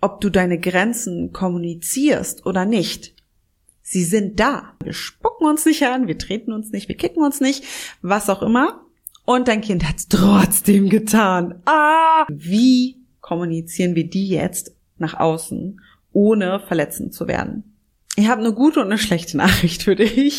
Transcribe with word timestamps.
ob 0.00 0.20
du 0.20 0.30
deine 0.30 0.58
Grenzen 0.58 1.32
kommunizierst 1.32 2.46
oder 2.46 2.64
nicht. 2.64 3.14
Sie 3.82 4.04
sind 4.04 4.38
da. 4.38 4.74
Wir 4.82 4.92
spucken 4.92 5.46
uns 5.46 5.64
nicht 5.64 5.82
an, 5.84 6.06
wir 6.06 6.18
treten 6.18 6.52
uns 6.52 6.70
nicht, 6.72 6.88
wir 6.88 6.96
kicken 6.96 7.22
uns 7.22 7.40
nicht, 7.40 7.64
was 8.02 8.28
auch 8.28 8.42
immer. 8.42 8.84
Und 9.24 9.48
dein 9.48 9.60
Kind 9.60 9.88
hat 9.88 9.96
es 9.96 10.08
trotzdem 10.08 10.88
getan. 10.88 11.62
Ah! 11.64 12.26
Wie 12.28 12.96
kommunizieren 13.20 13.94
wir 13.94 14.08
die 14.08 14.28
jetzt 14.28 14.74
nach 14.98 15.14
außen, 15.14 15.80
ohne 16.12 16.60
verletzend 16.60 17.14
zu 17.14 17.28
werden? 17.28 17.76
Ich 18.16 18.28
habe 18.28 18.40
eine 18.40 18.52
gute 18.52 18.80
und 18.80 18.86
eine 18.86 18.98
schlechte 18.98 19.36
Nachricht 19.36 19.84
für 19.84 19.96
dich. 19.96 20.38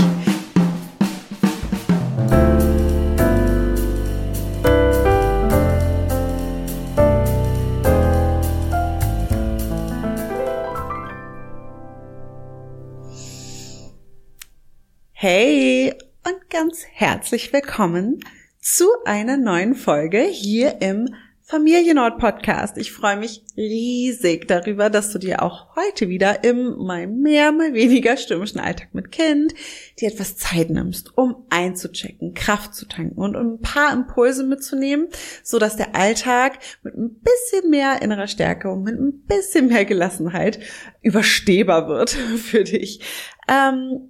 Ganz 16.59 16.84
herzlich 16.91 17.54
willkommen 17.54 18.20
zu 18.59 18.90
einer 19.05 19.38
neuen 19.38 19.76
Folge 19.76 20.23
hier 20.23 20.82
im 20.82 21.08
Familienort 21.41 22.18
Podcast. 22.18 22.76
Ich 22.77 22.91
freue 22.91 23.16
mich 23.16 23.45
riesig 23.55 24.45
darüber, 24.49 24.90
dass 24.90 25.09
du 25.13 25.20
dir 25.20 25.41
auch 25.41 25.73
heute 25.77 26.09
wieder 26.09 26.44
im 26.44 26.76
mal 26.85 27.08
mehr, 27.08 27.54
mal 27.54 27.73
weniger 27.73 28.18
stürmischen 28.18 28.59
Alltag 28.59 28.90
mit 28.91 29.09
Kind 29.09 29.54
dir 30.02 30.09
etwas 30.09 30.35
Zeit 30.35 30.70
nimmst, 30.70 31.18
um 31.18 31.45
einzuchecken, 31.49 32.34
Kraft 32.34 32.76
zu 32.76 32.85
tanken 32.90 33.21
und 33.21 33.38
ein 33.38 33.62
paar 33.62 33.94
Impulse 33.94 34.44
mitzunehmen, 34.44 35.07
so 35.44 35.60
dass 35.60 35.77
der 35.77 35.96
Alltag 35.96 36.60
mit 36.84 36.94
ein 36.94 37.21
bisschen 37.21 37.70
mehr 37.70 38.02
innerer 38.02 38.27
Stärke 38.27 38.70
und 38.70 38.84
mit 38.84 38.99
ein 38.99 39.21
bisschen 39.21 39.70
mehr 39.70 39.85
Gelassenheit 39.85 40.60
überstehbar 41.02 41.88
wird 41.88 42.10
für 42.35 42.66
dich. 42.66 42.99
Ähm, 43.48 44.10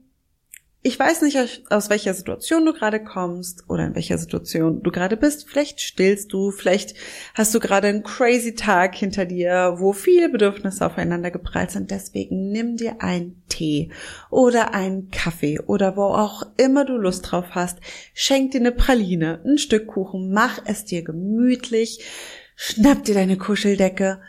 ich 0.81 0.97
weiß 0.97 1.23
nicht, 1.23 1.38
aus 1.69 1.89
welcher 1.89 2.13
Situation 2.13 2.66
du 2.66 2.72
gerade 2.72 3.03
kommst 3.03 3.66
oder 3.67 3.85
in 3.85 3.95
welcher 3.95 4.17
Situation 4.17 4.81
du 4.81 4.91
gerade 4.91 5.17
bist. 5.17 5.49
Vielleicht 5.49 5.81
stillst 5.81 6.31
du, 6.31 6.52
vielleicht 6.52 6.95
hast 7.33 7.53
du 7.53 7.59
gerade 7.59 7.89
einen 7.89 8.03
crazy 8.03 8.55
Tag 8.55 8.95
hinter 8.95 9.25
dir, 9.25 9.75
wo 9.77 9.91
viele 9.91 10.30
Bedürfnisse 10.30 10.86
aufeinander 10.86 11.31
geprallt 11.31 11.71
sind. 11.71 11.91
Deswegen 11.91 12.52
nimm 12.52 12.77
dir 12.77 13.02
einen 13.02 13.44
Tee 13.49 13.91
oder 14.30 14.73
einen 14.73 15.11
Kaffee 15.11 15.59
oder 15.59 15.97
wo 15.97 16.03
auch 16.03 16.44
immer 16.55 16.86
du 16.86 16.95
Lust 16.95 17.30
drauf 17.30 17.47
hast. 17.52 17.80
Schenk 18.14 18.52
dir 18.52 18.61
eine 18.61 18.71
Praline, 18.71 19.41
ein 19.45 19.58
Stück 19.58 19.88
Kuchen, 19.88 20.31
mach 20.31 20.61
es 20.64 20.86
dir 20.86 21.03
gemütlich, 21.03 22.05
schnapp 22.55 23.03
dir 23.03 23.16
deine 23.16 23.38
Kuscheldecke 23.38 24.21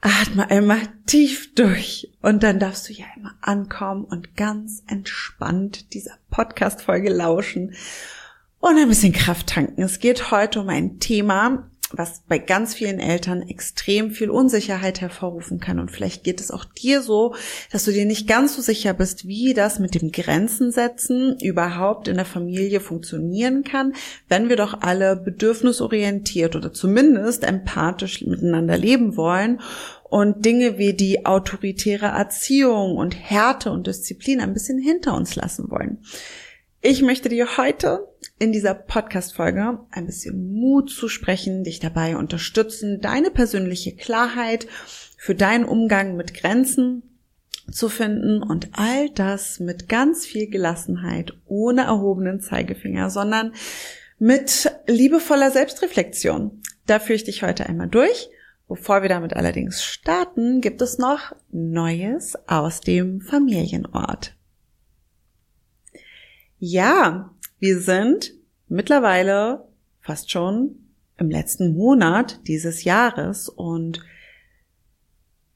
Atme 0.00 0.48
einmal 0.50 0.80
tief 1.06 1.54
durch 1.54 2.12
und 2.22 2.42
dann 2.42 2.60
darfst 2.60 2.88
du 2.88 2.92
ja 2.92 3.06
immer 3.16 3.34
ankommen 3.40 4.04
und 4.04 4.36
ganz 4.36 4.82
entspannt 4.86 5.92
dieser 5.92 6.18
Podcast-Folge 6.30 7.10
lauschen 7.10 7.74
und 8.60 8.76
ein 8.76 8.88
bisschen 8.88 9.12
Kraft 9.12 9.48
tanken. 9.48 9.82
Es 9.82 9.98
geht 9.98 10.30
heute 10.30 10.60
um 10.60 10.68
ein 10.68 11.00
Thema, 11.00 11.68
was 11.92 12.22
bei 12.28 12.38
ganz 12.38 12.74
vielen 12.74 13.00
Eltern 13.00 13.42
extrem 13.42 14.10
viel 14.10 14.30
Unsicherheit 14.30 15.00
hervorrufen 15.00 15.58
kann. 15.58 15.78
Und 15.78 15.90
vielleicht 15.90 16.22
geht 16.24 16.40
es 16.40 16.50
auch 16.50 16.64
dir 16.64 17.02
so, 17.02 17.34
dass 17.72 17.84
du 17.84 17.92
dir 17.92 18.04
nicht 18.04 18.28
ganz 18.28 18.54
so 18.54 18.62
sicher 18.62 18.92
bist, 18.92 19.26
wie 19.26 19.54
das 19.54 19.78
mit 19.78 19.94
dem 19.94 20.12
Grenzen 20.12 20.70
setzen 20.70 21.38
überhaupt 21.40 22.08
in 22.08 22.16
der 22.16 22.24
Familie 22.24 22.80
funktionieren 22.80 23.64
kann, 23.64 23.94
wenn 24.28 24.48
wir 24.48 24.56
doch 24.56 24.82
alle 24.82 25.16
bedürfnisorientiert 25.16 26.56
oder 26.56 26.72
zumindest 26.72 27.44
empathisch 27.44 28.22
miteinander 28.24 28.76
leben 28.76 29.16
wollen 29.16 29.60
und 30.04 30.44
Dinge 30.44 30.78
wie 30.78 30.94
die 30.94 31.26
autoritäre 31.26 32.06
Erziehung 32.06 32.96
und 32.96 33.14
Härte 33.14 33.70
und 33.70 33.86
Disziplin 33.86 34.40
ein 34.40 34.52
bisschen 34.54 34.78
hinter 34.78 35.14
uns 35.14 35.36
lassen 35.36 35.70
wollen. 35.70 35.98
Ich 36.80 37.02
möchte 37.02 37.28
dir 37.28 37.56
heute 37.56 38.06
in 38.38 38.52
dieser 38.52 38.74
Podcast-Folge 38.74 39.80
ein 39.90 40.06
bisschen 40.06 40.52
Mut 40.52 40.90
zu 40.90 41.08
sprechen, 41.08 41.64
dich 41.64 41.80
dabei 41.80 42.16
unterstützen, 42.16 43.00
deine 43.00 43.30
persönliche 43.30 43.94
Klarheit 43.94 44.66
für 45.16 45.34
deinen 45.34 45.64
Umgang 45.64 46.16
mit 46.16 46.34
Grenzen 46.34 47.02
zu 47.70 47.88
finden 47.88 48.42
und 48.42 48.70
all 48.72 49.10
das 49.10 49.60
mit 49.60 49.88
ganz 49.88 50.24
viel 50.24 50.48
Gelassenheit, 50.48 51.34
ohne 51.46 51.82
erhobenen 51.82 52.40
Zeigefinger, 52.40 53.10
sondern 53.10 53.52
mit 54.18 54.70
liebevoller 54.86 55.50
Selbstreflexion. 55.50 56.62
Da 56.86 56.98
führe 56.98 57.16
ich 57.16 57.24
dich 57.24 57.42
heute 57.42 57.66
einmal 57.66 57.88
durch 57.88 58.30
Bevor 58.68 59.00
wir 59.00 59.08
damit 59.08 59.34
allerdings 59.34 59.82
starten, 59.82 60.60
gibt 60.60 60.82
es 60.82 60.98
noch 60.98 61.34
Neues 61.50 62.36
aus 62.46 62.82
dem 62.82 63.22
Familienort. 63.22 64.34
Ja, 66.58 67.34
wir 67.58 67.80
sind 67.80 68.34
mittlerweile 68.68 69.66
fast 70.00 70.30
schon 70.30 70.76
im 71.16 71.30
letzten 71.30 71.74
Monat 71.74 72.40
dieses 72.46 72.84
Jahres 72.84 73.48
und 73.48 74.00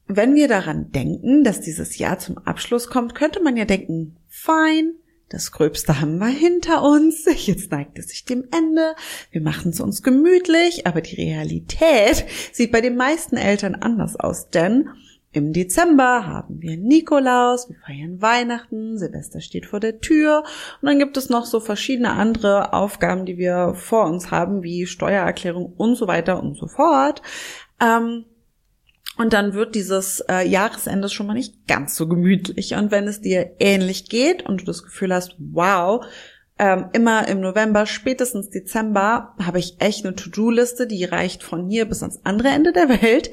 wenn 0.07 0.35
wir 0.35 0.49
daran 0.49 0.91
denken, 0.93 1.45
dass 1.45 1.61
dieses 1.61 1.99
Jahr 1.99 2.19
zum 2.19 2.39
Abschluss 2.39 2.89
kommt, 2.89 3.15
könnte 3.15 3.43
man 3.43 3.57
ja 3.57 3.65
denken, 3.65 4.17
fein, 4.29 4.95
das 5.33 5.51
Gröbste 5.51 6.01
haben 6.01 6.19
wir 6.19 6.29
hinter 6.29 6.83
uns. 6.83 7.25
Jetzt 7.47 7.71
neigt 7.71 7.99
es 7.99 8.09
sich 8.09 8.27
dem 8.27 8.45
Ende. 8.55 8.95
Wir 9.31 9.41
machen 9.41 9.71
es 9.71 9.81
uns 9.81 10.03
gemütlich. 10.03 10.87
Aber 10.87 11.01
die 11.01 11.17
Realität 11.17 12.27
sieht 12.53 12.71
bei 12.71 12.83
den 12.83 12.97
meisten 12.97 13.39
Eltern 13.39 13.75
anders 13.75 14.17
aus, 14.17 14.51
denn 14.51 14.91
im 15.33 15.55
Dezember 15.55 16.27
haben 16.27 16.61
wir 16.61 16.77
Nikolaus, 16.77 17.69
wir 17.71 17.77
feiern 17.87 18.21
Weihnachten, 18.21 18.99
Silvester 18.99 19.41
steht 19.41 19.65
vor 19.65 19.81
der 19.81 19.99
Tür 20.01 20.45
und 20.81 20.87
dann 20.87 20.99
gibt 20.99 21.17
es 21.17 21.31
noch 21.31 21.47
so 21.47 21.59
verschiedene 21.59 22.13
andere 22.13 22.75
Aufgaben, 22.75 23.25
die 23.25 23.39
wir 23.39 23.75
vor 23.75 24.07
uns 24.07 24.31
haben, 24.31 24.63
wie 24.63 24.87
Steuererklärung 24.87 25.73
und 25.77 25.97
so 25.97 26.07
weiter 26.07 26.43
und 26.43 26.57
so 26.57 26.67
fort. 26.67 27.23
Ähm, 27.81 28.27
und 29.17 29.33
dann 29.33 29.55
wird 29.55 29.75
dieses 29.75 30.21
äh, 30.29 30.47
Jahresende 30.47 31.09
schon 31.09 31.27
mal 31.27 31.35
nicht 31.35 31.67
ganz 31.67 31.97
so 31.97 32.09
gemütlich. 32.09 32.75
Und 32.75 32.91
wenn 32.91 33.07
es 33.07 33.21
dir 33.21 33.57
ähnlich 33.59 34.09
geht 34.09 34.47
und 34.47 34.63
du 34.63 34.65
das 34.65 34.83
Gefühl 34.83 35.15
hast, 35.15 35.37
wow, 35.39 36.05
ähm, 36.59 36.87
immer 36.93 37.29
im 37.29 37.41
November, 37.41 37.87
spätestens 37.87 38.51
Dezember, 38.51 39.35
habe 39.39 39.59
ich 39.59 39.77
echt 39.81 40.05
eine 40.05 40.15
To-Do-Liste, 40.15 40.87
die 40.87 41.05
reicht 41.05 41.43
von 41.43 41.69
hier 41.69 41.87
bis 41.87 42.03
ans 42.03 42.21
andere 42.25 42.49
Ende 42.49 42.73
der 42.73 42.89
Welt, 42.89 43.31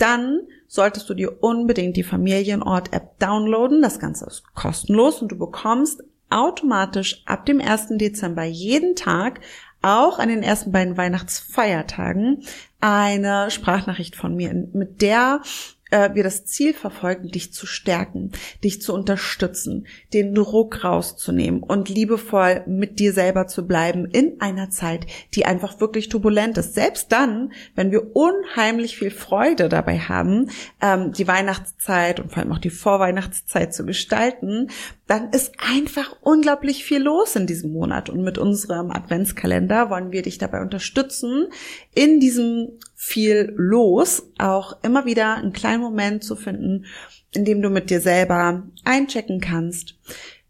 dann 0.00 0.40
solltest 0.66 1.08
du 1.08 1.14
dir 1.14 1.42
unbedingt 1.42 1.96
die 1.96 2.02
Familienort-App 2.02 3.18
downloaden. 3.18 3.82
Das 3.82 3.98
Ganze 3.98 4.26
ist 4.26 4.44
kostenlos 4.54 5.20
und 5.20 5.32
du 5.32 5.38
bekommst 5.38 6.02
automatisch 6.30 7.22
ab 7.26 7.44
dem 7.46 7.60
1. 7.60 7.98
Dezember 7.98 8.44
jeden 8.44 8.96
Tag 8.96 9.40
auch 9.82 10.18
an 10.18 10.28
den 10.28 10.42
ersten 10.42 10.72
beiden 10.72 10.96
Weihnachtsfeiertagen 10.96 12.44
eine 12.80 13.50
Sprachnachricht 13.50 14.16
von 14.16 14.34
mir, 14.34 14.52
mit 14.72 15.02
der 15.02 15.40
äh, 15.90 16.10
wir 16.14 16.22
das 16.22 16.44
Ziel 16.44 16.74
verfolgen, 16.74 17.28
dich 17.28 17.52
zu 17.52 17.66
stärken, 17.66 18.32
dich 18.64 18.80
zu 18.80 18.94
unterstützen, 18.94 19.86
den 20.12 20.34
Druck 20.34 20.84
rauszunehmen 20.84 21.62
und 21.62 21.88
liebevoll 21.88 22.62
mit 22.66 22.98
dir 22.98 23.12
selber 23.12 23.46
zu 23.46 23.66
bleiben 23.66 24.06
in 24.06 24.40
einer 24.40 24.70
Zeit, 24.70 25.06
die 25.34 25.46
einfach 25.46 25.80
wirklich 25.80 26.08
turbulent 26.08 26.58
ist. 26.58 26.74
Selbst 26.74 27.12
dann, 27.12 27.52
wenn 27.74 27.90
wir 27.90 28.14
unheimlich 28.14 28.96
viel 28.96 29.10
Freude 29.10 29.68
dabei 29.68 29.98
haben, 29.98 30.50
ähm, 30.80 31.12
die 31.12 31.28
Weihnachtszeit 31.28 32.20
und 32.20 32.32
vor 32.32 32.42
allem 32.42 32.52
auch 32.52 32.58
die 32.58 32.70
Vorweihnachtszeit 32.70 33.74
zu 33.74 33.84
gestalten, 33.84 34.68
dann 35.06 35.30
ist 35.30 35.54
einfach 35.58 36.14
unglaublich 36.20 36.84
viel 36.84 37.02
los 37.02 37.34
in 37.34 37.48
diesem 37.48 37.72
Monat. 37.72 38.08
Und 38.08 38.22
mit 38.22 38.38
unserem 38.38 38.92
Adventskalender 38.92 39.90
wollen 39.90 40.12
wir 40.12 40.22
dich 40.22 40.38
dabei 40.38 40.60
unterstützen, 40.60 41.48
in 41.94 42.20
diesem 42.20 42.78
viel 43.02 43.54
los 43.56 44.24
auch 44.36 44.76
immer 44.84 45.06
wieder 45.06 45.36
einen 45.36 45.54
kleinen 45.54 45.80
Moment 45.80 46.22
zu 46.22 46.36
finden, 46.36 46.84
in 47.32 47.46
dem 47.46 47.62
du 47.62 47.70
mit 47.70 47.88
dir 47.88 48.02
selber 48.02 48.64
einchecken 48.84 49.40
kannst, 49.40 49.98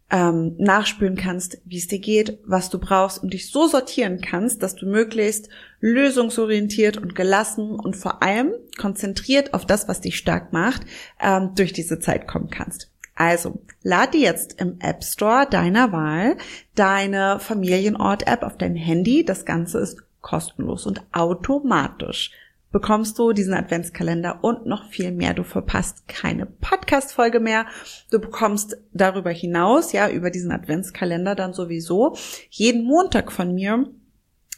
ähm, 0.09 0.57
nachspüren 0.57 1.15
kannst, 1.15 1.59
wie 1.63 1.77
es 1.77 1.87
dir 1.87 1.99
geht, 1.99 2.39
was 2.45 2.69
du 2.69 2.77
brauchst 2.77 3.23
und 3.23 3.31
dich 3.31 3.49
so 3.49 3.67
sortieren 3.67 4.19
kannst, 4.19 4.61
dass 4.61 4.75
du 4.75 4.85
möglichst 4.85 5.47
lösungsorientiert 5.79 6.97
und 6.97 7.15
gelassen 7.15 7.71
und 7.71 7.95
vor 7.95 8.21
allem 8.21 8.51
konzentriert 8.77 9.53
auf 9.53 9.65
das, 9.65 9.87
was 9.87 10.01
dich 10.01 10.17
stark 10.17 10.51
macht, 10.51 10.81
ähm, 11.21 11.51
durch 11.55 11.71
diese 11.71 11.99
Zeit 11.99 12.27
kommen 12.27 12.49
kannst. 12.49 12.91
Also, 13.15 13.61
lade 13.81 14.17
jetzt 14.17 14.59
im 14.59 14.77
App 14.81 15.05
Store 15.05 15.47
deiner 15.49 15.93
Wahl 15.93 16.35
deine 16.75 17.39
Familienort-App 17.39 18.43
auf 18.43 18.57
dein 18.57 18.75
Handy. 18.75 19.23
Das 19.23 19.45
Ganze 19.45 19.79
ist 19.79 20.03
kostenlos 20.21 20.85
und 20.85 21.01
automatisch 21.11 22.31
bekommst 22.71 23.19
du 23.19 23.33
diesen 23.33 23.53
Adventskalender 23.53 24.43
und 24.43 24.65
noch 24.65 24.85
viel 24.85 25.11
mehr. 25.11 25.33
Du 25.33 25.43
verpasst 25.43 26.07
keine 26.07 26.45
Podcast-Folge 26.45 27.39
mehr. 27.39 27.65
Du 28.11 28.19
bekommst 28.19 28.77
darüber 28.93 29.31
hinaus, 29.31 29.91
ja, 29.91 30.09
über 30.09 30.29
diesen 30.29 30.51
Adventskalender 30.51 31.35
dann 31.35 31.53
sowieso 31.53 32.15
jeden 32.49 32.85
Montag 32.85 33.31
von 33.31 33.53
mir 33.53 33.87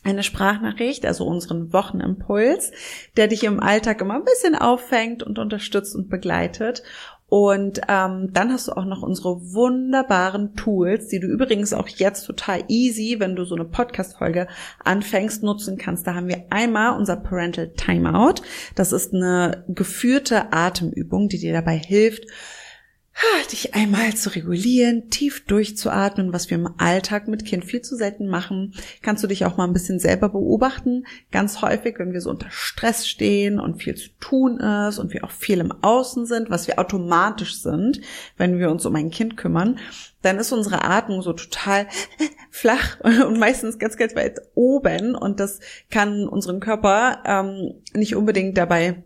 eine 0.03 0.23
Sprachnachricht, 0.23 1.05
also 1.05 1.25
unseren 1.25 1.71
Wochenimpuls, 1.71 2.71
der 3.15 3.27
dich 3.27 3.43
im 3.43 3.61
Alltag 3.61 4.01
immer 4.01 4.15
ein 4.15 4.25
bisschen 4.25 4.55
auffängt 4.55 5.23
und 5.23 5.39
unterstützt 5.39 5.95
und 5.95 6.09
begleitet. 6.09 6.83
Und 7.33 7.81
ähm, 7.87 8.29
dann 8.31 8.51
hast 8.51 8.67
du 8.67 8.73
auch 8.73 8.85
noch 8.85 9.01
unsere 9.01 9.55
wunderbaren 9.55 10.53
Tools, 10.53 11.07
die 11.07 11.19
du 11.19 11.25
übrigens 11.25 11.73
auch 11.73 11.87
jetzt 11.87 12.27
total 12.27 12.63
easy, 12.67 13.15
wenn 13.17 13.35
du 13.35 13.43
so 13.43 13.55
eine 13.55 13.65
Podcast-Folge 13.65 14.45
anfängst, 14.83 15.41
nutzen 15.41 15.79
kannst. 15.79 16.05
Da 16.05 16.13
haben 16.13 16.27
wir 16.27 16.43
einmal 16.51 16.95
unser 16.95 17.15
Parental 17.15 17.69
Timeout. 17.69 18.43
Das 18.75 18.91
ist 18.91 19.15
eine 19.15 19.63
geführte 19.67 20.53
Atemübung, 20.53 21.27
die 21.27 21.39
dir 21.39 21.53
dabei 21.53 21.75
hilft, 21.75 22.25
dich 23.51 23.75
einmal 23.75 24.15
zu 24.15 24.29
regulieren, 24.33 25.09
tief 25.09 25.45
durchzuatmen, 25.45 26.33
was 26.33 26.49
wir 26.49 26.57
im 26.57 26.73
Alltag 26.77 27.27
mit 27.27 27.45
Kind 27.45 27.63
viel 27.63 27.81
zu 27.81 27.95
selten 27.95 28.27
machen. 28.27 28.73
Kannst 29.01 29.23
du 29.23 29.27
dich 29.27 29.45
auch 29.45 29.57
mal 29.57 29.65
ein 29.65 29.73
bisschen 29.73 29.99
selber 29.99 30.29
beobachten. 30.29 31.05
Ganz 31.31 31.61
häufig, 31.61 31.99
wenn 31.99 32.13
wir 32.13 32.21
so 32.21 32.31
unter 32.31 32.49
Stress 32.49 33.07
stehen 33.07 33.59
und 33.59 33.81
viel 33.81 33.95
zu 33.95 34.09
tun 34.19 34.59
ist 34.59 34.97
und 34.97 35.13
wir 35.13 35.23
auch 35.23 35.31
viel 35.31 35.59
im 35.59 35.71
Außen 35.71 36.25
sind, 36.25 36.49
was 36.49 36.67
wir 36.67 36.79
automatisch 36.79 37.61
sind, 37.61 38.01
wenn 38.37 38.57
wir 38.57 38.71
uns 38.71 38.85
um 38.85 38.95
ein 38.95 39.11
Kind 39.11 39.37
kümmern, 39.37 39.77
dann 40.21 40.39
ist 40.39 40.51
unsere 40.51 40.83
Atmung 40.83 41.21
so 41.21 41.33
total 41.33 41.87
flach 42.49 42.99
und 43.01 43.37
meistens 43.37 43.77
ganz, 43.77 43.97
ganz 43.97 44.15
weit 44.15 44.41
oben 44.55 45.15
und 45.15 45.39
das 45.39 45.59
kann 45.91 46.27
unseren 46.27 46.59
Körper 46.59 47.21
ähm, 47.25 47.81
nicht 47.93 48.15
unbedingt 48.15 48.57
dabei 48.57 49.03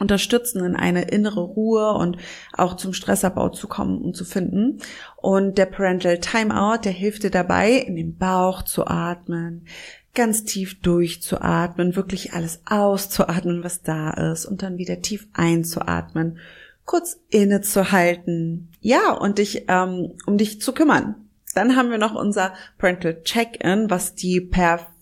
unterstützen, 0.00 0.64
in 0.64 0.76
eine 0.76 1.02
innere 1.02 1.40
Ruhe 1.40 1.92
und 1.92 2.16
auch 2.52 2.76
zum 2.76 2.92
Stressabbau 2.92 3.50
zu 3.50 3.68
kommen 3.68 4.02
und 4.02 4.16
zu 4.16 4.24
finden. 4.24 4.78
Und 5.16 5.58
der 5.58 5.66
Parental 5.66 6.18
Timeout, 6.18 6.80
der 6.84 6.92
hilft 6.92 7.22
dir 7.22 7.30
dabei, 7.30 7.72
in 7.72 7.96
den 7.96 8.16
Bauch 8.16 8.62
zu 8.62 8.86
atmen, 8.86 9.66
ganz 10.14 10.44
tief 10.44 10.80
durchzuatmen, 10.80 11.96
wirklich 11.96 12.32
alles 12.32 12.62
auszuatmen, 12.66 13.64
was 13.64 13.82
da 13.82 14.10
ist 14.32 14.46
und 14.46 14.62
dann 14.62 14.78
wieder 14.78 15.00
tief 15.00 15.26
einzuatmen, 15.32 16.38
kurz 16.84 17.20
innezuhalten, 17.30 18.70
ja, 18.80 19.12
und 19.12 19.38
dich, 19.38 19.64
ähm, 19.68 20.12
um 20.26 20.38
dich 20.38 20.60
zu 20.60 20.72
kümmern. 20.72 21.16
Dann 21.54 21.76
haben 21.76 21.90
wir 21.90 21.98
noch 21.98 22.14
unser 22.14 22.52
Parental 22.78 23.22
Check-in, 23.22 23.88
was 23.88 24.14
die 24.14 24.40
perfekte 24.40 24.93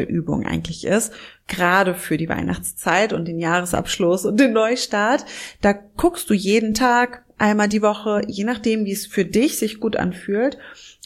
Übung 0.00 0.46
eigentlich 0.46 0.84
ist 0.84 1.12
gerade 1.46 1.94
für 1.94 2.16
die 2.16 2.28
Weihnachtszeit 2.28 3.12
und 3.12 3.26
den 3.26 3.38
Jahresabschluss 3.38 4.24
und 4.24 4.40
den 4.40 4.52
Neustart. 4.52 5.24
Da 5.60 5.72
guckst 5.72 6.30
du 6.30 6.34
jeden 6.34 6.74
Tag, 6.74 7.24
einmal 7.38 7.68
die 7.68 7.82
Woche, 7.82 8.22
je 8.26 8.44
nachdem, 8.44 8.84
wie 8.84 8.92
es 8.92 9.06
für 9.06 9.24
dich 9.24 9.58
sich 9.58 9.80
gut 9.80 9.96
anfühlt, 9.96 10.58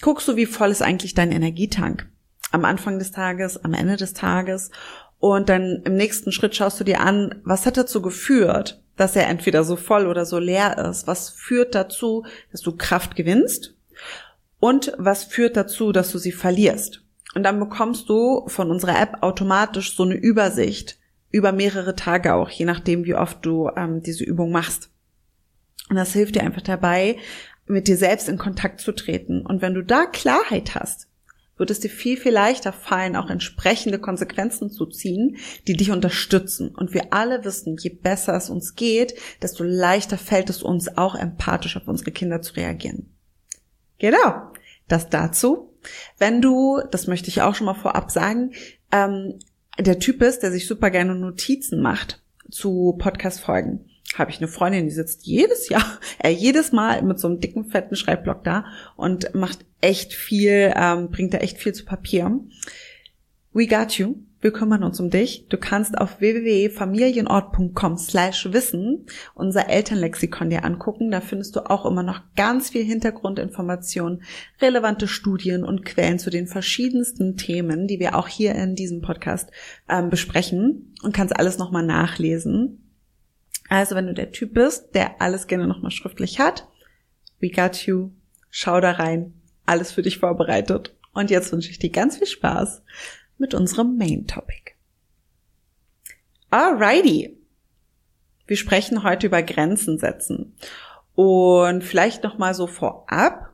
guckst 0.02 0.28
du, 0.28 0.36
wie 0.36 0.46
voll 0.46 0.70
ist 0.70 0.82
eigentlich 0.82 1.14
dein 1.14 1.32
Energietank. 1.32 2.06
Am 2.50 2.64
Anfang 2.64 2.98
des 2.98 3.10
Tages, 3.10 3.62
am 3.64 3.74
Ende 3.74 3.96
des 3.96 4.14
Tages. 4.14 4.70
Und 5.18 5.48
dann 5.48 5.82
im 5.84 5.96
nächsten 5.96 6.32
Schritt 6.32 6.54
schaust 6.54 6.78
du 6.78 6.84
dir 6.84 7.00
an, 7.00 7.40
was 7.44 7.66
hat 7.66 7.76
dazu 7.76 8.00
geführt, 8.00 8.80
dass 8.96 9.16
er 9.16 9.26
entweder 9.26 9.64
so 9.64 9.76
voll 9.76 10.06
oder 10.06 10.24
so 10.24 10.38
leer 10.38 10.78
ist? 10.78 11.06
Was 11.06 11.30
führt 11.30 11.74
dazu, 11.74 12.24
dass 12.52 12.60
du 12.60 12.76
Kraft 12.76 13.16
gewinnst? 13.16 13.74
Und 14.60 14.92
was 14.96 15.24
führt 15.24 15.56
dazu, 15.56 15.92
dass 15.92 16.12
du 16.12 16.18
sie 16.18 16.32
verlierst? 16.32 17.02
Und 17.34 17.42
dann 17.42 17.60
bekommst 17.60 18.08
du 18.08 18.48
von 18.48 18.70
unserer 18.70 19.00
App 19.00 19.22
automatisch 19.22 19.94
so 19.94 20.02
eine 20.02 20.14
Übersicht 20.14 20.98
über 21.30 21.52
mehrere 21.52 21.94
Tage 21.94 22.34
auch, 22.34 22.48
je 22.48 22.64
nachdem, 22.64 23.04
wie 23.04 23.14
oft 23.14 23.44
du 23.44 23.68
ähm, 23.76 24.02
diese 24.02 24.24
Übung 24.24 24.50
machst. 24.50 24.90
Und 25.90 25.96
das 25.96 26.12
hilft 26.12 26.34
dir 26.34 26.42
einfach 26.42 26.62
dabei, 26.62 27.16
mit 27.66 27.86
dir 27.86 27.96
selbst 27.96 28.28
in 28.28 28.38
Kontakt 28.38 28.80
zu 28.80 28.92
treten. 28.92 29.44
Und 29.44 29.60
wenn 29.60 29.74
du 29.74 29.82
da 29.82 30.06
Klarheit 30.06 30.74
hast, 30.74 31.06
wird 31.58 31.70
es 31.70 31.80
dir 31.80 31.90
viel, 31.90 32.16
viel 32.16 32.32
leichter 32.32 32.72
fallen, 32.72 33.16
auch 33.16 33.28
entsprechende 33.28 33.98
Konsequenzen 33.98 34.70
zu 34.70 34.86
ziehen, 34.86 35.36
die 35.66 35.74
dich 35.74 35.90
unterstützen. 35.90 36.74
Und 36.74 36.94
wir 36.94 37.12
alle 37.12 37.44
wissen, 37.44 37.76
je 37.78 37.90
besser 37.90 38.34
es 38.36 38.48
uns 38.48 38.76
geht, 38.76 39.14
desto 39.42 39.64
leichter 39.64 40.16
fällt 40.16 40.50
es 40.50 40.62
uns 40.62 40.96
auch 40.96 41.14
empathisch 41.14 41.76
auf 41.76 41.88
unsere 41.88 42.12
Kinder 42.12 42.40
zu 42.40 42.54
reagieren. 42.54 43.12
Genau. 43.98 44.52
Das 44.86 45.10
dazu. 45.10 45.67
Wenn 46.18 46.40
du, 46.42 46.80
das 46.90 47.06
möchte 47.06 47.28
ich 47.28 47.42
auch 47.42 47.54
schon 47.54 47.66
mal 47.66 47.74
vorab 47.74 48.10
sagen, 48.10 48.52
ähm, 48.92 49.38
der 49.78 49.98
Typ 49.98 50.22
ist, 50.22 50.42
der 50.42 50.50
sich 50.50 50.66
super 50.66 50.90
gerne 50.90 51.14
Notizen 51.14 51.80
macht 51.80 52.22
zu 52.50 52.96
Podcast-Folgen, 52.98 53.88
habe 54.14 54.30
ich 54.30 54.38
eine 54.38 54.48
Freundin, 54.48 54.84
die 54.84 54.90
sitzt 54.90 55.26
jedes 55.26 55.68
Jahr, 55.68 55.98
äh, 56.18 56.30
jedes 56.30 56.72
Mal 56.72 57.02
mit 57.02 57.18
so 57.18 57.28
einem 57.28 57.40
dicken, 57.40 57.64
fetten 57.64 57.96
Schreibblock 57.96 58.44
da 58.44 58.64
und 58.96 59.34
macht 59.34 59.64
echt 59.80 60.14
viel, 60.14 60.72
ähm, 60.74 61.10
bringt 61.10 61.34
da 61.34 61.38
echt 61.38 61.58
viel 61.58 61.72
zu 61.72 61.84
Papier. 61.84 62.40
We 63.52 63.66
got 63.66 63.92
you. 63.98 64.16
Wir 64.40 64.52
kümmern 64.52 64.84
uns 64.84 65.00
um 65.00 65.10
dich. 65.10 65.48
Du 65.48 65.56
kannst 65.56 65.98
auf 65.98 66.20
www.familienort.com 66.20 67.98
slash 67.98 68.52
wissen 68.52 69.06
unser 69.34 69.68
Elternlexikon 69.68 70.50
dir 70.50 70.64
angucken. 70.64 71.10
Da 71.10 71.20
findest 71.20 71.56
du 71.56 71.68
auch 71.68 71.84
immer 71.84 72.04
noch 72.04 72.20
ganz 72.36 72.70
viel 72.70 72.84
Hintergrundinformationen, 72.84 74.22
relevante 74.60 75.08
Studien 75.08 75.64
und 75.64 75.84
Quellen 75.84 76.20
zu 76.20 76.30
den 76.30 76.46
verschiedensten 76.46 77.36
Themen, 77.36 77.88
die 77.88 77.98
wir 77.98 78.14
auch 78.14 78.28
hier 78.28 78.54
in 78.54 78.76
diesem 78.76 79.00
Podcast 79.00 79.50
ähm, 79.88 80.08
besprechen 80.08 80.94
und 81.02 81.14
kannst 81.14 81.36
alles 81.36 81.58
nochmal 81.58 81.84
nachlesen. 81.84 82.94
Also 83.68 83.96
wenn 83.96 84.06
du 84.06 84.14
der 84.14 84.30
Typ 84.30 84.54
bist, 84.54 84.94
der 84.94 85.20
alles 85.20 85.48
gerne 85.48 85.66
nochmal 85.66 85.90
schriftlich 85.90 86.38
hat, 86.38 86.68
we 87.40 87.50
got 87.50 87.86
you. 87.86 88.10
Schau 88.50 88.80
da 88.80 88.92
rein. 88.92 89.34
Alles 89.66 89.90
für 89.90 90.02
dich 90.02 90.18
vorbereitet. 90.18 90.94
Und 91.12 91.30
jetzt 91.30 91.50
wünsche 91.52 91.70
ich 91.70 91.80
dir 91.80 91.90
ganz 91.90 92.18
viel 92.18 92.28
Spaß 92.28 92.82
mit 93.38 93.54
unserem 93.54 93.96
Main 93.96 94.26
Topic. 94.26 94.72
Alrighty. 96.50 97.36
Wir 98.46 98.56
sprechen 98.56 99.02
heute 99.02 99.26
über 99.26 99.42
Grenzen 99.42 99.98
setzen. 99.98 100.54
Und 101.14 101.82
vielleicht 101.82 102.22
noch 102.22 102.38
mal 102.38 102.54
so 102.54 102.66
vorab. 102.66 103.50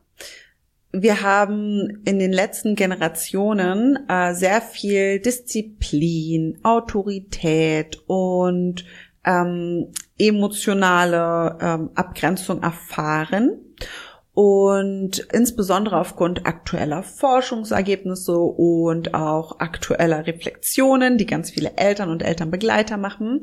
Wir 0.93 1.23
haben 1.23 2.03
in 2.05 2.21
den 2.21 2.33
letzten 2.33 2.77
Generationen 2.77 4.09
äh, 4.09 4.35
sehr 4.35 4.61
viel 4.61 5.19
Disziplin, 5.19 6.61
Autorität 6.63 8.01
und 8.07 8.85
ähm, 9.25 9.93
emotionale 10.19 11.59
ähm, 11.61 11.91
Abgrenzung 11.95 12.63
erfahren 12.63 13.59
und 14.35 15.21
insbesondere 15.33 16.01
aufgrund 16.01 16.45
aktueller 16.45 17.05
Forschungsergebnisse 17.05 18.37
und 18.37 19.15
auch 19.15 19.61
aktueller 19.61 20.27
Reflexionen, 20.27 21.19
die 21.19 21.27
ganz 21.27 21.53
viele 21.53 21.77
Eltern 21.77 22.11
und 22.11 22.23
Elternbegleiter 22.23 22.97
machen, 22.97 23.43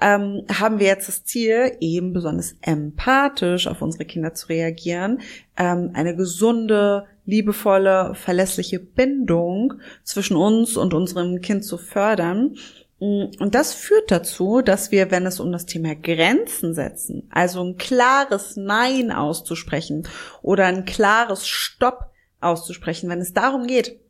ähm, 0.00 0.44
haben 0.52 0.78
wir 0.78 0.86
jetzt 0.86 1.08
das 1.08 1.24
Ziel, 1.24 1.72
eben 1.80 2.12
besonders 2.12 2.54
empathisch 2.62 3.66
auf 3.66 3.82
unsere 3.82 4.04
Kinder 4.04 4.32
zu 4.32 4.46
reagieren, 4.46 5.20
ähm, 5.56 5.90
eine 5.94 6.14
gesunde, 6.14 7.06
liebevolle, 7.24 8.14
verlässliche 8.14 8.78
Bindung 8.78 9.74
zwischen 10.04 10.36
uns 10.36 10.76
und 10.76 10.94
unserem 10.94 11.40
Kind 11.40 11.64
zu 11.64 11.78
fördern 11.78 12.54
und 13.00 13.54
das 13.54 13.74
führt 13.74 14.10
dazu, 14.10 14.60
dass 14.60 14.90
wir, 14.90 15.10
wenn 15.12 15.24
es 15.24 15.38
um 15.38 15.52
das 15.52 15.66
Thema 15.66 15.94
Grenzen 15.94 16.74
setzen, 16.74 17.28
also 17.30 17.62
ein 17.62 17.76
klares 17.76 18.56
Nein 18.56 19.12
auszusprechen 19.12 20.08
oder 20.42 20.66
ein 20.66 20.84
klares 20.84 21.46
Stopp 21.46 22.10
auszusprechen, 22.40 23.08
wenn 23.08 23.20
es 23.20 23.32
darum 23.32 23.68
geht, 23.68 24.00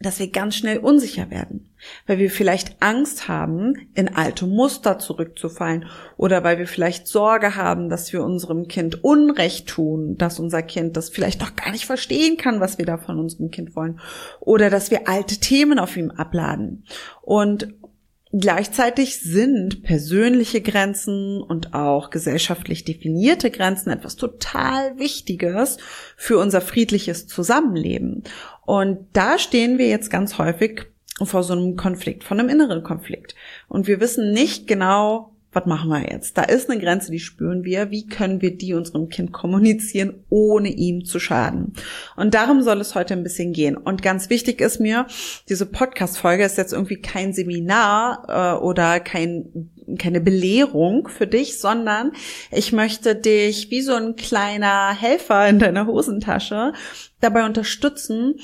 dass 0.00 0.20
wir 0.20 0.30
ganz 0.30 0.54
schnell 0.54 0.78
unsicher 0.78 1.30
werden, 1.30 1.70
weil 2.06 2.18
wir 2.18 2.30
vielleicht 2.30 2.80
Angst 2.80 3.26
haben, 3.26 3.88
in 3.94 4.14
alte 4.14 4.46
Muster 4.46 5.00
zurückzufallen 5.00 5.86
oder 6.16 6.44
weil 6.44 6.58
wir 6.58 6.68
vielleicht 6.68 7.08
Sorge 7.08 7.56
haben, 7.56 7.88
dass 7.88 8.12
wir 8.12 8.22
unserem 8.22 8.68
Kind 8.68 9.02
Unrecht 9.02 9.68
tun, 9.68 10.16
dass 10.16 10.38
unser 10.38 10.62
Kind 10.62 10.96
das 10.96 11.08
vielleicht 11.08 11.40
noch 11.40 11.56
gar 11.56 11.72
nicht 11.72 11.86
verstehen 11.86 12.36
kann, 12.36 12.60
was 12.60 12.78
wir 12.78 12.86
da 12.86 12.96
von 12.96 13.18
unserem 13.18 13.50
Kind 13.50 13.74
wollen 13.74 13.98
oder 14.38 14.70
dass 14.70 14.92
wir 14.92 15.08
alte 15.08 15.38
Themen 15.38 15.80
auf 15.80 15.96
ihm 15.96 16.12
abladen. 16.12 16.84
Und 17.22 17.74
Gleichzeitig 18.32 19.20
sind 19.20 19.82
persönliche 19.84 20.60
Grenzen 20.60 21.40
und 21.42 21.72
auch 21.72 22.10
gesellschaftlich 22.10 22.84
definierte 22.84 23.50
Grenzen 23.50 23.90
etwas 23.90 24.16
total 24.16 24.98
Wichtiges 24.98 25.78
für 26.16 26.38
unser 26.38 26.60
friedliches 26.60 27.26
Zusammenleben. 27.26 28.24
Und 28.66 29.06
da 29.14 29.38
stehen 29.38 29.78
wir 29.78 29.88
jetzt 29.88 30.10
ganz 30.10 30.36
häufig 30.36 30.86
vor 31.22 31.42
so 31.42 31.54
einem 31.54 31.76
Konflikt, 31.76 32.22
von 32.22 32.38
einem 32.38 32.50
inneren 32.50 32.82
Konflikt. 32.82 33.34
Und 33.66 33.86
wir 33.86 33.98
wissen 33.98 34.32
nicht 34.32 34.66
genau, 34.66 35.34
was 35.52 35.64
machen 35.64 35.88
wir 35.88 36.10
jetzt? 36.10 36.36
Da 36.36 36.42
ist 36.42 36.68
eine 36.68 36.80
Grenze, 36.80 37.10
die 37.10 37.20
spüren 37.20 37.64
wir. 37.64 37.90
Wie 37.90 38.06
können 38.06 38.42
wir 38.42 38.56
die 38.56 38.74
unserem 38.74 39.08
Kind 39.08 39.32
kommunizieren, 39.32 40.24
ohne 40.28 40.68
ihm 40.68 41.04
zu 41.04 41.18
schaden? 41.18 41.72
Und 42.16 42.34
darum 42.34 42.62
soll 42.62 42.80
es 42.80 42.94
heute 42.94 43.14
ein 43.14 43.22
bisschen 43.22 43.52
gehen. 43.52 43.76
Und 43.76 44.02
ganz 44.02 44.28
wichtig 44.28 44.60
ist 44.60 44.78
mir, 44.78 45.06
diese 45.48 45.64
Podcast-Folge 45.64 46.44
ist 46.44 46.58
jetzt 46.58 46.74
irgendwie 46.74 47.00
kein 47.00 47.32
Seminar 47.32 48.58
äh, 48.58 48.62
oder 48.62 49.00
kein, 49.00 49.70
keine 49.98 50.20
Belehrung 50.20 51.08
für 51.08 51.26
dich, 51.26 51.58
sondern 51.58 52.12
ich 52.52 52.72
möchte 52.72 53.14
dich 53.14 53.70
wie 53.70 53.80
so 53.80 53.94
ein 53.94 54.16
kleiner 54.16 54.94
Helfer 54.94 55.48
in 55.48 55.58
deiner 55.58 55.86
Hosentasche 55.86 56.74
dabei 57.20 57.46
unterstützen, 57.46 58.34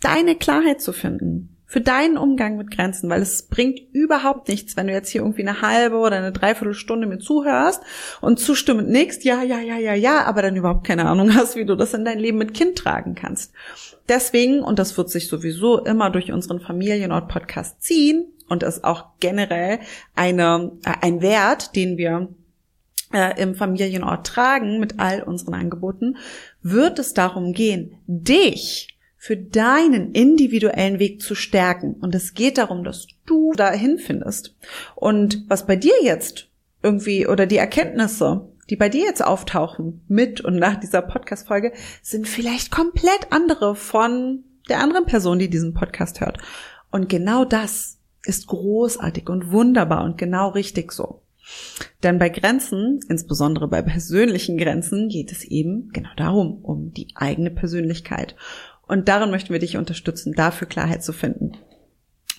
deine 0.00 0.34
Klarheit 0.34 0.80
zu 0.80 0.92
finden 0.92 1.53
für 1.74 1.80
deinen 1.80 2.16
Umgang 2.16 2.56
mit 2.56 2.70
Grenzen, 2.70 3.10
weil 3.10 3.20
es 3.20 3.48
bringt 3.48 3.80
überhaupt 3.92 4.46
nichts, 4.46 4.76
wenn 4.76 4.86
du 4.86 4.92
jetzt 4.92 5.08
hier 5.08 5.22
irgendwie 5.22 5.42
eine 5.42 5.60
halbe 5.60 5.96
oder 5.96 6.18
eine 6.18 6.30
Dreiviertelstunde 6.30 7.08
mir 7.08 7.18
zuhörst 7.18 7.82
und 8.20 8.38
zustimmend 8.38 8.90
nickst, 8.90 9.24
ja, 9.24 9.42
ja, 9.42 9.58
ja, 9.58 9.76
ja, 9.76 9.92
ja, 9.92 10.22
aber 10.24 10.42
dann 10.42 10.54
überhaupt 10.54 10.86
keine 10.86 11.06
Ahnung 11.06 11.34
hast, 11.34 11.56
wie 11.56 11.64
du 11.64 11.74
das 11.74 11.92
in 11.92 12.04
dein 12.04 12.20
Leben 12.20 12.38
mit 12.38 12.54
Kind 12.54 12.78
tragen 12.78 13.16
kannst. 13.16 13.52
Deswegen, 14.08 14.62
und 14.62 14.78
das 14.78 14.96
wird 14.96 15.10
sich 15.10 15.26
sowieso 15.26 15.80
immer 15.80 16.10
durch 16.10 16.30
unseren 16.30 16.60
Familienort-Podcast 16.60 17.82
ziehen 17.82 18.24
und 18.48 18.62
ist 18.62 18.84
auch 18.84 19.06
generell 19.18 19.80
eine, 20.14 20.70
äh, 20.84 20.92
ein 21.00 21.22
Wert, 21.22 21.74
den 21.74 21.96
wir 21.96 22.28
äh, 23.12 23.42
im 23.42 23.56
Familienort 23.56 24.28
tragen 24.28 24.78
mit 24.78 25.00
all 25.00 25.24
unseren 25.24 25.54
Angeboten, 25.54 26.18
wird 26.62 27.00
es 27.00 27.14
darum 27.14 27.52
gehen, 27.52 27.98
dich 28.06 28.93
für 29.24 29.38
deinen 29.38 30.12
individuellen 30.12 30.98
Weg 30.98 31.22
zu 31.22 31.34
stärken. 31.34 31.94
Und 31.94 32.14
es 32.14 32.34
geht 32.34 32.58
darum, 32.58 32.84
dass 32.84 33.06
du 33.24 33.54
dahin 33.54 33.96
findest. 33.96 34.54
Und 34.96 35.46
was 35.48 35.64
bei 35.64 35.76
dir 35.76 35.94
jetzt 36.02 36.50
irgendwie 36.82 37.26
oder 37.26 37.46
die 37.46 37.56
Erkenntnisse, 37.56 38.52
die 38.68 38.76
bei 38.76 38.90
dir 38.90 39.06
jetzt 39.06 39.24
auftauchen 39.24 40.04
mit 40.08 40.42
und 40.42 40.56
nach 40.56 40.78
dieser 40.78 41.00
Podcast-Folge, 41.00 41.72
sind 42.02 42.28
vielleicht 42.28 42.70
komplett 42.70 43.28
andere 43.30 43.74
von 43.76 44.44
der 44.68 44.80
anderen 44.80 45.06
Person, 45.06 45.38
die 45.38 45.48
diesen 45.48 45.72
Podcast 45.72 46.20
hört. 46.20 46.36
Und 46.90 47.08
genau 47.08 47.46
das 47.46 47.96
ist 48.26 48.46
großartig 48.48 49.30
und 49.30 49.50
wunderbar 49.50 50.04
und 50.04 50.18
genau 50.18 50.50
richtig 50.50 50.92
so. 50.92 51.22
Denn 52.02 52.18
bei 52.18 52.28
Grenzen, 52.28 53.00
insbesondere 53.08 53.68
bei 53.68 53.80
persönlichen 53.80 54.58
Grenzen, 54.58 55.08
geht 55.08 55.32
es 55.32 55.44
eben 55.44 55.88
genau 55.94 56.10
darum, 56.18 56.62
um 56.62 56.92
die 56.92 57.08
eigene 57.14 57.50
Persönlichkeit. 57.50 58.36
Und 58.86 59.08
darin 59.08 59.30
möchten 59.30 59.52
wir 59.52 59.60
dich 59.60 59.76
unterstützen, 59.76 60.32
dafür 60.34 60.68
Klarheit 60.68 61.02
zu 61.02 61.12
finden. 61.12 61.52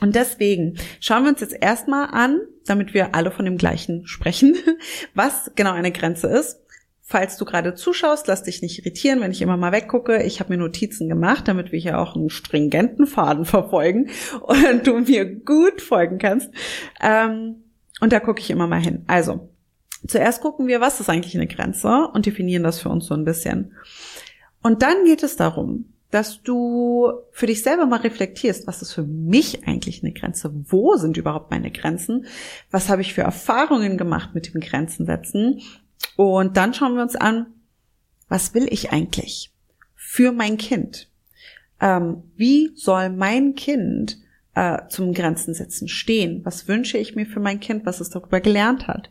Und 0.02 0.16
deswegen 0.16 0.78
schauen 1.00 1.24
wir 1.24 1.32
uns 1.32 1.42
jetzt 1.42 1.56
erstmal 1.60 2.10
an, 2.12 2.42
damit 2.66 2.94
wir 2.94 3.16
alle 3.16 3.32
von 3.32 3.46
dem 3.46 3.58
gleichen 3.58 4.06
sprechen, 4.08 4.56
was 5.14 5.52
genau 5.56 5.72
eine 5.72 5.92
Grenze 5.92 6.28
ist. 6.28 6.60
Falls 7.08 7.38
du 7.38 7.46
gerade 7.46 7.76
zuschaust, 7.76 8.28
lass 8.28 8.44
dich 8.44 8.64
nicht 8.64 8.80
irritieren, 8.80 9.22
wenn 9.22 9.30
ich 9.30 9.44
immer 9.44 9.58
mal 9.58 9.72
weggucke. 9.72 10.24
Ich 10.24 10.40
habe 10.40 10.52
mir 10.52 10.58
Notizen 10.58 11.08
gemacht, 11.08 11.48
damit 11.48 11.72
wir 11.72 11.80
hier 11.80 12.00
auch 12.00 12.16
einen 12.16 12.32
stringenten 12.32 13.06
Faden 13.06 13.46
verfolgen 13.46 14.10
und 14.42 14.88
du 14.88 15.00
mir 15.00 15.26
gut 15.26 15.82
folgen 15.82 16.18
kannst. 16.18 16.50
Ähm, 17.00 17.58
und 18.02 18.12
da 18.12 18.20
gucke 18.20 18.42
ich 18.42 18.50
immer 18.50 18.68
mal 18.68 18.82
hin. 18.82 19.04
Also, 19.06 19.50
zuerst 20.08 20.42
gucken 20.42 20.68
wir, 20.68 20.82
was 20.82 21.00
ist 21.00 21.10
eigentlich 21.10 21.36
eine 21.36 21.48
Grenze 21.48 22.10
und 22.12 22.26
definieren 22.26 22.64
das 22.64 22.80
für 22.80 22.90
uns 22.90 23.06
so 23.06 23.14
ein 23.14 23.24
bisschen. 23.24 23.74
Und 24.64 24.82
dann 24.82 25.06
geht 25.06 25.22
es 25.22 25.36
darum, 25.36 25.94
dass 26.12 26.42
du 26.42 27.12
für 27.32 27.48
dich 27.48 27.64
selber 27.64 27.86
mal 27.86 28.00
reflektierst, 28.00 28.68
was 28.68 28.82
ist 28.82 28.94
für 28.94 29.04
mich 29.04 29.68
eigentlich 29.68 30.04
eine 30.04 30.14
Grenze? 30.14 30.52
Wo 30.54 30.96
sind 30.96 31.18
überhaupt 31.18 31.52
meine 31.52 31.72
Grenzen? 31.72 32.26
Was 32.72 32.90
habe 32.90 33.02
ich 33.02 33.14
für 33.14 33.22
Erfahrungen 33.22 33.98
gemacht 33.98 34.34
mit 34.34 34.54
dem 34.54 34.62
Grenzen 34.62 35.06
setzen? 35.06 35.62
Und 36.16 36.58
dann 36.58 36.74
schauen 36.74 36.96
wir 36.96 37.02
uns 37.02 37.16
an, 37.16 37.48
was 38.30 38.54
will 38.54 38.68
ich 38.70 38.92
eigentlich 38.92 39.52
für 39.94 40.32
mein 40.32 40.58
Kind? 40.58 41.10
Ähm, 41.82 42.24
wie 42.36 42.72
soll 42.76 43.10
mein 43.10 43.56
Kind 43.56 44.18
äh, 44.54 44.88
zum 44.90 45.14
Grenzen 45.14 45.54
setzen 45.54 45.88
stehen? 45.88 46.46
Was 46.46 46.68
wünsche 46.68 46.98
ich 46.98 47.16
mir 47.16 47.26
für 47.26 47.40
mein 47.40 47.60
Kind, 47.60 47.86
was 47.86 48.00
es 48.00 48.10
darüber 48.10 48.40
gelernt 48.40 48.88
hat? 48.88 49.10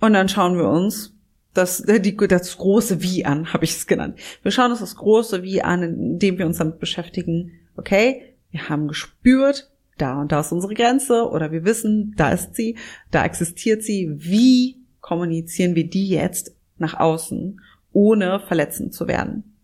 Und 0.00 0.14
dann 0.14 0.28
schauen 0.28 0.56
wir 0.56 0.68
uns, 0.68 1.14
das, 1.54 1.80
äh, 1.80 2.00
die, 2.00 2.16
das 2.16 2.56
große 2.56 3.02
Wie 3.02 3.24
an, 3.24 3.52
habe 3.52 3.64
ich 3.64 3.72
es 3.72 3.86
genannt. 3.86 4.18
Wir 4.42 4.50
schauen 4.50 4.70
uns 4.70 4.80
das 4.80 4.96
große 4.96 5.42
Wie 5.42 5.62
an, 5.62 5.82
indem 5.82 6.38
wir 6.38 6.46
uns 6.46 6.58
damit 6.58 6.78
beschäftigen, 6.78 7.52
okay, 7.76 8.34
wir 8.50 8.68
haben 8.68 8.88
gespürt, 8.88 9.70
da 9.98 10.20
und 10.20 10.32
da 10.32 10.40
ist 10.40 10.52
unsere 10.52 10.74
Grenze 10.74 11.28
oder 11.28 11.52
wir 11.52 11.64
wissen, 11.64 12.14
da 12.16 12.30
ist 12.30 12.54
sie, 12.54 12.76
da 13.10 13.24
existiert 13.24 13.82
sie. 13.82 14.10
Wie 14.16 14.78
kommunizieren 15.00 15.74
wir 15.74 15.88
die 15.88 16.08
jetzt 16.08 16.54
nach 16.78 16.98
außen, 16.98 17.60
ohne 17.92 18.40
verletzend 18.40 18.94
zu 18.94 19.06
werden? 19.06 19.56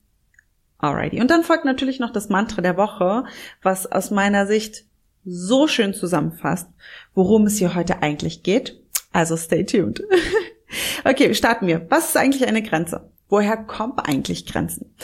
Alrighty. 0.78 1.20
Und 1.20 1.30
dann 1.30 1.42
folgt 1.42 1.64
natürlich 1.64 1.98
noch 1.98 2.12
das 2.12 2.28
Mantra 2.28 2.62
der 2.62 2.76
Woche, 2.76 3.24
was 3.62 3.90
aus 3.90 4.10
meiner 4.10 4.46
Sicht 4.46 4.84
so 5.24 5.66
schön 5.66 5.92
zusammenfasst, 5.92 6.68
worum 7.14 7.46
es 7.46 7.58
hier 7.58 7.74
heute 7.74 8.02
eigentlich 8.02 8.42
geht. 8.42 8.80
Also 9.12 9.36
stay 9.36 9.64
tuned. 9.64 10.02
Okay, 11.04 11.34
starten 11.34 11.66
wir. 11.66 11.86
Was 11.88 12.08
ist 12.08 12.16
eigentlich 12.16 12.46
eine 12.46 12.62
Grenze? 12.62 13.10
Woher 13.28 13.56
kommen 13.56 13.98
eigentlich 13.98 14.46
Grenzen? 14.46 14.94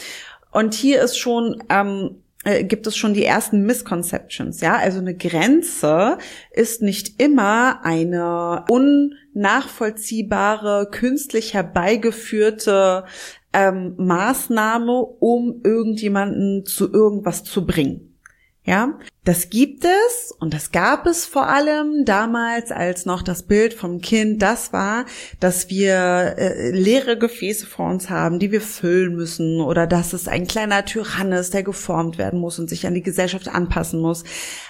Und 0.50 0.75
hier 0.75 1.02
ist 1.02 1.18
schon 1.18 1.62
ähm, 1.68 2.23
äh, 2.44 2.64
gibt 2.64 2.87
es 2.87 2.97
schon 2.97 3.14
die 3.14 3.25
ersten 3.25 3.64
Misconceptions, 3.64 4.61
ja? 4.61 4.76
Also 4.76 4.99
eine 4.99 5.16
Grenze 5.16 6.18
ist 6.52 6.83
nicht 6.83 7.21
immer 7.21 7.85
eine 7.85 8.64
unnachvollziehbare, 8.68 10.88
künstlich 10.90 11.54
herbeigeführte 11.54 13.04
ähm, 13.52 13.94
Maßnahme, 13.97 15.00
um 15.00 15.61
irgendjemanden 15.64 16.66
zu 16.66 16.92
irgendwas 16.92 17.42
zu 17.44 17.66
bringen. 17.66 18.13
Ja, 18.66 18.99
das 19.25 19.50
gibt 19.50 19.85
es 19.85 20.33
und 20.38 20.54
das 20.54 20.73
gab 20.73 21.06
es 21.06 21.26
vor 21.26 21.49
allem 21.49 22.06
damals, 22.06 22.73
als 22.73 23.04
noch 23.04 23.21
das 23.21 23.42
Bild 23.42 23.75
vom 23.75 24.00
Kind 24.00 24.40
das 24.40 24.73
war, 24.73 25.04
dass 25.38 25.68
wir 25.68 26.35
äh, 26.38 26.71
leere 26.71 27.18
Gefäße 27.18 27.66
vor 27.66 27.90
uns 27.90 28.09
haben, 28.09 28.38
die 28.38 28.52
wir 28.52 28.62
füllen 28.62 29.16
müssen 29.16 29.61
oder 29.61 29.87
dass 29.87 30.14
es 30.14 30.28
ein 30.28 30.47
kleiner 30.47 30.87
Tyrann 30.87 31.33
ist, 31.33 31.52
der 31.52 31.62
geformt 31.62 32.16
werden 32.16 32.40
muss 32.40 32.59
und 32.59 32.71
sich 32.71 32.87
an 32.87 32.94
die 32.94 33.02
Gesellschaft 33.02 33.49
anpassen 33.49 34.00
muss. 34.00 34.25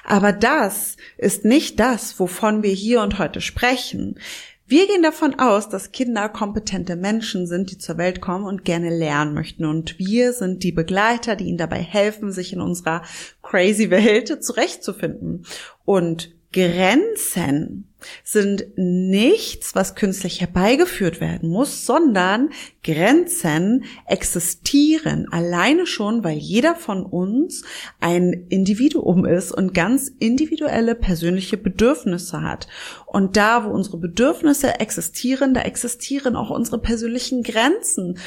Aber 0.04 0.32
das 0.32 0.96
ist 1.16 1.44
nicht 1.44 1.78
das, 1.78 2.18
wovon 2.18 2.64
wir 2.64 2.72
hier 2.72 3.00
und 3.00 3.20
heute 3.20 3.40
sprechen. 3.40 4.18
Wir 4.66 4.86
gehen 4.86 5.02
davon 5.02 5.38
aus, 5.38 5.68
dass 5.68 5.92
Kinder 5.92 6.28
kompetente 6.30 6.96
Menschen 6.96 7.46
sind, 7.46 7.70
die 7.70 7.78
zur 7.78 7.98
Welt 7.98 8.22
kommen 8.22 8.46
und 8.46 8.64
gerne 8.64 8.96
lernen 8.96 9.34
möchten. 9.34 9.66
Und 9.66 9.98
wir 9.98 10.32
sind 10.32 10.62
die 10.62 10.72
Begleiter, 10.72 11.36
die 11.36 11.44
ihnen 11.44 11.58
dabei 11.58 11.80
helfen, 11.82 12.32
sich 12.32 12.52
in 12.54 12.62
unserer 12.62 13.02
crazy 13.42 13.90
Welt 13.90 14.42
zurechtzufinden. 14.42 15.44
Und 15.84 16.34
Grenzen 16.52 17.93
sind 18.22 18.66
nichts, 18.76 19.74
was 19.74 19.94
künstlich 19.94 20.40
herbeigeführt 20.40 21.20
werden 21.20 21.48
muss, 21.48 21.86
sondern 21.86 22.50
Grenzen 22.82 23.84
existieren 24.06 25.26
alleine 25.30 25.86
schon, 25.86 26.24
weil 26.24 26.38
jeder 26.38 26.74
von 26.74 27.04
uns 27.04 27.64
ein 28.00 28.46
Individuum 28.48 29.24
ist 29.24 29.52
und 29.52 29.74
ganz 29.74 30.12
individuelle 30.18 30.94
persönliche 30.94 31.56
Bedürfnisse 31.56 32.42
hat. 32.42 32.66
Und 33.06 33.36
da, 33.36 33.64
wo 33.64 33.70
unsere 33.70 33.98
Bedürfnisse 33.98 34.80
existieren, 34.80 35.54
da 35.54 35.62
existieren 35.62 36.36
auch 36.36 36.50
unsere 36.50 36.78
persönlichen 36.78 37.42
Grenzen 37.42 38.18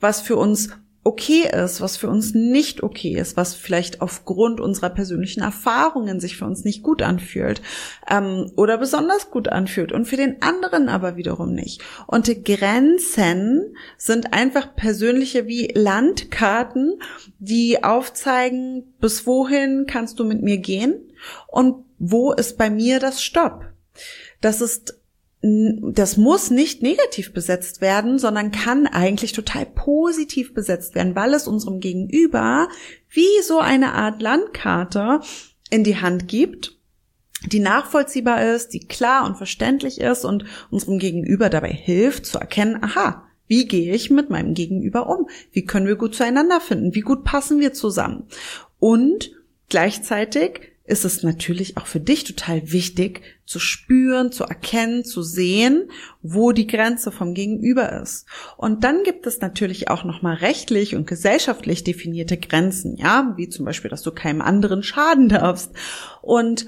was 0.00 0.20
für 0.20 0.36
uns 0.36 0.70
okay 1.06 1.48
ist, 1.50 1.80
was 1.80 1.96
für 1.96 2.08
uns 2.08 2.34
nicht 2.34 2.82
okay 2.82 3.14
ist, 3.14 3.36
was 3.36 3.54
vielleicht 3.54 4.02
aufgrund 4.02 4.60
unserer 4.60 4.90
persönlichen 4.90 5.40
Erfahrungen 5.40 6.18
sich 6.18 6.36
für 6.36 6.46
uns 6.46 6.64
nicht 6.64 6.82
gut 6.82 7.00
anfühlt 7.00 7.62
ähm, 8.10 8.50
oder 8.56 8.76
besonders 8.76 9.30
gut 9.30 9.48
anfühlt 9.48 9.92
und 9.92 10.06
für 10.06 10.16
den 10.16 10.42
anderen 10.42 10.88
aber 10.88 11.16
wiederum 11.16 11.54
nicht. 11.54 11.80
Und 12.08 12.26
die 12.26 12.42
Grenzen 12.42 13.76
sind 13.96 14.32
einfach 14.32 14.74
persönliche 14.74 15.46
wie 15.46 15.68
Landkarten, 15.72 16.98
die 17.38 17.84
aufzeigen, 17.84 18.92
bis 19.00 19.26
wohin 19.26 19.86
kannst 19.86 20.18
du 20.18 20.24
mit 20.24 20.42
mir 20.42 20.58
gehen 20.58 21.12
und 21.46 21.84
wo 21.98 22.32
ist 22.32 22.58
bei 22.58 22.68
mir 22.68 22.98
das 22.98 23.22
Stopp. 23.22 23.64
Das 24.40 24.60
ist 24.60 25.00
das 25.42 26.16
muss 26.16 26.50
nicht 26.50 26.82
negativ 26.82 27.32
besetzt 27.32 27.80
werden, 27.80 28.18
sondern 28.18 28.52
kann 28.52 28.86
eigentlich 28.86 29.32
total 29.32 29.66
positiv 29.66 30.54
besetzt 30.54 30.94
werden, 30.94 31.14
weil 31.14 31.34
es 31.34 31.46
unserem 31.46 31.80
Gegenüber 31.80 32.68
wie 33.10 33.42
so 33.42 33.58
eine 33.58 33.92
Art 33.92 34.22
Landkarte 34.22 35.20
in 35.70 35.84
die 35.84 36.00
Hand 36.00 36.26
gibt, 36.26 36.76
die 37.44 37.60
nachvollziehbar 37.60 38.54
ist, 38.54 38.72
die 38.72 38.86
klar 38.86 39.26
und 39.26 39.36
verständlich 39.36 40.00
ist 40.00 40.24
und 40.24 40.44
unserem 40.70 40.98
Gegenüber 40.98 41.50
dabei 41.50 41.70
hilft 41.70 42.26
zu 42.26 42.38
erkennen, 42.38 42.82
aha, 42.82 43.24
wie 43.46 43.66
gehe 43.68 43.94
ich 43.94 44.10
mit 44.10 44.30
meinem 44.30 44.54
Gegenüber 44.54 45.08
um? 45.08 45.28
Wie 45.52 45.64
können 45.64 45.86
wir 45.86 45.96
gut 45.96 46.14
zueinander 46.14 46.60
finden? 46.60 46.94
Wie 46.94 47.02
gut 47.02 47.22
passen 47.24 47.60
wir 47.60 47.72
zusammen? 47.72 48.24
Und 48.78 49.32
gleichzeitig 49.68 50.72
ist 50.86 51.04
es 51.04 51.22
natürlich 51.22 51.76
auch 51.76 51.86
für 51.86 52.00
dich 52.00 52.24
total 52.24 52.70
wichtig 52.72 53.22
zu 53.44 53.58
spüren, 53.58 54.32
zu 54.32 54.44
erkennen, 54.44 55.04
zu 55.04 55.22
sehen, 55.22 55.90
wo 56.22 56.52
die 56.52 56.66
Grenze 56.66 57.10
vom 57.10 57.34
Gegenüber 57.34 58.00
ist. 58.00 58.26
Und 58.56 58.84
dann 58.84 59.02
gibt 59.02 59.26
es 59.26 59.40
natürlich 59.40 59.88
auch 59.88 60.04
nochmal 60.04 60.36
rechtlich 60.36 60.94
und 60.94 61.06
gesellschaftlich 61.06 61.84
definierte 61.84 62.36
Grenzen, 62.36 62.96
ja, 62.96 63.34
wie 63.36 63.48
zum 63.48 63.64
Beispiel, 63.64 63.90
dass 63.90 64.02
du 64.02 64.12
keinem 64.12 64.40
anderen 64.40 64.82
schaden 64.82 65.28
darfst. 65.28 65.72
Und 66.22 66.66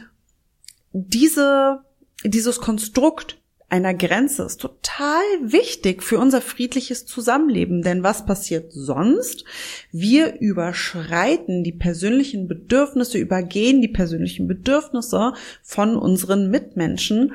diese, 0.93 1.81
dieses 2.25 2.61
Konstrukt 2.61 3.39
einer 3.71 3.93
Grenze 3.93 4.45
ist 4.45 4.61
total 4.63 5.23
wichtig 5.43 6.03
für 6.03 6.19
unser 6.19 6.41
friedliches 6.41 7.05
Zusammenleben. 7.05 7.83
Denn 7.83 8.03
was 8.03 8.25
passiert 8.25 8.73
sonst? 8.73 9.45
Wir 9.93 10.41
überschreiten 10.41 11.65
die 11.65 11.73
persönlichen 11.73 12.49
Bedürfnisse, 12.49 13.19
übergehen 13.19 13.83
die 13.83 13.89
persönlichen 13.89 14.49
Bedürfnisse 14.49 15.35
von 15.63 15.97
unseren 15.97 16.51
Mitmenschen 16.51 17.33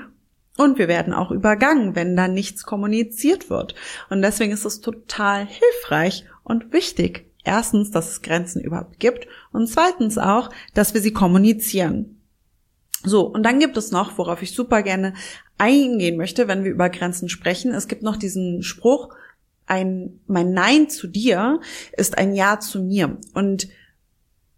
und 0.57 0.77
wir 0.77 0.87
werden 0.87 1.13
auch 1.13 1.31
übergangen, 1.31 1.95
wenn 1.95 2.15
da 2.15 2.27
nichts 2.27 2.63
kommuniziert 2.63 3.49
wird. 3.49 3.73
Und 4.09 4.21
deswegen 4.21 4.53
ist 4.53 4.65
es 4.65 4.81
total 4.81 5.47
hilfreich 5.47 6.25
und 6.43 6.71
wichtig, 6.73 7.25
erstens, 7.43 7.91
dass 7.91 8.09
es 8.09 8.21
Grenzen 8.21 8.61
überhaupt 8.61 8.99
gibt 8.99 9.27
und 9.51 9.67
zweitens 9.67 10.17
auch, 10.17 10.49
dass 10.73 10.93
wir 10.93 11.01
sie 11.01 11.13
kommunizieren. 11.13 12.22
So, 13.03 13.21
und 13.27 13.43
dann 13.43 13.59
gibt 13.59 13.77
es 13.77 13.91
noch, 13.91 14.17
worauf 14.17 14.41
ich 14.41 14.53
super 14.53 14.81
gerne 14.81 15.13
eingehen 15.57 16.17
möchte, 16.17 16.47
wenn 16.47 16.63
wir 16.63 16.71
über 16.71 16.89
Grenzen 16.89 17.29
sprechen. 17.29 17.73
Es 17.73 17.87
gibt 17.87 18.01
noch 18.01 18.15
diesen 18.15 18.63
Spruch, 18.63 19.09
ein, 19.65 20.19
mein 20.27 20.53
Nein 20.53 20.89
zu 20.89 21.07
dir 21.07 21.59
ist 21.93 22.17
ein 22.17 22.33
Ja 22.33 22.59
zu 22.59 22.81
mir. 22.81 23.17
Und 23.33 23.67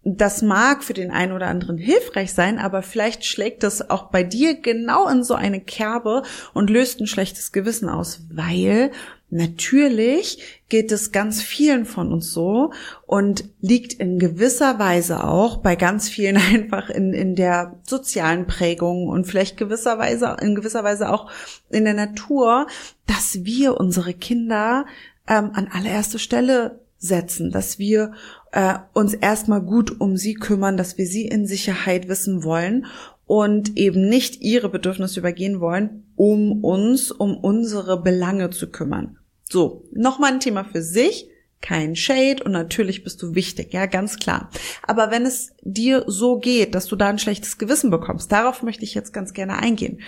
das 0.08 0.40
mag 0.40 0.84
für 0.84 0.94
den 0.94 1.10
einen 1.10 1.32
oder 1.32 1.48
anderen 1.48 1.78
hilfreich 1.78 2.32
sein, 2.32 2.58
aber 2.60 2.82
vielleicht 2.82 3.24
schlägt 3.24 3.64
es 3.64 3.90
auch 3.90 4.10
bei 4.10 4.22
dir 4.22 4.54
genau 4.54 5.08
in 5.08 5.24
so 5.24 5.34
eine 5.34 5.60
Kerbe 5.60 6.22
und 6.54 6.70
löst 6.70 7.00
ein 7.00 7.08
schlechtes 7.08 7.50
Gewissen 7.50 7.88
aus, 7.88 8.20
weil 8.30 8.92
natürlich 9.30 10.38
geht 10.68 10.92
es 10.92 11.12
ganz 11.12 11.42
vielen 11.42 11.84
von 11.84 12.12
uns 12.12 12.32
so 12.32 12.72
und 13.06 13.44
liegt 13.60 13.94
in 13.94 14.18
gewisser 14.18 14.78
Weise 14.78 15.24
auch 15.24 15.58
bei 15.58 15.76
ganz 15.76 16.08
vielen 16.08 16.36
einfach 16.52 16.90
in, 16.90 17.12
in 17.12 17.34
der 17.34 17.78
sozialen 17.82 18.46
Prägung 18.46 19.08
und 19.08 19.26
vielleicht 19.26 19.56
gewisser 19.56 19.98
Weise, 19.98 20.36
in 20.40 20.54
gewisser 20.54 20.84
Weise 20.84 21.12
auch 21.12 21.30
in 21.70 21.84
der 21.84 21.94
Natur, 21.94 22.66
dass 23.06 23.44
wir 23.44 23.78
unsere 23.78 24.14
Kinder 24.14 24.86
ähm, 25.28 25.50
an 25.54 25.68
allererste 25.72 26.18
Stelle 26.18 26.80
setzen, 26.98 27.50
dass 27.50 27.78
wir 27.78 28.12
äh, 28.52 28.78
uns 28.94 29.12
erstmal 29.14 29.60
gut 29.60 30.00
um 30.00 30.16
sie 30.16 30.34
kümmern, 30.34 30.76
dass 30.76 30.98
wir 30.98 31.06
sie 31.06 31.26
in 31.26 31.46
Sicherheit 31.46 32.08
wissen 32.08 32.42
wollen 32.42 32.86
und 33.26 33.76
eben 33.76 34.08
nicht 34.08 34.40
ihre 34.40 34.68
Bedürfnisse 34.68 35.20
übergehen 35.20 35.60
wollen, 35.60 36.10
um 36.14 36.64
uns, 36.64 37.10
um 37.10 37.36
unsere 37.36 38.00
Belange 38.02 38.50
zu 38.50 38.70
kümmern. 38.70 39.18
So, 39.48 39.84
nochmal 39.92 40.32
ein 40.32 40.40
Thema 40.40 40.64
für 40.64 40.82
sich, 40.82 41.28
kein 41.60 41.96
Shade 41.96 42.44
und 42.44 42.52
natürlich 42.52 43.02
bist 43.02 43.22
du 43.22 43.34
wichtig, 43.34 43.72
ja, 43.72 43.86
ganz 43.86 44.18
klar. 44.18 44.50
Aber 44.82 45.10
wenn 45.10 45.26
es 45.26 45.52
dir 45.62 46.04
so 46.06 46.38
geht, 46.38 46.74
dass 46.74 46.86
du 46.86 46.96
da 46.96 47.08
ein 47.08 47.18
schlechtes 47.18 47.58
Gewissen 47.58 47.90
bekommst, 47.90 48.30
darauf 48.30 48.62
möchte 48.62 48.84
ich 48.84 48.94
jetzt 48.94 49.12
ganz 49.12 49.32
gerne 49.32 49.58
eingehen. 49.58 50.00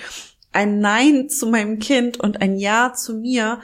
Ein 0.52 0.78
Nein 0.80 1.28
zu 1.28 1.46
meinem 1.46 1.78
Kind 1.78 2.20
und 2.20 2.40
ein 2.40 2.56
Ja 2.56 2.92
zu 2.94 3.14
mir 3.14 3.60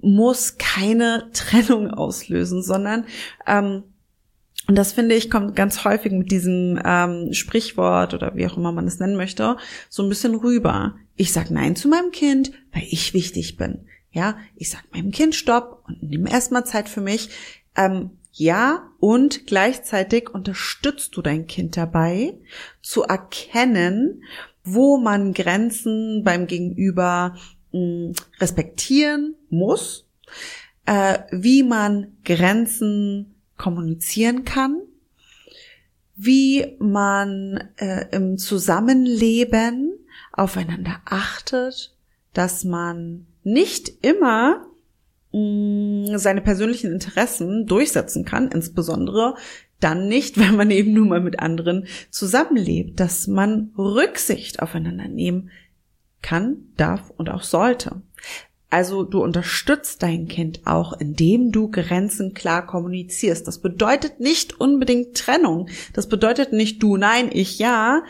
muss 0.00 0.58
keine 0.58 1.30
Trennung 1.32 1.90
auslösen, 1.90 2.62
sondern 2.62 3.06
ähm, 3.46 3.84
und 4.66 4.76
das 4.76 4.92
finde 4.92 5.14
ich 5.14 5.30
kommt 5.30 5.54
ganz 5.54 5.84
häufig 5.84 6.12
mit 6.12 6.30
diesem 6.30 6.80
ähm, 6.84 7.32
Sprichwort 7.32 8.14
oder 8.14 8.34
wie 8.34 8.46
auch 8.46 8.56
immer 8.56 8.72
man 8.72 8.86
es 8.86 8.98
nennen 8.98 9.16
möchte, 9.16 9.56
so 9.88 10.02
ein 10.02 10.08
bisschen 10.08 10.34
rüber. 10.34 10.96
Ich 11.16 11.32
sag 11.32 11.50
Nein 11.50 11.76
zu 11.76 11.88
meinem 11.88 12.10
Kind, 12.10 12.52
weil 12.72 12.84
ich 12.88 13.14
wichtig 13.14 13.56
bin. 13.56 13.86
Ja, 14.10 14.38
ich 14.56 14.70
sag 14.70 14.82
meinem 14.92 15.10
Kind 15.12 15.34
Stopp 15.34 15.84
und 15.86 16.02
nimm 16.02 16.26
erstmal 16.26 16.64
Zeit 16.64 16.88
für 16.88 17.00
mich. 17.00 17.30
Ähm, 17.76 18.10
ja, 18.32 18.90
und 18.98 19.46
gleichzeitig 19.46 20.30
unterstützt 20.30 21.16
du 21.16 21.22
dein 21.22 21.46
Kind 21.46 21.76
dabei, 21.76 22.34
zu 22.82 23.02
erkennen, 23.02 24.22
wo 24.64 24.98
man 24.98 25.32
Grenzen 25.32 26.22
beim 26.24 26.46
Gegenüber 26.46 27.36
mh, 27.72 27.78
hm, 27.78 28.12
respektieren 28.40 29.36
muss, 29.48 30.06
äh, 30.86 31.20
wie 31.30 31.62
man 31.62 32.16
Grenzen 32.24 33.35
kommunizieren 33.56 34.44
kann, 34.44 34.82
wie 36.16 36.76
man 36.78 37.68
äh, 37.76 38.06
im 38.10 38.38
Zusammenleben 38.38 39.92
aufeinander 40.32 41.00
achtet, 41.04 41.94
dass 42.32 42.64
man 42.64 43.26
nicht 43.42 43.92
immer 44.02 44.66
mm, 45.32 46.16
seine 46.16 46.40
persönlichen 46.40 46.92
Interessen 46.92 47.66
durchsetzen 47.66 48.24
kann, 48.24 48.50
insbesondere 48.50 49.36
dann 49.80 50.08
nicht, 50.08 50.38
wenn 50.38 50.56
man 50.56 50.70
eben 50.70 50.92
nur 50.92 51.06
mal 51.06 51.20
mit 51.20 51.38
anderen 51.38 51.86
zusammenlebt, 52.10 52.98
dass 53.00 53.26
man 53.26 53.72
Rücksicht 53.76 54.60
aufeinander 54.60 55.08
nehmen 55.08 55.50
kann, 56.22 56.56
darf 56.76 57.10
und 57.16 57.30
auch 57.30 57.42
sollte. 57.42 58.02
Also 58.68 59.04
du 59.04 59.22
unterstützt 59.22 60.02
dein 60.02 60.26
Kind 60.26 60.66
auch, 60.66 60.92
indem 60.94 61.52
du 61.52 61.70
Grenzen 61.70 62.34
klar 62.34 62.66
kommunizierst. 62.66 63.46
Das 63.46 63.60
bedeutet 63.60 64.18
nicht 64.18 64.60
unbedingt 64.60 65.16
Trennung. 65.16 65.68
Das 65.92 66.08
bedeutet 66.08 66.52
nicht 66.52 66.82
du 66.82 66.96
nein, 66.96 67.30
ich 67.32 67.58
ja, 67.58 68.02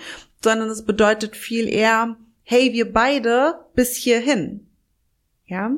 sondern 0.43 0.71
es 0.71 0.85
bedeutet 0.85 1.37
viel 1.37 1.69
eher, 1.69 2.17
hey, 2.43 2.73
wir 2.73 2.93
beide 2.93 3.67
bis 3.75 3.97
hierhin. 3.97 4.67
Ja? 5.47 5.73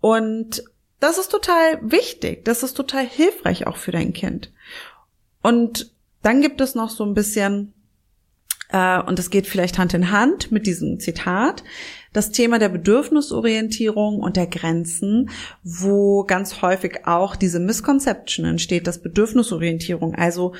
Und 0.00 0.64
das 1.00 1.18
ist 1.18 1.30
total 1.30 1.78
wichtig. 1.82 2.44
Das 2.44 2.62
ist 2.62 2.74
total 2.74 3.06
hilfreich 3.06 3.66
auch 3.66 3.76
für 3.76 3.92
dein 3.92 4.12
Kind. 4.12 4.52
Und 5.42 5.92
dann 6.22 6.40
gibt 6.40 6.60
es 6.60 6.74
noch 6.74 6.90
so 6.90 7.04
ein 7.04 7.14
bisschen, 7.14 7.74
äh, 8.74 9.00
und 9.00 9.20
das 9.20 9.30
geht 9.30 9.46
vielleicht 9.46 9.78
Hand 9.78 9.94
in 9.94 10.10
Hand 10.10 10.50
mit 10.50 10.66
diesem 10.66 10.98
Zitat, 10.98 11.62
das 12.12 12.32
Thema 12.32 12.58
der 12.58 12.68
Bedürfnisorientierung 12.68 14.18
und 14.18 14.36
der 14.36 14.48
Grenzen, 14.48 15.30
wo 15.62 16.24
ganz 16.24 16.60
häufig 16.60 17.06
auch 17.06 17.36
diese 17.36 17.60
Misconception 17.60 18.44
entsteht, 18.44 18.88
dass 18.88 19.00
Bedürfnisorientierung, 19.00 20.16
also 20.16 20.54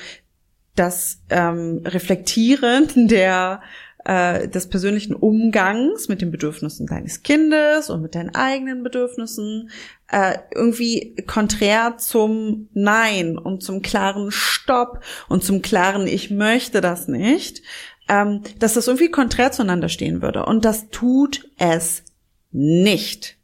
das 0.76 1.22
ähm, 1.28 1.82
Reflektieren 1.84 3.08
der 3.08 3.62
äh, 4.04 4.48
des 4.48 4.68
persönlichen 4.68 5.14
Umgangs 5.14 6.08
mit 6.08 6.20
den 6.20 6.30
Bedürfnissen 6.30 6.86
deines 6.86 7.22
Kindes 7.22 7.90
und 7.90 8.02
mit 8.02 8.14
deinen 8.14 8.34
eigenen 8.34 8.82
Bedürfnissen 8.82 9.70
äh, 10.08 10.36
irgendwie 10.54 11.16
konträr 11.26 11.96
zum 11.96 12.68
Nein 12.74 13.38
und 13.38 13.62
zum 13.62 13.80
klaren 13.80 14.30
Stopp 14.30 15.00
und 15.28 15.42
zum 15.42 15.62
klaren 15.62 16.06
Ich 16.06 16.30
möchte 16.30 16.80
das 16.80 17.08
nicht 17.08 17.62
ähm, 18.08 18.42
dass 18.58 18.74
das 18.74 18.86
irgendwie 18.86 19.10
konträr 19.10 19.52
zueinander 19.52 19.88
stehen 19.88 20.22
würde. 20.22 20.44
Und 20.44 20.64
das 20.64 20.90
tut 20.90 21.48
es 21.58 22.02
nicht. 22.50 23.36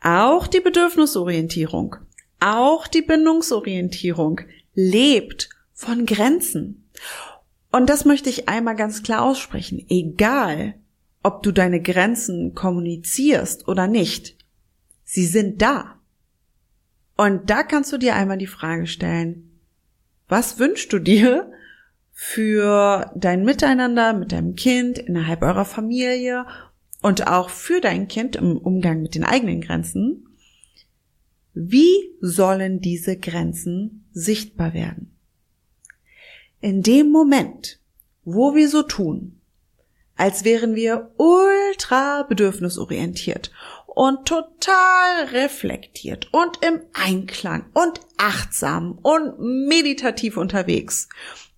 Auch 0.00 0.46
die 0.46 0.60
Bedürfnisorientierung, 0.60 1.96
auch 2.40 2.86
die 2.86 3.02
Bindungsorientierung 3.02 4.42
lebt 4.74 5.48
von 5.72 6.06
Grenzen. 6.06 6.88
Und 7.72 7.90
das 7.90 8.04
möchte 8.04 8.30
ich 8.30 8.48
einmal 8.48 8.76
ganz 8.76 9.02
klar 9.02 9.22
aussprechen. 9.22 9.84
Egal, 9.88 10.74
ob 11.22 11.42
du 11.42 11.50
deine 11.50 11.82
Grenzen 11.82 12.54
kommunizierst 12.54 13.66
oder 13.66 13.86
nicht, 13.86 14.36
sie 15.02 15.26
sind 15.26 15.60
da. 15.60 15.98
Und 17.16 17.50
da 17.50 17.62
kannst 17.62 17.92
du 17.92 17.98
dir 17.98 18.14
einmal 18.14 18.38
die 18.38 18.46
Frage 18.46 18.86
stellen, 18.86 19.58
was 20.28 20.58
wünschst 20.58 20.92
du 20.92 20.98
dir 20.98 21.50
für 22.18 23.12
dein 23.14 23.44
Miteinander 23.44 24.14
mit 24.14 24.32
deinem 24.32 24.56
Kind 24.56 24.96
innerhalb 24.96 25.42
eurer 25.42 25.66
Familie 25.66 26.46
und 27.02 27.26
auch 27.26 27.50
für 27.50 27.82
dein 27.82 28.08
Kind 28.08 28.36
im 28.36 28.56
Umgang 28.56 29.02
mit 29.02 29.14
den 29.14 29.22
eigenen 29.22 29.60
Grenzen. 29.60 30.26
Wie 31.52 32.10
sollen 32.22 32.80
diese 32.80 33.18
Grenzen 33.18 34.08
sichtbar 34.12 34.72
werden? 34.72 35.14
In 36.62 36.82
dem 36.82 37.12
Moment, 37.12 37.80
wo 38.24 38.54
wir 38.54 38.70
so 38.70 38.82
tun, 38.82 39.42
als 40.16 40.42
wären 40.46 40.74
wir 40.74 41.12
ultra 41.18 42.22
bedürfnisorientiert 42.22 43.52
und 43.86 44.26
total 44.26 45.26
reflektiert 45.32 46.32
und 46.32 46.64
im 46.64 46.80
Einklang 46.94 47.66
und 47.74 48.00
achtsam 48.16 48.98
und 49.02 49.38
meditativ 49.38 50.38
unterwegs 50.38 51.10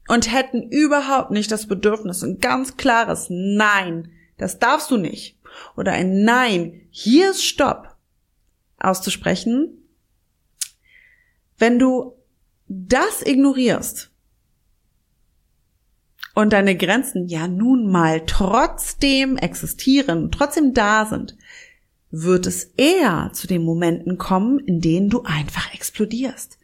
und 0.09 0.33
hätten 0.33 0.63
überhaupt 0.71 1.31
nicht 1.31 1.53
das 1.53 1.67
Bedürfnis, 1.67 2.23
ein 2.23 2.39
ganz 2.41 2.77
klares 2.77 3.27
Nein, 3.29 4.11
das 4.39 4.59
darfst 4.59 4.91
du 4.91 4.97
nicht, 4.97 5.39
oder 5.77 5.93
ein 5.93 6.25
Nein, 6.25 6.81
hier 6.91 7.31
ist 7.31 7.45
Stopp 7.45 7.97
auszusprechen, 8.79 9.79
wenn 11.59 11.79
du 11.79 12.15
das 12.69 13.23
ignorierst 13.25 14.11
und 16.35 16.53
deine 16.53 16.77
Grenzen 16.77 17.27
ja 17.27 17.49
nun 17.49 17.91
mal 17.91 18.25
trotzdem 18.25 19.37
existieren, 19.37 20.31
trotzdem 20.31 20.73
da 20.73 21.05
sind, 21.07 21.37
wird 22.11 22.47
es 22.47 22.73
eher 22.77 23.31
zu 23.33 23.47
den 23.47 23.65
Momenten 23.65 24.19
kommen, 24.19 24.59
in 24.61 24.81
denen 24.81 25.11
du 25.11 25.23
einfach 25.23 25.75
explodierst, 25.75 26.59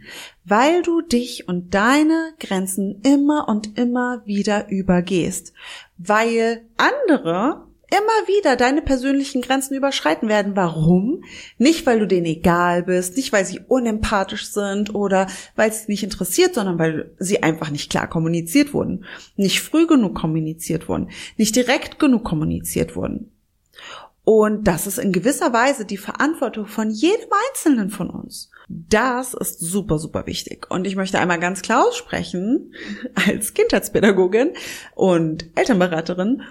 weil 0.44 0.82
du 0.82 1.02
dich 1.02 1.48
und 1.48 1.74
deine 1.74 2.32
Grenzen 2.40 3.00
immer 3.02 3.48
und 3.48 3.78
immer 3.78 4.22
wieder 4.24 4.70
übergehst, 4.70 5.52
weil 5.98 6.62
andere 6.76 7.66
immer 7.90 8.26
wieder 8.26 8.56
deine 8.56 8.82
persönlichen 8.82 9.42
Grenzen 9.42 9.74
überschreiten 9.76 10.28
werden. 10.28 10.56
Warum? 10.56 11.22
Nicht, 11.58 11.86
weil 11.86 12.00
du 12.00 12.06
denen 12.06 12.26
egal 12.26 12.82
bist, 12.82 13.16
nicht, 13.16 13.32
weil 13.32 13.44
sie 13.44 13.60
unempathisch 13.68 14.50
sind 14.50 14.94
oder 14.94 15.28
weil 15.54 15.70
es 15.70 15.86
nicht 15.86 16.02
interessiert, 16.02 16.54
sondern 16.54 16.78
weil 16.78 17.10
sie 17.18 17.42
einfach 17.42 17.70
nicht 17.70 17.90
klar 17.90 18.08
kommuniziert 18.08 18.74
wurden, 18.74 19.04
nicht 19.36 19.60
früh 19.60 19.86
genug 19.86 20.14
kommuniziert 20.14 20.88
wurden, 20.88 21.10
nicht 21.36 21.54
direkt 21.54 21.98
genug 21.98 22.24
kommuniziert 22.24 22.96
wurden. 22.96 23.30
Und 24.24 24.64
das 24.64 24.86
ist 24.86 24.98
in 24.98 25.12
gewisser 25.12 25.52
Weise 25.52 25.84
die 25.84 25.98
Verantwortung 25.98 26.66
von 26.66 26.90
jedem 26.90 27.28
Einzelnen 27.50 27.90
von 27.90 28.08
uns. 28.08 28.50
Das 28.68 29.34
ist 29.34 29.60
super, 29.60 29.98
super 29.98 30.26
wichtig. 30.26 30.70
Und 30.70 30.86
ich 30.86 30.96
möchte 30.96 31.18
einmal 31.18 31.38
ganz 31.38 31.60
klar 31.60 31.86
aussprechen, 31.86 32.72
als 33.28 33.52
Kindheitspädagogin 33.52 34.52
und 34.94 35.46
Elternberaterin, 35.54 36.42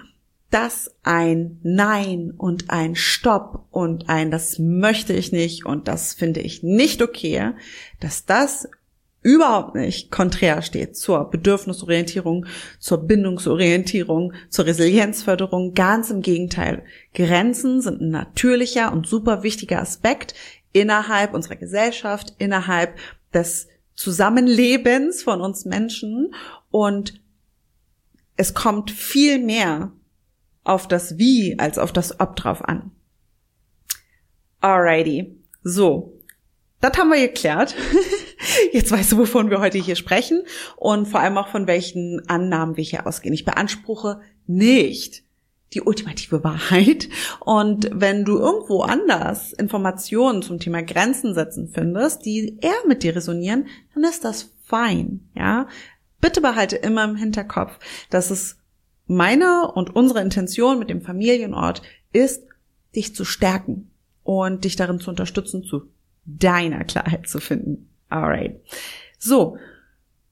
dass 0.50 0.94
ein 1.02 1.58
Nein 1.64 2.32
und 2.36 2.70
ein 2.70 2.94
Stopp 2.94 3.66
und 3.72 4.08
ein 4.08 4.30
Das 4.30 4.60
möchte 4.60 5.12
ich 5.12 5.32
nicht 5.32 5.66
und 5.66 5.88
das 5.88 6.14
finde 6.14 6.40
ich 6.40 6.62
nicht 6.62 7.02
okay, 7.02 7.54
dass 7.98 8.24
das 8.24 8.68
überhaupt 9.24 9.74
nicht 9.74 10.10
konträr 10.10 10.62
steht 10.62 10.96
zur 10.96 11.30
Bedürfnisorientierung, 11.30 12.46
zur 12.78 12.98
Bindungsorientierung, 12.98 14.34
zur 14.50 14.66
Resilienzförderung. 14.66 15.72
Ganz 15.74 16.10
im 16.10 16.20
Gegenteil. 16.20 16.84
Grenzen 17.14 17.80
sind 17.80 18.02
ein 18.02 18.10
natürlicher 18.10 18.92
und 18.92 19.08
super 19.08 19.42
wichtiger 19.42 19.80
Aspekt 19.80 20.34
innerhalb 20.72 21.32
unserer 21.32 21.56
Gesellschaft, 21.56 22.34
innerhalb 22.38 22.98
des 23.32 23.68
Zusammenlebens 23.94 25.22
von 25.22 25.40
uns 25.40 25.64
Menschen 25.64 26.34
und 26.70 27.20
es 28.36 28.52
kommt 28.52 28.90
viel 28.90 29.38
mehr 29.38 29.92
auf 30.64 30.86
das 30.86 31.16
Wie 31.18 31.58
als 31.58 31.78
auf 31.78 31.92
das 31.92 32.20
Ob 32.20 32.36
drauf 32.36 32.62
an. 32.62 32.90
Alrighty. 34.60 35.38
So. 35.62 36.20
Das 36.80 36.98
haben 36.98 37.10
wir 37.10 37.28
geklärt. 37.28 37.74
Jetzt 38.72 38.90
weißt 38.90 39.12
du, 39.12 39.18
wovon 39.18 39.50
wir 39.50 39.60
heute 39.60 39.78
hier 39.78 39.96
sprechen 39.96 40.42
und 40.76 41.06
vor 41.06 41.20
allem 41.20 41.38
auch 41.38 41.48
von 41.48 41.66
welchen 41.66 42.28
Annahmen 42.28 42.76
wir 42.76 42.84
hier 42.84 43.06
ausgehen. 43.06 43.34
Ich 43.34 43.44
beanspruche 43.44 44.20
nicht 44.46 45.24
die 45.74 45.82
ultimative 45.82 46.44
Wahrheit. 46.44 47.08
Und 47.40 47.90
wenn 47.92 48.24
du 48.24 48.38
irgendwo 48.38 48.82
anders 48.82 49.52
Informationen 49.52 50.42
zum 50.42 50.60
Thema 50.60 50.82
Grenzen 50.82 51.34
setzen 51.34 51.68
findest, 51.68 52.24
die 52.24 52.58
eher 52.60 52.86
mit 52.86 53.02
dir 53.02 53.16
resonieren, 53.16 53.66
dann 53.94 54.04
ist 54.04 54.24
das 54.24 54.52
fein, 54.62 55.28
ja. 55.34 55.68
Bitte 56.20 56.40
behalte 56.40 56.76
immer 56.76 57.04
im 57.04 57.16
Hinterkopf, 57.16 57.78
dass 58.08 58.30
es 58.30 58.56
meine 59.06 59.70
und 59.72 59.94
unsere 59.94 60.22
Intention 60.22 60.78
mit 60.78 60.88
dem 60.88 61.02
Familienort 61.02 61.82
ist, 62.12 62.44
dich 62.96 63.14
zu 63.14 63.24
stärken 63.26 63.90
und 64.22 64.64
dich 64.64 64.76
darin 64.76 65.00
zu 65.00 65.10
unterstützen, 65.10 65.64
zu 65.64 65.82
deiner 66.24 66.84
Klarheit 66.84 67.28
zu 67.28 67.40
finden. 67.40 67.90
Alright. 68.08 68.60
So. 69.18 69.58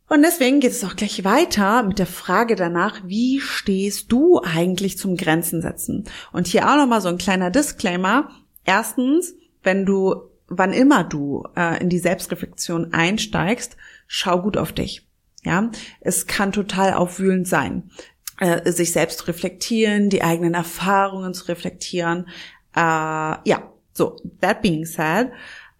Und 0.08 0.22
deswegen 0.22 0.60
geht 0.60 0.72
es 0.72 0.84
auch 0.84 0.94
gleich 0.94 1.24
weiter 1.24 1.82
mit 1.82 1.98
der 1.98 2.06
Frage 2.06 2.54
danach, 2.54 3.00
wie 3.04 3.40
stehst 3.40 4.12
du 4.12 4.42
eigentlich 4.42 4.98
zum 4.98 5.16
Grenzen 5.16 5.62
setzen? 5.62 6.04
Und 6.32 6.46
hier 6.46 6.68
auch 6.68 6.76
nochmal 6.76 7.00
so 7.00 7.08
ein 7.08 7.16
kleiner 7.16 7.50
Disclaimer. 7.50 8.28
Erstens, 8.66 9.34
wenn 9.62 9.86
du, 9.86 10.16
wann 10.48 10.74
immer 10.74 11.02
du 11.02 11.44
äh, 11.56 11.80
in 11.80 11.88
die 11.88 11.98
Selbstreflexion 11.98 12.92
einsteigst, 12.92 13.78
schau 14.06 14.42
gut 14.42 14.58
auf 14.58 14.72
dich. 14.72 15.08
Ja, 15.44 15.70
es 16.00 16.26
kann 16.26 16.52
total 16.52 16.92
aufwühlend 16.92 17.48
sein, 17.48 17.90
äh, 18.38 18.70
sich 18.70 18.92
selbst 18.92 19.26
reflektieren, 19.26 20.10
die 20.10 20.22
eigenen 20.22 20.54
Erfahrungen 20.54 21.34
zu 21.34 21.48
reflektieren. 21.48 22.28
Äh, 22.76 22.80
ja, 22.80 23.72
so, 23.92 24.16
that 24.40 24.62
being 24.62 24.84
said, 24.84 25.30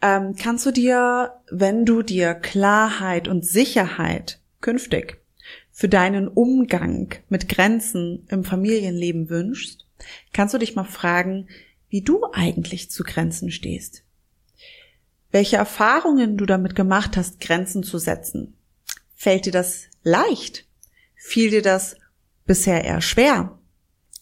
ähm, 0.02 0.34
kannst 0.36 0.66
du 0.66 0.72
dir, 0.72 1.40
wenn 1.50 1.86
du 1.86 2.02
dir 2.02 2.34
Klarheit 2.34 3.28
und 3.28 3.46
Sicherheit 3.46 4.40
künftig 4.60 5.22
für 5.70 5.88
deinen 5.88 6.28
Umgang 6.28 7.14
mit 7.28 7.48
Grenzen 7.48 8.26
im 8.28 8.44
Familienleben 8.44 9.30
wünschst, 9.30 9.86
kannst 10.32 10.52
du 10.52 10.58
dich 10.58 10.74
mal 10.74 10.84
fragen, 10.84 11.48
wie 11.88 12.02
du 12.02 12.24
eigentlich 12.32 12.90
zu 12.90 13.04
Grenzen 13.04 13.50
stehst. 13.50 14.02
Welche 15.30 15.56
Erfahrungen 15.56 16.36
du 16.36 16.46
damit 16.46 16.74
gemacht 16.74 17.16
hast, 17.16 17.40
Grenzen 17.40 17.82
zu 17.82 17.98
setzen. 17.98 18.54
Fällt 19.14 19.46
dir 19.46 19.52
das 19.52 19.84
leicht? 20.02 20.66
Fiel 21.14 21.50
dir 21.50 21.62
das 21.62 21.96
bisher 22.44 22.84
eher 22.84 23.00
schwer? 23.00 23.58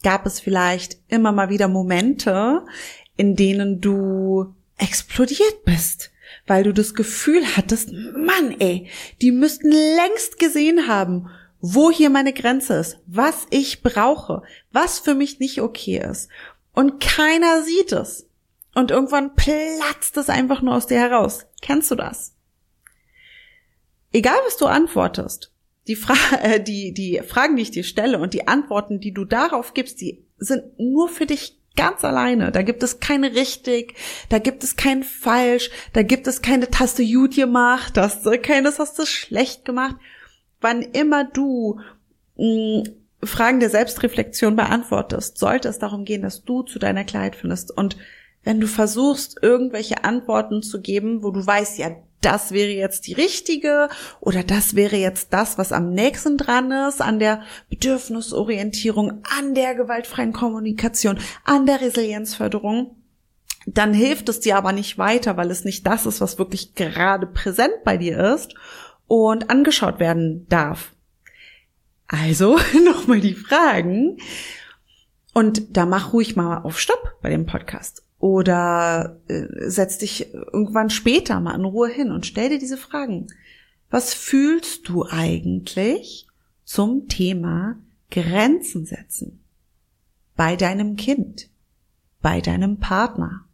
Gab 0.02 0.26
es 0.26 0.40
vielleicht 0.40 0.98
immer 1.08 1.32
mal 1.32 1.48
wieder 1.48 1.68
Momente, 1.68 2.64
in 3.16 3.34
denen 3.34 3.80
du 3.80 4.54
explodiert 4.80 5.64
bist, 5.64 6.10
weil 6.46 6.64
du 6.64 6.72
das 6.72 6.94
Gefühl 6.94 7.44
hattest, 7.56 7.92
Mann, 7.92 8.56
ey, 8.58 8.88
die 9.20 9.32
müssten 9.32 9.70
längst 9.70 10.38
gesehen 10.38 10.86
haben, 10.86 11.30
wo 11.60 11.90
hier 11.90 12.10
meine 12.10 12.32
Grenze 12.32 12.74
ist, 12.74 12.98
was 13.06 13.46
ich 13.50 13.82
brauche, 13.82 14.42
was 14.72 14.98
für 14.98 15.14
mich 15.14 15.40
nicht 15.40 15.60
okay 15.60 15.98
ist. 15.98 16.28
Und 16.72 17.00
keiner 17.00 17.62
sieht 17.62 17.92
es. 17.92 18.26
Und 18.74 18.90
irgendwann 18.90 19.34
platzt 19.34 20.16
es 20.16 20.28
einfach 20.28 20.62
nur 20.62 20.74
aus 20.76 20.86
dir 20.86 20.98
heraus. 20.98 21.46
Kennst 21.60 21.90
du 21.90 21.96
das? 21.96 22.34
Egal, 24.12 24.38
was 24.46 24.56
du 24.56 24.66
antwortest, 24.66 25.52
die, 25.86 25.96
Fra 25.96 26.14
äh, 26.42 26.62
die, 26.62 26.94
die 26.94 27.20
Fragen, 27.26 27.56
die 27.56 27.62
ich 27.62 27.70
dir 27.70 27.84
stelle 27.84 28.18
und 28.18 28.32
die 28.32 28.48
Antworten, 28.48 29.00
die 29.00 29.12
du 29.12 29.24
darauf 29.24 29.74
gibst, 29.74 30.00
die 30.00 30.24
sind 30.38 30.78
nur 30.78 31.08
für 31.08 31.26
dich 31.26 31.59
ganz 31.76 32.04
alleine. 32.04 32.50
Da 32.52 32.62
gibt 32.62 32.83
es 32.83 33.00
keine 33.00 33.35
richtig, 33.35 33.94
da 34.28 34.38
gibt 34.38 34.64
es 34.64 34.76
kein 34.76 35.02
falsch, 35.02 35.70
da 35.92 36.02
gibt 36.02 36.26
es 36.26 36.42
keine 36.42 36.70
Taste 36.70 37.04
gut 37.04 37.37
gemacht, 37.37 37.96
das 37.96 38.22
keines 38.42 38.78
hast 38.78 38.98
du 38.98 39.06
schlecht 39.06 39.64
gemacht. 39.64 39.96
Wann 40.61 40.83
immer 40.83 41.24
du 41.24 41.80
mh, 42.37 42.44
mm, 42.44 42.83
Fragen 43.22 43.61
der 43.61 43.70
Selbstreflexion 43.70 44.56
beantwortest, 44.56 45.37
sollte 45.38 45.68
es 45.68 45.78
darum 45.78 46.04
gehen, 46.04 46.22
dass 46.22 46.44
du 46.44 46.62
zu 46.62 46.78
deiner 46.78 47.04
Klarheit 47.04 47.37
findest. 47.37 47.76
Und 47.76 47.96
wenn 48.44 48.61
du 48.61 48.66
versuchst, 48.66 49.38
irgendwelche 49.42 50.04
Antworten 50.04 50.62
zu 50.62 50.80
geben, 50.80 51.22
wo 51.22 51.30
du 51.30 51.46
weißt, 51.46 51.78
ja, 51.78 51.90
das 52.20 52.52
wäre 52.52 52.70
jetzt 52.70 53.06
die 53.06 53.14
richtige 53.14 53.88
oder 54.20 54.42
das 54.42 54.74
wäre 54.74 54.96
jetzt 54.96 55.33
das, 55.33 55.59
was 55.59 55.72
am 55.72 55.90
nächsten 55.90 56.37
dran 56.37 56.70
ist, 56.70 57.00
an 57.00 57.18
der 57.18 57.42
Bedürfnisorientierung, 57.68 59.22
an 59.38 59.54
der 59.54 59.74
gewaltfreien 59.74 60.33
Kommunikation, 60.33 61.18
an 61.44 61.66
der 61.66 61.80
Resilienzförderung, 61.80 62.96
dann 63.66 63.94
hilft 63.94 64.28
es 64.28 64.40
dir 64.40 64.56
aber 64.56 64.72
nicht 64.72 64.98
weiter, 64.98 65.37
weil 65.37 65.50
es 65.50 65.64
nicht 65.64 65.87
das 65.87 66.06
ist, 66.06 66.20
was 66.20 66.38
wirklich 66.38 66.74
gerade 66.74 67.26
präsent 67.26 67.74
bei 67.85 67.96
dir 67.96 68.18
ist 68.35 68.54
und 69.06 69.50
angeschaut 69.50 69.98
werden 69.98 70.46
darf. 70.48 70.92
Also 72.06 72.59
nochmal 72.85 73.20
die 73.20 73.35
Fragen. 73.35 74.18
Und 75.33 75.76
da 75.76 75.87
mach 75.87 76.12
ruhig 76.12 76.35
mal 76.35 76.59
auf 76.59 76.80
Stopp 76.80 77.18
bei 77.22 77.30
dem 77.30 77.46
Podcast 77.46 78.02
oder 78.20 79.18
äh, 79.28 79.46
setz 79.70 79.98
dich 79.98 80.33
irgendwann 80.33 80.90
später 80.90 81.40
mal 81.40 81.54
in 81.54 81.64
Ruhe 81.64 81.88
hin 81.88 82.12
und 82.12 82.26
stell 82.26 82.50
dir 82.50 82.59
diese 82.59 82.76
Fragen. 82.76 83.26
Was 83.88 84.14
fühlst 84.14 84.88
du 84.88 85.06
eigentlich 85.06 86.28
zum 86.64 87.09
Thema 87.09 87.76
Grenzen 88.11 88.85
setzen? 88.85 89.42
Bei 90.37 90.54
deinem 90.54 90.96
Kind, 90.96 91.48
bei 92.20 92.42
deinem 92.42 92.78
Partner, 92.78 93.46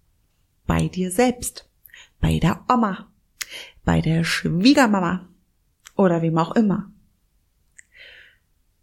bei 0.66 0.88
dir 0.88 1.12
selbst, 1.12 1.68
bei 2.20 2.40
der 2.40 2.64
Oma, 2.68 3.08
bei 3.84 4.00
der 4.00 4.24
Schwiegermama 4.24 5.28
oder 5.94 6.22
wem 6.22 6.38
auch 6.38 6.56
immer. 6.56 6.90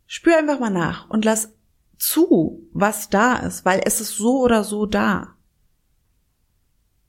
Spür 0.07 0.37
einfach 0.37 0.59
mal 0.59 0.69
nach 0.69 1.09
und 1.09 1.25
lass 1.25 1.49
zu, 1.97 2.69
was 2.71 3.09
da 3.09 3.35
ist, 3.35 3.65
weil 3.65 3.81
es 3.83 3.99
ist 3.99 4.15
so 4.15 4.41
oder 4.41 4.63
so 4.63 4.85
da. 4.85 5.32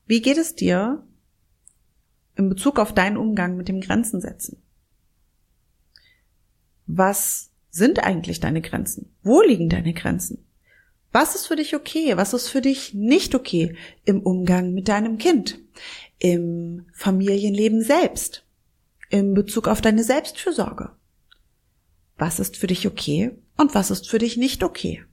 Wie 0.06 0.20
geht 0.20 0.38
es 0.38 0.54
dir 0.54 1.06
in 2.36 2.48
Bezug 2.48 2.78
auf 2.78 2.92
deinen 2.92 3.16
Umgang 3.16 3.56
mit 3.56 3.68
dem 3.68 3.80
Grenzen 3.80 4.20
setzen? 4.20 4.62
Was 6.86 7.50
sind 7.70 8.00
eigentlich 8.00 8.40
deine 8.40 8.60
Grenzen? 8.60 9.14
Wo 9.22 9.40
liegen 9.40 9.68
deine 9.68 9.94
Grenzen? 9.94 10.44
Was 11.12 11.34
ist 11.34 11.46
für 11.46 11.56
dich 11.56 11.74
okay? 11.74 12.16
Was 12.16 12.34
ist 12.34 12.48
für 12.48 12.60
dich 12.60 12.92
nicht 12.92 13.34
okay 13.34 13.76
im 14.04 14.20
Umgang 14.20 14.74
mit 14.74 14.88
deinem 14.88 15.16
Kind? 15.18 15.60
Im 16.18 16.86
Familienleben 16.92 17.82
selbst? 17.82 18.44
In 19.10 19.32
Bezug 19.34 19.68
auf 19.68 19.80
deine 19.80 20.02
Selbstfürsorge? 20.02 20.90
Was 22.18 22.40
ist 22.40 22.56
für 22.56 22.66
dich 22.66 22.86
okay 22.86 23.30
und 23.56 23.74
was 23.74 23.90
ist 23.90 24.08
für 24.08 24.18
dich 24.18 24.36
nicht 24.36 24.62
okay? 24.62 25.04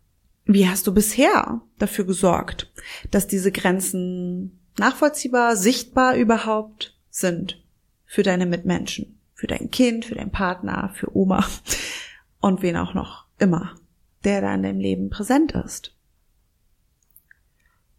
Wie 0.46 0.68
hast 0.68 0.88
du 0.88 0.94
bisher 0.94 1.62
dafür 1.78 2.06
gesorgt, 2.06 2.72
dass 3.12 3.28
diese 3.28 3.52
Grenzen 3.52 4.61
nachvollziehbar, 4.78 5.56
sichtbar 5.56 6.16
überhaupt 6.16 6.96
sind 7.10 7.62
für 8.06 8.24
deine 8.24 8.46
Mitmenschen, 8.46 9.20
für 9.34 9.48
dein 9.48 9.72
Kind, 9.72 10.06
für 10.06 10.16
deinen 10.16 10.32
Partner, 10.32 10.92
für 10.96 11.16
Oma 11.16 11.46
und 12.40 12.62
wen 12.62 12.78
auch 12.78 12.94
noch 12.94 13.26
immer, 13.38 13.76
der 14.24 14.42
da 14.42 14.54
in 14.54 14.64
deinem 14.64 14.80
Leben 14.80 15.10
präsent 15.10 15.54
ist. 15.54 15.96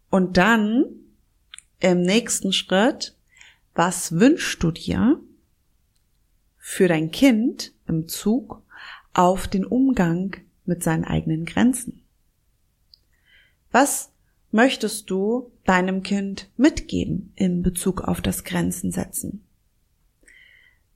Und 0.09 0.37
dann 0.37 0.85
im 1.79 2.01
nächsten 2.01 2.53
Schritt, 2.53 3.15
was 3.73 4.19
wünschst 4.19 4.61
du 4.61 4.71
dir 4.71 5.19
für 6.57 6.87
dein 6.87 7.11
Kind 7.11 7.73
im 7.87 8.07
Zug 8.07 8.61
auf 9.13 9.47
den 9.47 9.65
Umgang 9.65 10.35
mit 10.65 10.83
seinen 10.83 11.03
eigenen 11.03 11.45
Grenzen? 11.45 12.03
Was 13.71 14.11
möchtest 14.51 15.09
du 15.09 15.51
deinem 15.65 16.03
Kind 16.03 16.49
mitgeben 16.57 17.31
in 17.35 17.63
Bezug 17.63 18.01
auf 18.01 18.21
das 18.21 18.43
Grenzen 18.43 18.91
setzen? 18.91 19.43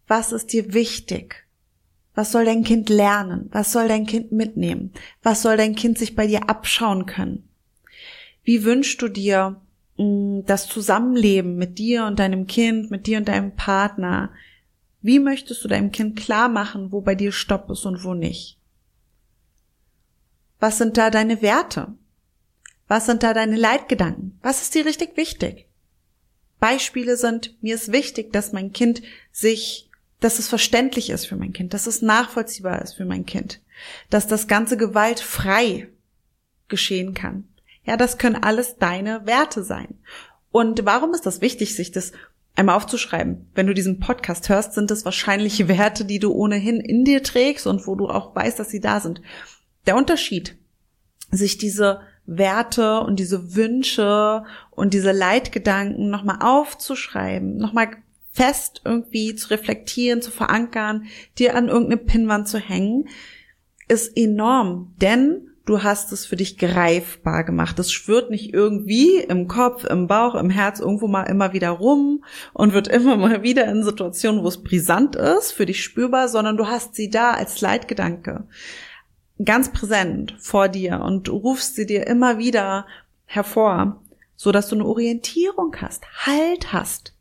Was 0.07 0.31
ist 0.31 0.53
dir 0.53 0.73
wichtig? 0.73 1.47
Was 2.15 2.31
soll 2.31 2.45
dein 2.45 2.63
Kind 2.63 2.89
lernen? 2.89 3.47
Was 3.51 3.71
soll 3.71 3.87
dein 3.87 4.05
Kind 4.05 4.31
mitnehmen? 4.31 4.91
Was 5.21 5.41
soll 5.41 5.57
dein 5.57 5.75
Kind 5.75 5.97
sich 5.97 6.15
bei 6.15 6.25
dir 6.25 6.49
abschauen 6.49 7.05
können? 7.05 7.47
Wie 8.43 8.63
wünschst 8.63 9.01
du 9.01 9.07
dir 9.07 9.61
mm, 9.97 10.39
das 10.45 10.67
Zusammenleben 10.67 11.57
mit 11.57 11.77
dir 11.77 12.05
und 12.05 12.17
deinem 12.17 12.47
Kind, 12.47 12.89
mit 12.89 13.05
dir 13.05 13.19
und 13.19 13.27
deinem 13.27 13.55
Partner? 13.55 14.31
Wie 15.01 15.19
möchtest 15.19 15.63
du 15.63 15.67
deinem 15.67 15.91
Kind 15.91 16.17
klar 16.17 16.49
machen, 16.49 16.91
wo 16.91 17.01
bei 17.01 17.13
dir 17.13 17.31
Stopp 17.31 17.69
ist 17.69 17.85
und 17.85 18.03
wo 18.03 18.13
nicht? 18.13 18.57
Was 20.59 20.79
sind 20.79 20.97
da 20.97 21.11
deine 21.11 21.41
Werte? 21.41 21.93
Was 22.87 23.05
sind 23.05 23.23
da 23.23 23.33
deine 23.33 23.55
Leitgedanken? 23.55 24.39
Was 24.41 24.61
ist 24.61 24.75
dir 24.75 24.85
richtig 24.85 25.17
wichtig? 25.17 25.67
Beispiele 26.59 27.17
sind, 27.17 27.61
mir 27.61 27.75
ist 27.75 27.91
wichtig, 27.91 28.33
dass 28.33 28.53
mein 28.53 28.73
Kind 28.73 29.01
sich, 29.31 29.89
dass 30.19 30.39
es 30.39 30.47
verständlich 30.47 31.09
ist 31.09 31.25
für 31.25 31.35
mein 31.35 31.53
Kind, 31.53 31.73
dass 31.73 31.85
es 31.85 32.01
nachvollziehbar 32.01 32.81
ist 32.81 32.93
für 32.93 33.05
mein 33.05 33.25
Kind, 33.25 33.61
dass 34.09 34.27
das 34.27 34.47
ganze 34.47 34.77
Gewalt 34.77 35.19
frei 35.19 35.89
geschehen 36.67 37.13
kann. 37.13 37.47
Ja, 37.83 37.95
das 37.95 38.17
können 38.17 38.35
alles 38.35 38.77
deine 38.77 39.25
Werte 39.25 39.63
sein. 39.63 39.99
Und 40.51 40.85
warum 40.85 41.13
ist 41.13 41.25
das 41.25 41.41
wichtig, 41.41 41.75
sich 41.75 41.91
das 41.91 42.11
einmal 42.55 42.75
aufzuschreiben? 42.75 43.49
Wenn 43.53 43.67
du 43.67 43.73
diesen 43.73 43.99
Podcast 43.99 44.49
hörst, 44.49 44.73
sind 44.73 44.89
es 44.91 45.05
wahrscheinlich 45.05 45.67
Werte, 45.67 46.03
die 46.03 46.19
du 46.19 46.33
ohnehin 46.33 46.79
in 46.79 47.05
dir 47.05 47.21
trägst 47.21 47.67
und 47.67 47.85
wo 47.85 47.95
du 47.95 48.07
auch 48.07 48.35
weißt, 48.35 48.57
dass 48.57 48.69
sie 48.69 48.79
da 48.81 48.99
sind. 48.99 49.21
Der 49.85 49.95
Unterschied, 49.95 50.57
sich 51.31 51.57
diese 51.57 52.01
Werte 52.27 52.99
und 52.99 53.19
diese 53.19 53.55
Wünsche 53.55 54.43
und 54.69 54.93
diese 54.93 55.11
Leitgedanken 55.11 56.09
nochmal 56.09 56.39
aufzuschreiben, 56.41 57.57
nochmal 57.57 57.89
fest 58.33 58.81
irgendwie 58.85 59.33
zu 59.35 59.49
reflektieren, 59.49 60.21
zu 60.21 60.29
verankern, 60.29 61.05
dir 61.39 61.55
an 61.55 61.69
irgendeine 61.69 61.97
Pinnwand 61.97 62.47
zu 62.47 62.59
hängen, 62.59 63.09
ist 63.87 64.15
enorm, 64.15 64.93
denn 65.01 65.49
du 65.65 65.83
hast 65.83 66.11
es 66.11 66.25
für 66.25 66.35
dich 66.35 66.57
greifbar 66.57 67.43
gemacht. 67.43 67.79
Es 67.79 67.91
schwirrt 67.91 68.29
nicht 68.29 68.53
irgendwie 68.53 69.17
im 69.17 69.47
Kopf, 69.47 69.85
im 69.85 70.07
Bauch, 70.07 70.35
im 70.35 70.49
Herz 70.49 70.79
irgendwo 70.79 71.07
mal 71.07 71.23
immer 71.23 71.53
wieder 71.53 71.69
rum 71.71 72.23
und 72.53 72.73
wird 72.73 72.87
immer 72.87 73.17
mal 73.17 73.41
wieder 73.41 73.65
in 73.65 73.83
Situationen, 73.83 74.43
wo 74.43 74.47
es 74.49 74.61
brisant 74.61 75.15
ist, 75.15 75.51
für 75.51 75.65
dich 75.65 75.83
spürbar, 75.83 76.27
sondern 76.29 76.57
du 76.57 76.67
hast 76.67 76.95
sie 76.95 77.09
da 77.09 77.31
als 77.31 77.61
Leitgedanke 77.61 78.45
ganz 79.43 79.71
präsent 79.71 80.35
vor 80.39 80.69
dir 80.69 81.01
und 81.01 81.29
rufst 81.29 81.75
sie 81.75 81.85
dir 81.85 82.07
immer 82.07 82.37
wieder 82.37 82.85
hervor, 83.25 84.01
so 84.35 84.51
dass 84.51 84.69
du 84.69 84.75
eine 84.75 84.85
Orientierung 84.85 85.75
hast, 85.79 86.05
Halt 86.25 86.73
hast 86.73 87.13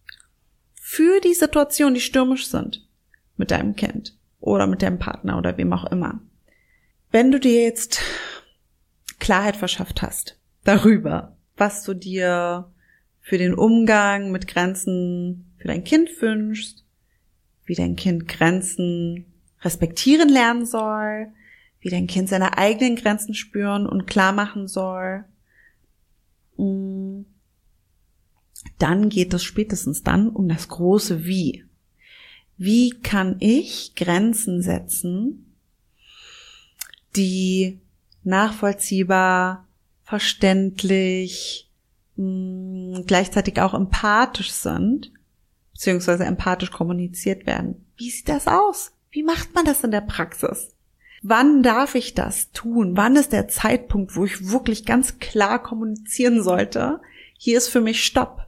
für 0.75 1.21
die 1.21 1.35
Situationen, 1.35 1.95
die 1.95 2.01
stürmisch 2.01 2.49
sind 2.49 2.87
mit 3.37 3.51
deinem 3.51 3.77
Kind 3.77 4.17
oder 4.41 4.67
mit 4.67 4.83
deinem 4.83 4.99
Partner 4.99 5.37
oder 5.37 5.57
wem 5.59 5.73
auch 5.73 5.91
immer. 5.91 6.21
Wenn 7.11 7.33
du 7.33 7.41
dir 7.41 7.63
jetzt 7.63 8.01
Klarheit 9.19 9.57
verschafft 9.57 10.03
hast 10.03 10.39
darüber, 10.65 11.37
was 11.57 11.83
du 11.85 11.95
dir 11.95 12.71
für 13.21 13.39
den 13.39 13.55
Umgang 13.55 14.31
mit 14.31 14.47
Grenzen 14.47 15.53
für 15.59 15.69
dein 15.69 15.85
Kind 15.85 16.11
wünschst, 16.21 16.85
wie 17.65 17.75
dein 17.75 17.97
Kind 17.97 18.29
Grenzen 18.29 19.27
respektieren 19.63 20.29
lernen 20.29 20.67
soll, 20.67 21.33
wie 21.87 21.91
dein 21.91 22.09
Kind 22.09 22.29
seine 22.29 22.59
eigenen 22.59 22.97
Grenzen 22.97 23.33
spüren 23.33 23.87
und 23.87 24.09
klar 24.09 24.33
machen 24.33 24.67
soll, 24.67 25.25
mm, 26.57 27.21
dann 28.79 29.09
geht 29.09 29.33
es 29.33 29.45
spätestens 29.45 30.03
dann 30.03 30.29
um 30.29 30.49
das 30.49 30.67
große 30.67 31.25
Wie. 31.25 31.65
Wie 32.57 32.91
kann 32.91 33.37
ich 33.39 33.95
Grenzen 33.95 34.63
setzen, 34.63 35.55
die 37.15 37.79
nachvollziehbar, 38.25 39.69
verständlich, 40.03 41.71
mm, 42.17 43.03
gleichzeitig 43.07 43.61
auch 43.61 43.75
empathisch 43.75 44.51
sind, 44.51 45.13
beziehungsweise 45.73 46.25
empathisch 46.25 46.73
kommuniziert 46.73 47.47
werden. 47.47 47.87
Wie 47.97 48.11
sieht 48.11 48.29
das 48.29 48.49
aus? 48.49 48.91
Wie 49.13 49.23
macht 49.23 49.55
man 49.55 49.65
das 49.65 49.85
in 49.85 49.93
der 49.93 50.01
Praxis? 50.01 50.76
Wann 51.23 51.63
darf 51.63 51.95
ich 51.95 52.15
das 52.15 52.53
tun? 52.53 52.97
Wann 52.97 53.17
ist 53.17 53.33
der 53.33 53.49
Zeitpunkt, 53.49 54.17
wo 54.17 54.25
ich 54.25 54.51
wirklich 54.51 54.85
ganz 54.85 55.19
klar 55.19 55.63
kommunizieren 55.63 56.43
sollte? 56.43 57.01
Hier 57.39 57.59
ist 57.59 57.69
für 57.69 57.81
mich 57.81 58.05
Stopp. 58.05 58.47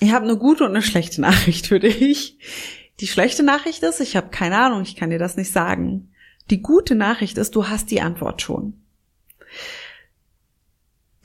Ich 0.00 0.12
habe 0.12 0.24
eine 0.24 0.36
gute 0.36 0.64
und 0.64 0.70
eine 0.70 0.82
schlechte 0.82 1.20
Nachricht 1.22 1.66
für 1.66 1.80
dich. 1.80 2.38
Die 3.00 3.06
schlechte 3.06 3.42
Nachricht 3.42 3.82
ist, 3.82 4.00
ich 4.00 4.16
habe 4.16 4.28
keine 4.28 4.58
Ahnung, 4.58 4.82
ich 4.82 4.96
kann 4.96 5.10
dir 5.10 5.18
das 5.18 5.36
nicht 5.36 5.52
sagen. 5.52 6.12
Die 6.50 6.62
gute 6.62 6.94
Nachricht 6.94 7.38
ist, 7.38 7.54
du 7.56 7.68
hast 7.68 7.90
die 7.90 8.00
Antwort 8.00 8.42
schon. 8.42 8.74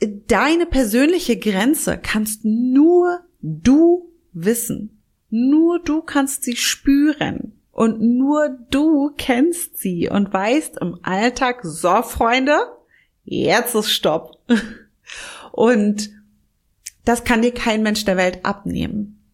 Deine 0.00 0.66
persönliche 0.66 1.38
Grenze 1.38 1.98
kannst 1.98 2.44
nur 2.44 3.20
du 3.42 4.10
wissen. 4.32 5.02
Nur 5.28 5.78
du 5.78 6.00
kannst 6.00 6.42
sie 6.42 6.56
spüren. 6.56 7.59
Und 7.80 8.02
nur 8.02 8.58
du 8.68 9.10
kennst 9.16 9.78
sie 9.78 10.10
und 10.10 10.34
weißt 10.34 10.76
im 10.82 10.98
Alltag, 11.00 11.60
so 11.62 12.02
Freunde, 12.02 12.58
jetzt 13.24 13.74
ist 13.74 13.90
Stopp. 13.90 14.38
Und 15.52 16.10
das 17.06 17.24
kann 17.24 17.40
dir 17.40 17.54
kein 17.54 17.82
Mensch 17.82 18.04
der 18.04 18.18
Welt 18.18 18.44
abnehmen. 18.44 19.24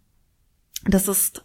Das 0.85 1.09
ist 1.09 1.45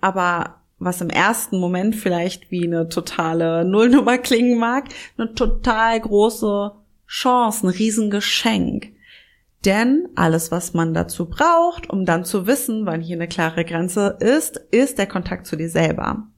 aber, 0.00 0.60
was 0.78 1.00
im 1.00 1.10
ersten 1.10 1.58
Moment 1.58 1.96
vielleicht 1.96 2.52
wie 2.52 2.62
eine 2.62 2.88
totale 2.88 3.64
Nullnummer 3.64 4.16
klingen 4.18 4.56
mag, 4.56 4.84
eine 5.18 5.34
total 5.34 6.00
große 6.00 6.70
Chance, 7.08 7.66
ein 7.66 7.70
Riesengeschenk. 7.70 8.92
Denn 9.64 10.10
alles, 10.14 10.52
was 10.52 10.74
man 10.74 10.94
dazu 10.94 11.28
braucht, 11.28 11.90
um 11.90 12.04
dann 12.04 12.24
zu 12.24 12.46
wissen, 12.46 12.86
wann 12.86 13.00
hier 13.00 13.16
eine 13.16 13.26
klare 13.26 13.64
Grenze 13.64 14.16
ist, 14.20 14.58
ist 14.70 14.98
der 14.98 15.08
Kontakt 15.08 15.48
zu 15.48 15.56
dir 15.56 15.68
selber 15.68 16.28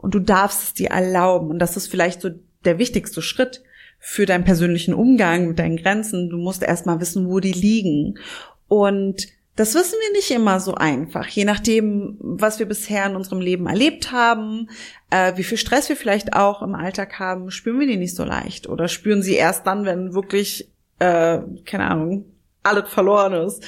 und 0.00 0.14
du 0.14 0.20
darfst 0.20 0.62
es 0.62 0.74
dir 0.74 0.90
erlauben. 0.90 1.50
Und 1.50 1.58
das 1.58 1.76
ist 1.76 1.88
vielleicht 1.88 2.20
so 2.20 2.30
der 2.64 2.78
wichtigste 2.78 3.22
Schritt 3.22 3.62
für 3.98 4.26
deinen 4.26 4.44
persönlichen 4.44 4.94
Umgang 4.94 5.48
mit 5.48 5.58
deinen 5.58 5.76
Grenzen. 5.76 6.30
Du 6.30 6.38
musst 6.38 6.62
erstmal 6.62 7.00
wissen, 7.00 7.28
wo 7.28 7.38
die 7.38 7.52
liegen. 7.52 8.18
Und 8.66 9.28
das 9.56 9.74
wissen 9.74 9.98
wir 10.00 10.12
nicht 10.12 10.30
immer 10.30 10.58
so 10.58 10.74
einfach, 10.74 11.26
je 11.26 11.44
nachdem, 11.44 12.16
was 12.18 12.58
wir 12.58 12.66
bisher 12.66 13.04
in 13.04 13.16
unserem 13.16 13.40
Leben 13.40 13.66
erlebt 13.66 14.10
haben, 14.10 14.70
äh, 15.10 15.36
wie 15.36 15.44
viel 15.44 15.58
Stress 15.58 15.90
wir 15.90 15.96
vielleicht 15.96 16.32
auch 16.32 16.62
im 16.62 16.74
Alltag 16.74 17.18
haben, 17.18 17.50
spüren 17.50 17.78
wir 17.78 17.86
die 17.86 17.98
nicht 17.98 18.16
so 18.16 18.24
leicht 18.24 18.68
oder 18.68 18.88
spüren 18.88 19.22
sie 19.22 19.34
erst 19.34 19.66
dann, 19.66 19.84
wenn 19.84 20.14
wirklich, 20.14 20.70
äh, 20.98 21.40
keine 21.66 21.90
Ahnung, 21.90 22.24
alles 22.62 22.88
verloren 22.88 23.34
ist. 23.34 23.62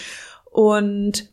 Und 0.50 1.30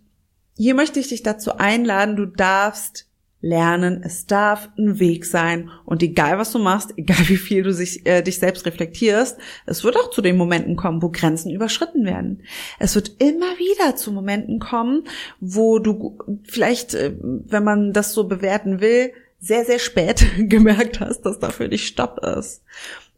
hier 0.58 0.76
möchte 0.76 1.00
ich 1.00 1.08
dich 1.08 1.24
dazu 1.24 1.56
einladen, 1.58 2.18
du 2.18 2.26
darfst 2.26 3.09
lernen. 3.42 4.02
Es 4.04 4.26
darf 4.26 4.70
ein 4.78 5.00
Weg 5.00 5.26
sein. 5.26 5.70
Und 5.86 6.04
egal 6.04 6.38
was 6.38 6.52
du 6.52 6.60
machst, 6.60 6.94
egal 6.98 7.18
wie 7.28 7.38
viel 7.38 7.64
du 7.64 7.74
sich, 7.74 8.06
äh, 8.06 8.22
dich 8.22 8.40
selbst 8.40 8.66
reflektierst, 8.66 9.38
es 9.66 9.84
wird 9.84 9.98
auch 9.98 10.10
zu 10.10 10.22
den 10.22 10.38
Momenten 10.38 10.76
kommen, 10.76 11.02
wo 11.02 11.10
Grenzen 11.10 11.52
überschritten 11.52 12.06
werden. 12.06 12.44
Es 12.80 12.96
wird 12.96 13.22
immer 13.22 13.58
wieder 13.58 13.96
zu 13.96 14.12
Momenten 14.12 14.60
kommen, 14.60 15.04
wo 15.40 15.80
du 15.80 16.18
vielleicht, 16.44 16.94
äh, 16.94 17.16
wenn 17.20 17.64
man 17.64 17.94
das 17.94 18.14
so 18.14 18.26
bewerten 18.26 18.82
will, 18.82 19.12
sehr, 19.40 19.64
sehr 19.64 19.80
spät 19.80 20.26
gemerkt 20.38 21.00
hast, 21.00 21.22
dass 21.22 21.40
da 21.40 21.50
für 21.50 21.70
dich 21.70 21.88
Stopp 21.88 22.20
ist. 22.26 22.62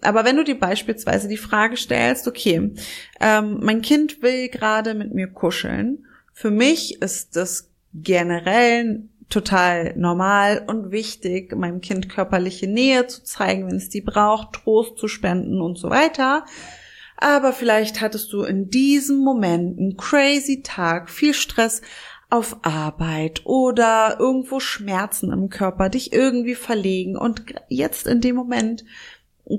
Aber 0.03 0.25
wenn 0.25 0.36
du 0.36 0.43
dir 0.43 0.60
beispielsweise 0.60 1.27
die 1.27 1.38
Frage 1.38 1.77
stellst, 1.77 2.27
okay, 2.27 2.71
ähm, 3.19 3.60
mein 3.62 3.81
Kind 3.81 4.21
will 4.23 4.49
gerade 4.49 4.95
mit 4.95 5.13
mir 5.13 5.27
kuscheln, 5.27 6.05
für 6.34 6.49
mich 6.49 7.01
ist 7.01 7.36
das 7.36 7.69
generell 7.93 9.03
total 9.31 9.93
normal 9.97 10.63
und 10.67 10.91
wichtig, 10.91 11.55
meinem 11.55 11.81
Kind 11.81 12.09
körperliche 12.09 12.67
Nähe 12.67 13.07
zu 13.07 13.23
zeigen, 13.23 13.67
wenn 13.67 13.77
es 13.77 13.89
die 13.89 14.01
braucht, 14.01 14.53
Trost 14.53 14.97
zu 14.97 15.07
spenden 15.07 15.61
und 15.61 15.77
so 15.77 15.89
weiter. 15.89 16.45
Aber 17.17 17.53
vielleicht 17.53 18.01
hattest 18.01 18.33
du 18.33 18.43
in 18.43 18.69
diesem 18.69 19.19
Moment 19.19 19.79
einen 19.79 19.97
crazy 19.97 20.61
Tag, 20.63 21.09
viel 21.09 21.33
Stress 21.33 21.81
auf 22.29 22.57
Arbeit 22.63 23.41
oder 23.45 24.17
irgendwo 24.19 24.59
Schmerzen 24.59 25.31
im 25.31 25.49
Körper, 25.49 25.89
dich 25.89 26.13
irgendwie 26.13 26.55
verlegen 26.55 27.17
und 27.17 27.43
jetzt 27.67 28.07
in 28.07 28.21
dem 28.21 28.35
Moment 28.35 28.85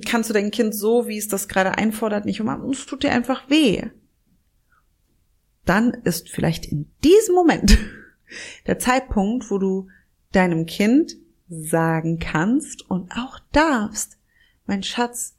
kannst 0.06 0.30
du 0.30 0.34
dein 0.34 0.50
Kind 0.50 0.74
so, 0.74 1.06
wie 1.06 1.18
es 1.18 1.28
das 1.28 1.48
gerade 1.48 1.76
einfordert, 1.76 2.24
nicht 2.24 2.40
umarmen. 2.40 2.70
Es 2.70 2.86
tut 2.86 3.02
dir 3.02 3.12
einfach 3.12 3.48
weh. 3.50 3.82
Dann 5.64 5.90
ist 6.04 6.30
vielleicht 6.30 6.66
in 6.66 6.90
diesem 7.04 7.34
Moment 7.34 7.78
der 8.66 8.78
Zeitpunkt, 8.78 9.50
wo 9.50 9.58
du 9.58 9.88
deinem 10.32 10.66
Kind 10.66 11.16
sagen 11.48 12.18
kannst 12.18 12.88
und 12.90 13.12
auch 13.12 13.38
darfst, 13.52 14.18
mein 14.66 14.82
Schatz, 14.82 15.36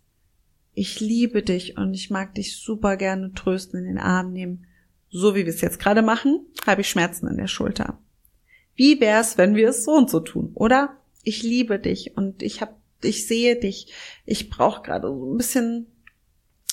ich 0.73 0.99
liebe 0.99 1.43
dich 1.43 1.77
und 1.77 1.93
ich 1.93 2.09
mag 2.09 2.35
dich 2.35 2.57
super 2.57 2.97
gerne 2.97 3.33
trösten, 3.33 3.79
in 3.79 3.85
den 3.85 3.97
Arm 3.97 4.31
nehmen. 4.31 4.65
So 5.09 5.35
wie 5.35 5.45
wir 5.45 5.53
es 5.53 5.61
jetzt 5.61 5.79
gerade 5.79 6.01
machen, 6.01 6.45
habe 6.65 6.81
ich 6.81 6.89
Schmerzen 6.89 7.27
in 7.27 7.37
der 7.37 7.47
Schulter. 7.47 7.99
Wie 8.75 8.99
wär's, 8.99 9.37
wenn 9.37 9.55
wir 9.55 9.69
es 9.69 9.83
so 9.83 9.91
und 9.91 10.09
so 10.09 10.19
tun? 10.19 10.51
Oder 10.55 10.97
ich 11.23 11.43
liebe 11.43 11.79
dich 11.79 12.17
und 12.17 12.41
ich 12.41 12.61
hab, 12.61 12.79
ich 13.03 13.27
sehe 13.27 13.59
dich. 13.59 13.93
Ich 14.25 14.49
brauche 14.49 14.81
gerade 14.81 15.07
so 15.07 15.33
ein 15.33 15.37
bisschen 15.37 15.87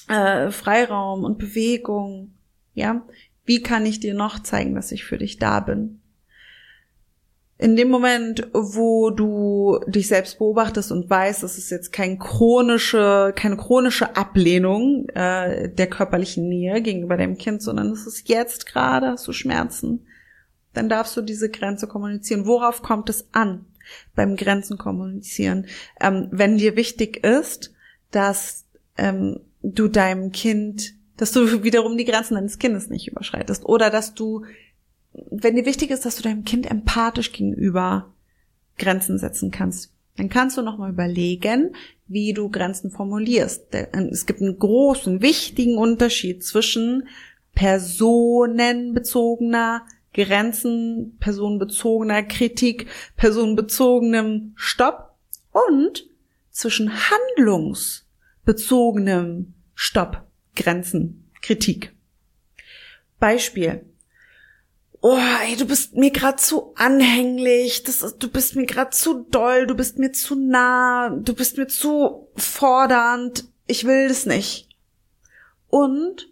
äh, 0.08 0.50
Freiraum 0.50 1.24
und 1.24 1.38
Bewegung. 1.38 2.34
Ja, 2.74 3.06
wie 3.44 3.62
kann 3.62 3.84
ich 3.84 4.00
dir 4.00 4.14
noch 4.14 4.42
zeigen, 4.42 4.74
dass 4.74 4.92
ich 4.92 5.04
für 5.04 5.18
dich 5.18 5.38
da 5.38 5.60
bin? 5.60 5.99
In 7.60 7.76
dem 7.76 7.90
Moment, 7.90 8.48
wo 8.54 9.10
du 9.10 9.80
dich 9.86 10.08
selbst 10.08 10.38
beobachtest 10.38 10.90
und 10.92 11.10
weißt, 11.10 11.42
es 11.42 11.58
ist 11.58 11.68
jetzt 11.68 11.92
kein 11.92 12.18
chronische, 12.18 13.34
keine 13.36 13.58
chronische 13.58 14.16
Ablehnung 14.16 15.06
äh, 15.10 15.68
der 15.68 15.86
körperlichen 15.86 16.48
Nähe 16.48 16.80
gegenüber 16.80 17.18
deinem 17.18 17.36
Kind, 17.36 17.60
sondern 17.60 17.90
es 17.90 18.06
ist 18.06 18.30
jetzt 18.30 18.64
gerade, 18.64 19.08
hast 19.08 19.28
du 19.28 19.32
Schmerzen, 19.32 20.06
dann 20.72 20.88
darfst 20.88 21.14
du 21.18 21.20
diese 21.20 21.50
Grenze 21.50 21.86
kommunizieren. 21.86 22.46
Worauf 22.46 22.80
kommt 22.80 23.10
es 23.10 23.28
an 23.32 23.66
beim 24.14 24.36
Grenzen 24.36 24.78
kommunizieren? 24.78 25.66
Ähm, 26.00 26.28
wenn 26.30 26.56
dir 26.56 26.76
wichtig 26.76 27.22
ist, 27.26 27.74
dass 28.10 28.64
ähm, 28.96 29.38
du 29.62 29.88
deinem 29.88 30.32
Kind, 30.32 30.94
dass 31.18 31.32
du 31.32 31.62
wiederum 31.62 31.98
die 31.98 32.06
Grenzen 32.06 32.36
deines 32.36 32.58
Kindes 32.58 32.88
nicht 32.88 33.06
überschreitest 33.06 33.66
oder 33.66 33.90
dass 33.90 34.14
du 34.14 34.46
wenn 35.12 35.56
dir 35.56 35.66
wichtig 35.66 35.90
ist, 35.90 36.06
dass 36.06 36.14
du 36.16 36.22
deinem 36.22 36.44
Kind 36.44 36.70
empathisch 36.70 37.32
gegenüber 37.32 38.14
Grenzen 38.78 39.18
setzen 39.18 39.50
kannst, 39.50 39.92
dann 40.16 40.28
kannst 40.28 40.56
du 40.56 40.62
nochmal 40.62 40.92
überlegen, 40.92 41.74
wie 42.06 42.32
du 42.32 42.48
Grenzen 42.48 42.90
formulierst. 42.90 43.66
Es 43.72 44.26
gibt 44.26 44.40
einen 44.40 44.56
großen, 44.58 45.22
wichtigen 45.22 45.78
Unterschied 45.78 46.44
zwischen 46.44 47.08
personenbezogener 47.54 49.84
Grenzen, 50.12 51.16
personenbezogener 51.20 52.24
Kritik, 52.24 52.88
personenbezogenem 53.16 54.54
Stopp 54.56 55.14
und 55.52 56.04
zwischen 56.50 56.90
handlungsbezogenem 57.10 59.54
Stopp, 59.74 60.26
Grenzen, 60.56 61.30
Kritik. 61.40 61.94
Beispiel 63.20 63.84
oh, 65.00 65.18
ey, 65.42 65.56
du 65.56 65.66
bist 65.66 65.94
mir 65.96 66.10
grad 66.10 66.40
zu 66.40 66.74
anhänglich, 66.74 67.82
das 67.82 68.02
ist, 68.02 68.18
du 68.18 68.28
bist 68.28 68.56
mir 68.56 68.66
grad 68.66 68.94
zu 68.94 69.24
doll, 69.30 69.66
du 69.66 69.74
bist 69.74 69.98
mir 69.98 70.12
zu 70.12 70.34
nah, 70.34 71.10
du 71.10 71.34
bist 71.34 71.56
mir 71.56 71.68
zu 71.68 72.28
fordernd, 72.36 73.44
ich 73.66 73.84
will 73.84 74.08
das 74.08 74.26
nicht. 74.26 74.68
Und 75.68 76.28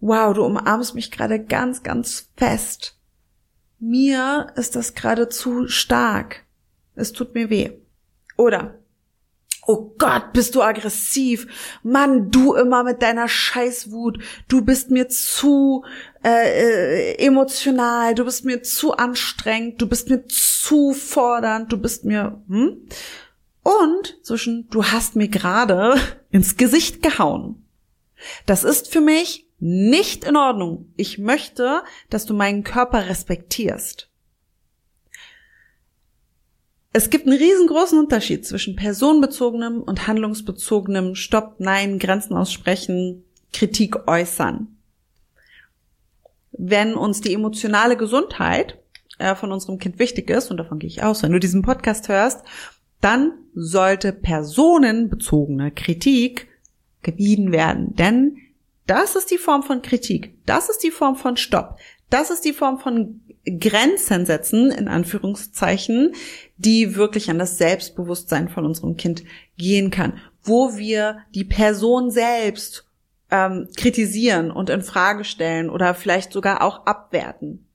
wow, 0.00 0.32
du 0.32 0.44
umarmst 0.44 0.94
mich 0.94 1.10
gerade 1.10 1.44
ganz, 1.44 1.82
ganz 1.82 2.30
fest. 2.36 2.96
Mir 3.80 4.52
ist 4.56 4.76
das 4.76 4.94
gerade 4.94 5.28
zu 5.28 5.68
stark. 5.68 6.44
Es 6.94 7.12
tut 7.12 7.34
mir 7.34 7.50
weh. 7.50 7.72
Oder 8.36 8.78
Oh 9.70 9.94
Gott, 9.98 10.32
bist 10.32 10.54
du 10.54 10.62
aggressiv. 10.62 11.46
Mann, 11.82 12.30
du 12.30 12.54
immer 12.54 12.84
mit 12.84 13.02
deiner 13.02 13.28
Scheißwut. 13.28 14.18
Du 14.48 14.64
bist 14.64 14.90
mir 14.90 15.10
zu 15.10 15.84
äh, 16.24 17.12
äh, 17.12 17.24
emotional. 17.24 18.14
Du 18.14 18.24
bist 18.24 18.44
mir 18.44 18.62
zu 18.62 18.92
anstrengend. 18.92 19.80
Du 19.80 19.88
bist 19.88 20.08
mir 20.08 20.26
zu 20.26 20.92
fordernd. 20.92 21.72
Du 21.72 21.78
bist 21.78 22.04
mir... 22.04 22.42
Hm? 22.48 22.88
Und 23.62 24.18
zwischen, 24.22 24.68
du 24.70 24.84
hast 24.84 25.14
mir 25.14 25.28
gerade 25.28 25.96
ins 26.30 26.56
Gesicht 26.56 27.02
gehauen. 27.02 27.64
Das 28.46 28.64
ist 28.64 28.90
für 28.90 29.00
mich 29.00 29.46
nicht 29.58 30.24
in 30.24 30.36
Ordnung. 30.36 30.92
Ich 30.96 31.18
möchte, 31.18 31.82
dass 32.10 32.24
du 32.24 32.34
meinen 32.34 32.64
Körper 32.64 33.08
respektierst. 33.08 34.08
Es 36.92 37.10
gibt 37.10 37.26
einen 37.26 37.38
riesengroßen 37.38 37.98
Unterschied 37.98 38.46
zwischen 38.46 38.74
personenbezogenem 38.74 39.82
und 39.82 40.06
handlungsbezogenem 40.06 41.14
Stopp, 41.14 41.56
Nein, 41.58 41.98
Grenzen 41.98 42.34
aussprechen, 42.34 43.24
Kritik 43.52 44.08
äußern. 44.08 44.77
Wenn 46.52 46.94
uns 46.94 47.20
die 47.20 47.34
emotionale 47.34 47.96
Gesundheit 47.96 48.78
äh, 49.18 49.34
von 49.34 49.52
unserem 49.52 49.78
Kind 49.78 49.98
wichtig 49.98 50.30
ist, 50.30 50.50
und 50.50 50.56
davon 50.56 50.78
gehe 50.78 50.88
ich 50.88 51.02
aus, 51.02 51.22
wenn 51.22 51.32
du 51.32 51.40
diesen 51.40 51.62
Podcast 51.62 52.08
hörst, 52.08 52.42
dann 53.00 53.32
sollte 53.54 54.12
personenbezogene 54.12 55.70
Kritik 55.70 56.48
gebieden 57.02 57.52
werden. 57.52 57.94
Denn 57.94 58.38
das 58.86 59.16
ist 59.16 59.30
die 59.30 59.38
Form 59.38 59.62
von 59.62 59.82
Kritik. 59.82 60.34
Das 60.46 60.68
ist 60.68 60.82
die 60.82 60.90
Form 60.90 61.16
von 61.16 61.36
Stopp. 61.36 61.78
Das 62.10 62.30
ist 62.30 62.44
die 62.44 62.52
Form 62.54 62.78
von 62.78 63.20
Grenzen 63.44 64.26
setzen, 64.26 64.70
in 64.70 64.88
Anführungszeichen, 64.88 66.14
die 66.56 66.96
wirklich 66.96 67.30
an 67.30 67.38
das 67.38 67.58
Selbstbewusstsein 67.58 68.48
von 68.48 68.64
unserem 68.66 68.96
Kind 68.96 69.24
gehen 69.56 69.90
kann, 69.90 70.18
wo 70.42 70.76
wir 70.76 71.18
die 71.34 71.44
Person 71.44 72.10
selbst 72.10 72.87
ähm, 73.30 73.68
kritisieren 73.76 74.50
und 74.50 74.70
in 74.70 74.80
Frage 74.82 75.22
stellen 75.24 75.70
oder 75.70 75.94
vielleicht 75.94 76.32
sogar 76.32 76.62
auch 76.62 76.86
abwerten. 76.86 77.66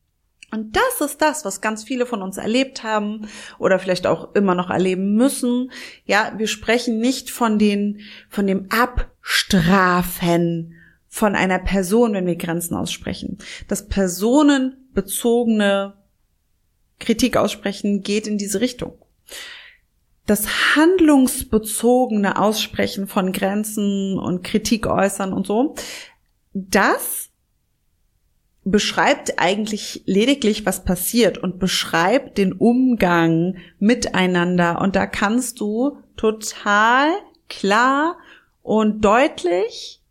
Und 0.51 0.75
das 0.75 0.99
ist 1.01 1.21
das, 1.21 1.45
was 1.45 1.61
ganz 1.61 1.83
viele 1.83 2.05
von 2.05 2.21
uns 2.21 2.37
erlebt 2.37 2.83
haben 2.83 3.27
oder 3.57 3.79
vielleicht 3.79 4.05
auch 4.05 4.35
immer 4.35 4.53
noch 4.53 4.69
erleben 4.69 5.15
müssen. 5.15 5.71
Ja, 6.05 6.33
wir 6.37 6.45
sprechen 6.47 6.99
nicht 6.99 7.31
von 7.31 7.57
den, 7.57 8.01
von 8.29 8.45
dem 8.45 8.67
Abstrafen 8.69 10.75
von 11.07 11.35
einer 11.35 11.57
Person, 11.59 12.13
wenn 12.13 12.27
wir 12.27 12.35
Grenzen 12.35 12.75
aussprechen. 12.75 13.37
Das 13.67 13.87
personenbezogene 13.87 15.93
Kritik 16.99 17.37
aussprechen 17.37 18.01
geht 18.01 18.27
in 18.27 18.37
diese 18.37 18.61
Richtung. 18.61 18.93
Das 20.25 20.75
handlungsbezogene 20.75 22.39
Aussprechen 22.39 23.07
von 23.07 23.31
Grenzen 23.33 24.17
und 24.17 24.43
Kritik 24.43 24.88
äußern 24.88 25.33
und 25.33 25.45
so, 25.45 25.75
das 26.53 27.29
beschreibt 28.63 29.39
eigentlich 29.39 30.03
lediglich, 30.05 30.65
was 30.65 30.86
passiert 30.86 31.38
und 31.38 31.59
beschreibt 31.59 32.38
den 32.38 32.53
Umgang 32.53 33.57
miteinander. 33.79 34.79
Und 34.79 34.95
da 34.95 35.05
kannst 35.05 35.59
du 35.59 35.97
total 36.15 37.09
klar 37.49 38.17
und 38.62 39.03
deutlich 39.03 40.01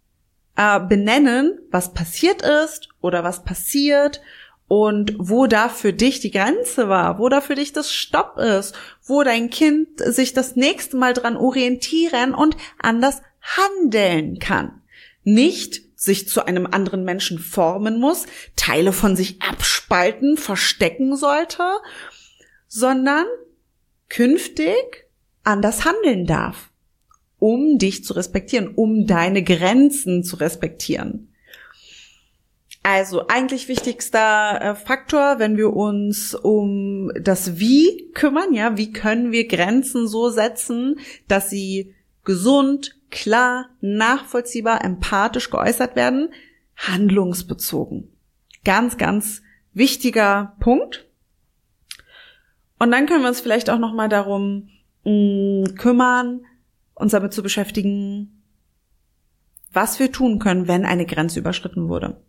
äh, 0.57 0.81
benennen, 0.81 1.59
was 1.70 1.94
passiert 1.94 2.42
ist 2.42 2.90
oder 3.01 3.25
was 3.25 3.44
passiert 3.44 4.20
und 4.68 5.14
wo 5.18 5.46
da 5.46 5.68
für 5.68 5.92
dich 5.92 6.20
die 6.20 6.31
Grenze 6.31 6.88
war, 6.88 7.18
wo 7.18 7.29
da 7.29 7.40
für 7.40 7.55
dich 7.55 7.72
das 7.72 7.92
Stopp 7.92 8.38
ist, 8.38 8.75
wo 9.05 9.22
dein 9.22 9.51
Kind 9.51 9.88
sich 9.98 10.33
das 10.33 10.57
nächste 10.57 10.96
Mal 10.96 11.12
dran 11.12 11.37
orientieren 11.37 12.35
und 12.35 12.57
anders 12.79 13.20
handeln 13.40 14.38
kann. 14.38 14.83
Nicht 15.25 15.83
sich 15.94 16.29
zu 16.29 16.46
einem 16.46 16.66
anderen 16.66 17.05
Menschen 17.05 17.38
formen 17.38 18.01
muss, 18.01 18.27
Teile 18.57 18.92
von 18.92 19.14
sich 19.14 19.40
abspalten, 19.42 20.37
verstecken 20.37 21.16
sollte, 21.16 21.62
sondern 22.66 23.27
künftig 24.09 25.07
anders 25.44 25.85
handeln 25.85 26.27
darf 26.27 26.72
um 27.42 27.77
dich 27.77 28.05
zu 28.05 28.12
respektieren, 28.12 28.68
um 28.68 29.05
deine 29.05 29.42
Grenzen 29.42 30.22
zu 30.22 30.37
respektieren. 30.37 31.32
Also 32.83 33.29
eigentlich 33.29 33.68
wichtigster 33.68 34.61
äh, 34.61 34.75
Faktor, 34.75 35.38
wenn 35.38 35.57
wir 35.57 35.73
uns 35.73 36.35
um 36.35 37.12
das 37.21 37.59
Wie 37.61 38.11
kümmern, 38.12 38.53
ja, 38.53 38.77
wie 38.77 38.92
können 38.92 39.31
wir 39.31 39.47
Grenzen 39.47 40.09
so 40.09 40.31
setzen, 40.31 40.98
dass 41.29 41.48
sie 41.48 41.94
gesund, 42.25 42.96
klar, 43.11 43.69
nachvollziehbar, 43.81 44.85
empathisch 44.85 45.50
geäußert 45.50 45.94
werden, 45.94 46.31
handlungsbezogen. 46.77 48.09
Ganz, 48.65 48.96
ganz 48.96 49.42
wichtiger 49.75 50.56
Punkt. 50.59 51.06
Und 52.81 52.90
dann 52.90 53.06
können 53.06 53.23
wir 53.23 53.29
uns 53.29 53.40
vielleicht 53.40 53.71
auch 53.71 53.79
noch 53.79 53.94
mal 53.94 54.09
darum 54.09 54.71
mh, 55.04 55.11
mm, 55.13 55.75
kümmern, 55.77 56.40
uns 56.94 57.13
damit 57.13 57.33
zu 57.33 57.44
beschäftigen, 57.44 58.42
was 59.73 60.00
wir 60.00 60.11
tun 60.11 60.40
können, 60.40 60.67
wenn 60.67 60.85
eine 60.85 61.06
Grenze 61.06 61.38
überschritten 61.38 61.88
wurde. 61.88 62.21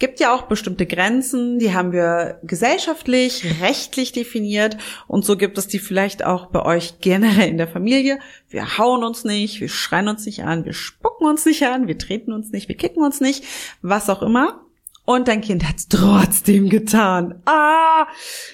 Gibt 0.00 0.18
ja 0.18 0.34
auch 0.34 0.42
bestimmte 0.42 0.86
Grenzen, 0.86 1.58
die 1.58 1.72
haben 1.72 1.92
wir 1.92 2.40
gesellschaftlich, 2.42 3.60
rechtlich 3.60 4.12
definiert 4.12 4.78
und 5.06 5.24
so 5.24 5.36
gibt 5.36 5.58
es 5.58 5.68
die 5.68 5.78
vielleicht 5.78 6.24
auch 6.24 6.46
bei 6.46 6.64
euch 6.64 7.00
generell 7.00 7.48
in 7.48 7.58
der 7.58 7.68
Familie. 7.68 8.18
Wir 8.48 8.78
hauen 8.78 9.04
uns 9.04 9.24
nicht, 9.24 9.60
wir 9.60 9.68
schreien 9.68 10.08
uns 10.08 10.26
nicht 10.26 10.42
an, 10.42 10.64
wir 10.64 10.72
spucken 10.72 11.26
uns 11.26 11.44
nicht 11.44 11.62
an, 11.64 11.86
wir 11.86 11.98
treten 11.98 12.32
uns 12.32 12.50
nicht, 12.50 12.68
wir 12.68 12.76
kicken 12.76 13.04
uns 13.04 13.20
nicht, 13.20 13.44
was 13.82 14.10
auch 14.10 14.22
immer. 14.22 14.64
Und 15.04 15.28
dein 15.28 15.42
Kind 15.42 15.68
hat 15.68 15.76
es 15.76 15.88
trotzdem 15.88 16.70
getan. 16.70 17.42
Ah, 17.44 18.06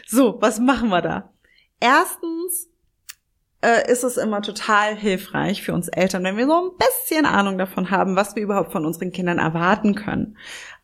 so, 0.06 0.38
was 0.40 0.58
machen 0.58 0.88
wir 0.88 1.02
da? 1.02 1.30
Erstens 1.80 2.68
äh, 3.60 3.90
ist 3.90 4.04
es 4.04 4.16
immer 4.16 4.42
total 4.42 4.96
hilfreich 4.96 5.62
für 5.62 5.74
uns 5.74 5.88
Eltern, 5.88 6.24
wenn 6.24 6.36
wir 6.36 6.46
so 6.46 6.70
ein 6.70 6.76
bisschen 6.78 7.26
Ahnung 7.26 7.58
davon 7.58 7.90
haben, 7.90 8.16
was 8.16 8.34
wir 8.34 8.42
überhaupt 8.42 8.72
von 8.72 8.84
unseren 8.84 9.12
Kindern 9.12 9.38
erwarten 9.38 9.94
können 9.94 10.36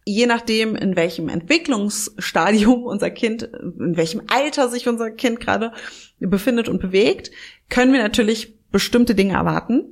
je 0.05 0.27
nachdem, 0.27 0.75
in 0.77 0.97
welchem 0.97 1.29
Entwicklungsstadium 1.29 2.85
unser 2.85 3.11
Kind, 3.11 3.43
in 3.43 3.97
welchem 3.97 4.23
Alter 4.29 4.69
sich 4.69 4.89
unser 4.89 5.11
Kind 5.11 5.41
gerade 5.41 5.73
befindet 6.19 6.69
und 6.69 6.81
bewegt, 6.81 7.31
können 7.69 7.93
wir 7.93 8.03
natürlich 8.03 8.59
bestimmte 8.71 9.15
Dinge 9.15 9.35
erwarten. 9.35 9.85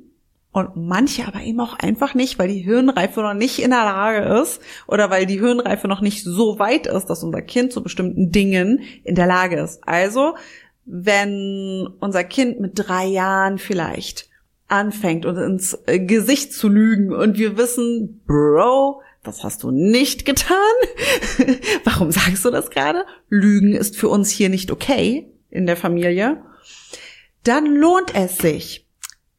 Und 0.53 0.75
manche 0.75 1.25
aber 1.25 1.41
eben 1.41 1.61
auch 1.61 1.79
einfach 1.79 2.13
nicht, 2.13 2.37
weil 2.37 2.49
die 2.49 2.59
Hirnreife 2.59 3.21
noch 3.21 3.33
nicht 3.33 3.59
in 3.59 3.69
der 3.69 3.85
Lage 3.85 4.41
ist 4.41 4.61
oder 4.85 5.09
weil 5.09 5.25
die 5.25 5.39
Hirnreife 5.39 5.87
noch 5.87 6.01
nicht 6.01 6.25
so 6.25 6.59
weit 6.59 6.87
ist, 6.87 7.05
dass 7.05 7.23
unser 7.23 7.41
Kind 7.41 7.71
zu 7.71 7.81
bestimmten 7.81 8.31
Dingen 8.31 8.81
in 9.05 9.15
der 9.15 9.27
Lage 9.27 9.61
ist. 9.61 9.79
Also, 9.87 10.35
wenn 10.83 11.87
unser 12.01 12.25
Kind 12.25 12.59
mit 12.59 12.73
drei 12.75 13.05
Jahren 13.05 13.59
vielleicht 13.59 14.27
anfängt, 14.67 15.25
uns 15.25 15.39
ins 15.39 16.07
Gesicht 16.07 16.51
zu 16.51 16.67
lügen 16.67 17.13
und 17.13 17.37
wir 17.37 17.57
wissen, 17.57 18.21
Bro, 18.27 19.01
das 19.23 19.43
hast 19.43 19.63
du 19.63 19.71
nicht 19.71 20.25
getan. 20.25 20.57
Warum 21.83 22.11
sagst 22.11 22.43
du 22.43 22.49
das 22.49 22.71
gerade? 22.71 23.05
Lügen 23.29 23.73
ist 23.73 23.95
für 23.95 24.09
uns 24.09 24.31
hier 24.31 24.49
nicht 24.49 24.71
okay 24.71 25.31
in 25.49 25.67
der 25.67 25.77
Familie. 25.77 26.43
Dann 27.43 27.75
lohnt 27.75 28.15
es 28.15 28.37
sich, 28.37 28.87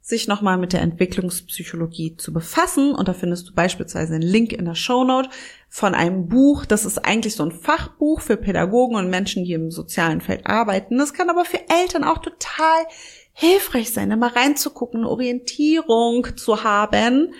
sich 0.01 0.29
nochmal 0.29 0.57
mit 0.57 0.73
der 0.73 0.83
Entwicklungspsychologie 0.83 2.17
zu 2.17 2.33
befassen. 2.33 2.95
Und 2.95 3.09
da 3.09 3.13
findest 3.13 3.49
du 3.49 3.55
beispielsweise 3.55 4.15
einen 4.15 4.23
Link 4.23 4.53
in 4.53 4.67
der 4.67 4.77
Shownote 4.77 5.31
von 5.69 5.95
einem 5.95 6.29
Buch. 6.29 6.65
Das 6.65 6.85
ist 6.85 6.99
eigentlich 6.99 7.35
so 7.35 7.45
ein 7.45 7.53
Fachbuch 7.53 8.21
für 8.21 8.37
Pädagogen 8.37 8.97
und 8.97 9.11
Menschen, 9.11 9.45
die 9.45 9.53
im 9.53 9.73
sozialen 9.73 10.21
Feld 10.21 10.47
arbeiten. 10.47 10.99
Das 10.99 11.13
kann 11.13 11.29
aber 11.29 11.45
für 11.45 11.61
Eltern 11.69 12.05
auch 12.05 12.19
total 12.19 12.87
hilfreich 13.33 13.91
sein, 13.91 14.11
da 14.11 14.17
mal 14.17 14.31
reinzugucken, 14.31 15.07
Orientierung 15.07 16.37
zu 16.37 16.63
haben 16.63 17.33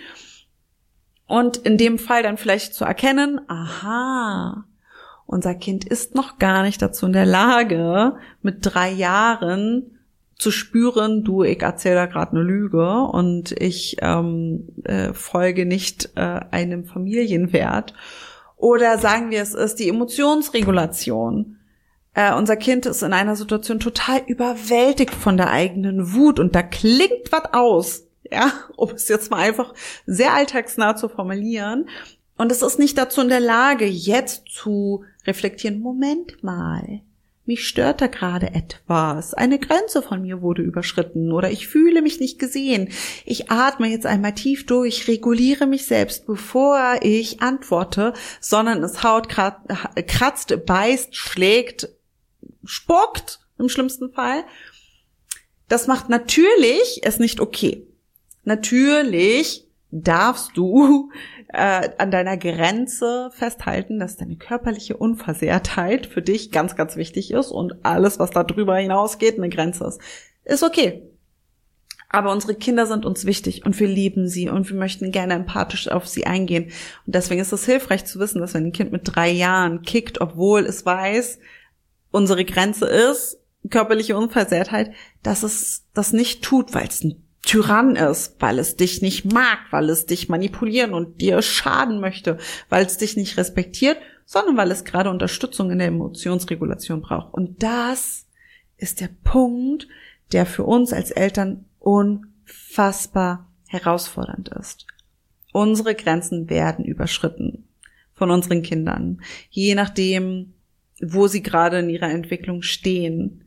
und 1.27 1.57
in 1.57 1.77
dem 1.77 1.99
Fall 1.99 2.23
dann 2.23 2.37
vielleicht 2.37 2.73
zu 2.73 2.85
erkennen, 2.85 3.41
aha, 3.47 4.65
unser 5.25 5.55
Kind 5.55 5.85
ist 5.85 6.15
noch 6.15 6.37
gar 6.37 6.63
nicht 6.63 6.81
dazu 6.81 7.05
in 7.05 7.13
der 7.13 7.25
Lage, 7.25 8.17
mit 8.41 8.57
drei 8.61 8.91
Jahren 8.91 9.99
zu 10.37 10.51
spüren, 10.51 11.23
du, 11.23 11.43
ich 11.43 11.61
erzähle 11.61 11.95
da 11.95 12.05
gerade 12.05 12.31
eine 12.31 12.41
Lüge 12.41 13.01
und 13.03 13.53
ich 13.53 13.97
ähm, 14.01 14.67
äh, 14.83 15.13
folge 15.13 15.65
nicht 15.65 16.11
äh, 16.15 16.41
einem 16.51 16.85
Familienwert. 16.85 17.93
Oder 18.57 18.97
sagen 18.97 19.31
wir, 19.31 19.41
es 19.41 19.53
ist 19.53 19.75
die 19.75 19.89
Emotionsregulation. 19.89 21.57
Äh, 22.13 22.33
unser 22.33 22.57
Kind 22.57 22.85
ist 22.85 23.03
in 23.03 23.13
einer 23.13 23.35
Situation 23.35 23.79
total 23.79 24.21
überwältigt 24.27 25.13
von 25.13 25.37
der 25.37 25.49
eigenen 25.49 26.13
Wut 26.13 26.39
und 26.39 26.55
da 26.55 26.61
klingt 26.61 27.31
was 27.31 27.53
aus 27.53 28.03
ja, 28.31 28.51
um 28.75 28.91
es 28.91 29.07
jetzt 29.07 29.31
mal 29.31 29.37
einfach 29.37 29.73
sehr 30.05 30.33
alltagsnah 30.33 30.95
zu 30.95 31.09
formulieren. 31.09 31.89
Und 32.37 32.51
es 32.51 32.61
ist 32.61 32.79
nicht 32.79 32.97
dazu 32.97 33.21
in 33.21 33.29
der 33.29 33.39
Lage, 33.39 33.85
jetzt 33.85 34.47
zu 34.49 35.05
reflektieren, 35.25 35.79
Moment 35.79 36.43
mal, 36.43 37.01
mich 37.45 37.67
stört 37.67 37.99
da 37.99 38.07
gerade 38.07 38.53
etwas, 38.53 39.33
eine 39.33 39.59
Grenze 39.59 40.01
von 40.01 40.21
mir 40.21 40.41
wurde 40.41 40.61
überschritten 40.61 41.33
oder 41.33 41.51
ich 41.51 41.67
fühle 41.67 42.01
mich 42.01 42.21
nicht 42.21 42.39
gesehen. 42.39 42.89
Ich 43.25 43.51
atme 43.51 43.87
jetzt 43.89 44.05
einmal 44.05 44.33
tief 44.33 44.65
durch, 44.65 45.09
reguliere 45.09 45.67
mich 45.67 45.85
selbst, 45.85 46.25
bevor 46.25 46.99
ich 47.01 47.41
antworte, 47.41 48.13
sondern 48.39 48.81
es 48.81 49.03
haut, 49.03 49.27
kratzt, 49.27 50.65
beißt, 50.65 51.15
schlägt, 51.15 51.89
spuckt 52.63 53.41
im 53.59 53.67
schlimmsten 53.67 54.13
Fall. 54.13 54.45
Das 55.67 55.87
macht 55.87 56.07
natürlich 56.07 57.01
es 57.03 57.19
nicht 57.19 57.41
okay. 57.41 57.85
Natürlich 58.43 59.67
darfst 59.91 60.51
du 60.55 61.11
äh, 61.49 61.89
an 61.97 62.11
deiner 62.11 62.37
Grenze 62.37 63.29
festhalten, 63.33 63.99
dass 63.99 64.17
deine 64.17 64.35
körperliche 64.35 64.97
Unversehrtheit 64.97 66.07
für 66.07 66.21
dich 66.21 66.51
ganz, 66.51 66.75
ganz 66.75 66.95
wichtig 66.95 67.31
ist 67.31 67.51
und 67.51 67.85
alles, 67.85 68.19
was 68.19 68.31
da 68.31 68.43
drüber 68.43 68.77
hinausgeht, 68.77 69.37
eine 69.37 69.49
Grenze 69.49 69.85
ist. 69.85 70.01
Ist 70.43 70.63
okay. 70.63 71.03
Aber 72.09 72.31
unsere 72.31 72.53
Kinder 72.53 72.85
sind 72.85 73.05
uns 73.05 73.25
wichtig 73.25 73.65
und 73.65 73.79
wir 73.79 73.87
lieben 73.87 74.27
sie 74.27 74.47
und 74.47 74.69
wir 74.69 74.77
möchten 74.77 75.11
gerne 75.11 75.33
empathisch 75.33 75.87
auf 75.87 76.07
sie 76.07 76.27
eingehen. 76.27 76.65
Und 77.07 77.15
deswegen 77.15 77.41
ist 77.41 77.51
es 77.51 77.65
hilfreich 77.65 78.05
zu 78.05 78.19
wissen, 78.19 78.39
dass 78.39 78.53
wenn 78.53 78.65
ein 78.65 78.71
Kind 78.71 78.91
mit 78.91 79.01
drei 79.03 79.31
Jahren 79.31 79.81
kickt, 79.81 80.21
obwohl 80.21 80.61
es 80.65 80.85
weiß, 80.85 81.39
unsere 82.11 82.45
Grenze 82.45 82.85
ist 82.85 83.39
körperliche 83.69 84.17
Unversehrtheit, 84.17 84.93
dass 85.23 85.43
es 85.43 85.85
das 85.93 86.13
nicht 86.13 86.43
tut, 86.43 86.73
weil 86.73 86.87
es 86.87 87.03
ein 87.03 87.22
Tyrann 87.45 87.97
ist, 87.97 88.37
weil 88.39 88.57
es 88.57 88.77
dich 88.77 89.01
nicht 89.01 89.31
mag, 89.31 89.59
weil 89.71 89.89
es 89.89 90.05
dich 90.05 90.29
manipulieren 90.29 90.93
und 90.93 91.19
dir 91.19 91.41
schaden 91.41 91.99
möchte, 91.99 92.37
weil 92.69 92.85
es 92.85 92.97
dich 92.97 93.17
nicht 93.17 93.37
respektiert, 93.37 93.97
sondern 94.25 94.55
weil 94.55 94.71
es 94.71 94.85
gerade 94.85 95.09
Unterstützung 95.09 95.69
in 95.69 95.79
der 95.79 95.89
Emotionsregulation 95.89 97.01
braucht. 97.01 97.33
Und 97.33 97.61
das 97.61 98.27
ist 98.77 99.01
der 99.01 99.09
Punkt, 99.23 99.87
der 100.31 100.45
für 100.45 100.63
uns 100.63 100.93
als 100.93 101.11
Eltern 101.11 101.65
unfassbar 101.79 103.51
herausfordernd 103.67 104.49
ist. 104.49 104.87
Unsere 105.51 105.95
Grenzen 105.95 106.49
werden 106.49 106.85
überschritten 106.85 107.67
von 108.13 108.31
unseren 108.31 108.61
Kindern, 108.61 109.21
je 109.49 109.75
nachdem, 109.75 110.53
wo 111.01 111.27
sie 111.27 111.43
gerade 111.43 111.79
in 111.79 111.89
ihrer 111.89 112.09
Entwicklung 112.09 112.61
stehen. 112.61 113.43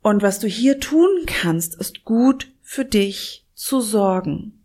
Und 0.00 0.22
was 0.22 0.38
du 0.38 0.46
hier 0.46 0.80
tun 0.80 1.10
kannst, 1.26 1.74
ist 1.74 2.04
gut 2.04 2.53
für 2.74 2.84
dich 2.84 3.46
zu 3.54 3.80
sorgen, 3.80 4.64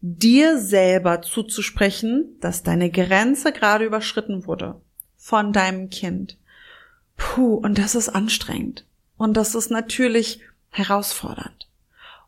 dir 0.00 0.58
selber 0.58 1.22
zuzusprechen, 1.22 2.36
dass 2.40 2.64
deine 2.64 2.90
Grenze 2.90 3.52
gerade 3.52 3.84
überschritten 3.84 4.48
wurde 4.48 4.80
von 5.16 5.52
deinem 5.52 5.88
Kind. 5.88 6.36
Puh, 7.16 7.54
und 7.54 7.78
das 7.78 7.94
ist 7.94 8.08
anstrengend. 8.08 8.84
Und 9.16 9.36
das 9.36 9.54
ist 9.54 9.70
natürlich 9.70 10.40
herausfordernd. 10.70 11.68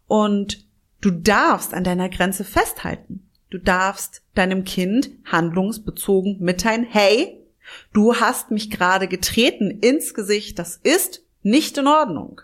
Und 0.07 0.65
du 1.01 1.11
darfst 1.11 1.75
an 1.75 1.83
deiner 1.83 2.09
Grenze 2.09 2.45
festhalten. 2.45 3.29
Du 3.51 3.59
darfst 3.59 4.23
deinem 4.37 4.63
Kind 4.63 5.11
handlungsbezogen 5.25 6.39
mitteilen, 6.39 6.87
hey, 6.89 7.45
du 7.93 8.15
hast 8.15 8.53
mich 8.53 8.71
gerade 8.71 9.09
getreten 9.09 9.73
ins 9.73 10.15
Gesicht, 10.15 10.61
das 10.61 10.77
ist 10.77 11.25
nicht 11.43 11.79
in 11.79 11.89
Ordnung. 11.89 12.43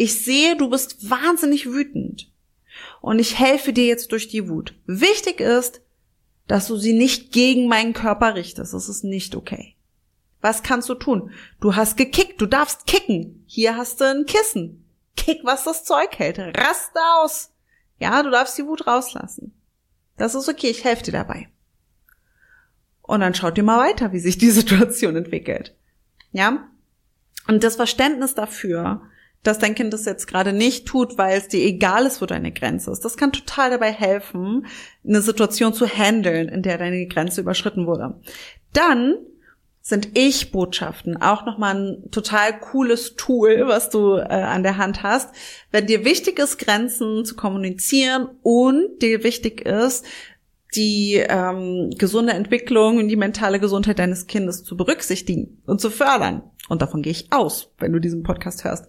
Ich 0.00 0.24
sehe, 0.24 0.56
du 0.56 0.70
bist 0.70 1.10
wahnsinnig 1.10 1.66
wütend. 1.66 2.32
Und 3.02 3.18
ich 3.18 3.38
helfe 3.38 3.74
dir 3.74 3.84
jetzt 3.84 4.12
durch 4.12 4.28
die 4.28 4.48
Wut. 4.48 4.74
Wichtig 4.86 5.40
ist, 5.40 5.82
dass 6.46 6.68
du 6.68 6.76
sie 6.78 6.94
nicht 6.94 7.32
gegen 7.32 7.68
meinen 7.68 7.92
Körper 7.92 8.34
richtest. 8.34 8.72
Das 8.72 8.88
ist 8.88 9.04
nicht 9.04 9.36
okay. 9.36 9.76
Was 10.40 10.62
kannst 10.62 10.88
du 10.88 10.94
tun? 10.94 11.32
Du 11.60 11.76
hast 11.76 11.98
gekickt, 11.98 12.40
du 12.40 12.46
darfst 12.46 12.86
kicken. 12.86 13.44
Hier 13.46 13.76
hast 13.76 14.00
du 14.00 14.06
ein 14.06 14.24
Kissen. 14.24 14.86
Kick, 15.18 15.40
was 15.44 15.64
das 15.64 15.84
Zeug 15.84 16.18
hält. 16.18 16.38
Rast 16.38 16.92
aus. 17.18 17.50
Ja, 17.98 18.22
du 18.22 18.30
darfst 18.30 18.56
die 18.56 18.64
Wut 18.64 18.86
rauslassen. 18.86 19.52
Das 20.16 20.34
ist 20.34 20.48
okay, 20.48 20.68
ich 20.68 20.82
helfe 20.82 21.02
dir 21.02 21.12
dabei. 21.12 21.50
Und 23.02 23.20
dann 23.20 23.34
schaut 23.34 23.58
ihr 23.58 23.64
mal 23.64 23.86
weiter, 23.86 24.12
wie 24.12 24.20
sich 24.20 24.38
die 24.38 24.50
Situation 24.60 25.14
entwickelt. 25.14 25.76
Ja? 26.32 26.70
Und 27.48 27.64
das 27.64 27.76
Verständnis 27.76 28.34
dafür, 28.34 29.02
dass 29.42 29.58
dein 29.58 29.74
Kind 29.74 29.92
das 29.92 30.04
jetzt 30.04 30.26
gerade 30.26 30.52
nicht 30.52 30.86
tut, 30.86 31.16
weil 31.16 31.38
es 31.38 31.48
dir 31.48 31.64
egal 31.64 32.06
ist, 32.06 32.20
wo 32.20 32.26
deine 32.26 32.52
Grenze 32.52 32.90
ist. 32.90 33.04
Das 33.04 33.16
kann 33.16 33.32
total 33.32 33.70
dabei 33.70 33.90
helfen, 33.90 34.66
eine 35.06 35.22
Situation 35.22 35.72
zu 35.72 35.86
handeln, 35.86 36.48
in 36.48 36.62
der 36.62 36.78
deine 36.78 37.06
Grenze 37.06 37.40
überschritten 37.40 37.86
wurde. 37.86 38.20
Dann 38.72 39.14
sind 39.82 40.16
Ich-Botschaften 40.16 41.20
auch 41.20 41.46
nochmal 41.46 41.74
ein 41.74 42.10
total 42.10 42.58
cooles 42.60 43.16
Tool, 43.16 43.66
was 43.66 43.88
du 43.88 44.16
äh, 44.16 44.24
an 44.24 44.62
der 44.62 44.76
Hand 44.76 45.02
hast. 45.02 45.34
Wenn 45.70 45.86
dir 45.86 46.04
wichtig 46.04 46.38
ist, 46.38 46.58
Grenzen 46.58 47.24
zu 47.24 47.34
kommunizieren 47.34 48.28
und 48.42 49.00
dir 49.00 49.24
wichtig 49.24 49.62
ist, 49.62 50.04
die 50.76 51.14
ähm, 51.16 51.90
gesunde 51.98 52.32
Entwicklung 52.32 52.98
und 52.98 53.08
die 53.08 53.16
mentale 53.16 53.58
Gesundheit 53.58 53.98
deines 53.98 54.26
Kindes 54.26 54.62
zu 54.62 54.76
berücksichtigen 54.76 55.62
und 55.66 55.80
zu 55.80 55.90
fördern. 55.90 56.42
Und 56.68 56.82
davon 56.82 57.02
gehe 57.02 57.10
ich 57.10 57.32
aus, 57.32 57.72
wenn 57.78 57.92
du 57.92 57.98
diesen 57.98 58.22
Podcast 58.22 58.62
hörst. 58.62 58.86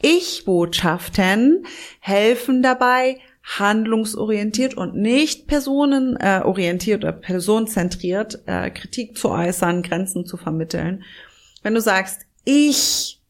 Ich-Botschaften 0.00 1.66
helfen 2.00 2.62
dabei, 2.62 3.18
handlungsorientiert 3.42 4.74
und 4.74 4.94
nicht 4.94 5.46
personenorientiert 5.46 7.04
oder 7.04 7.12
personenzentriert 7.12 8.42
äh, 8.46 8.70
Kritik 8.70 9.16
zu 9.16 9.30
äußern, 9.30 9.82
Grenzen 9.82 10.24
zu 10.26 10.36
vermitteln. 10.36 11.04
Wenn 11.62 11.74
du 11.74 11.80
sagst, 11.80 12.22
ich 12.44 13.20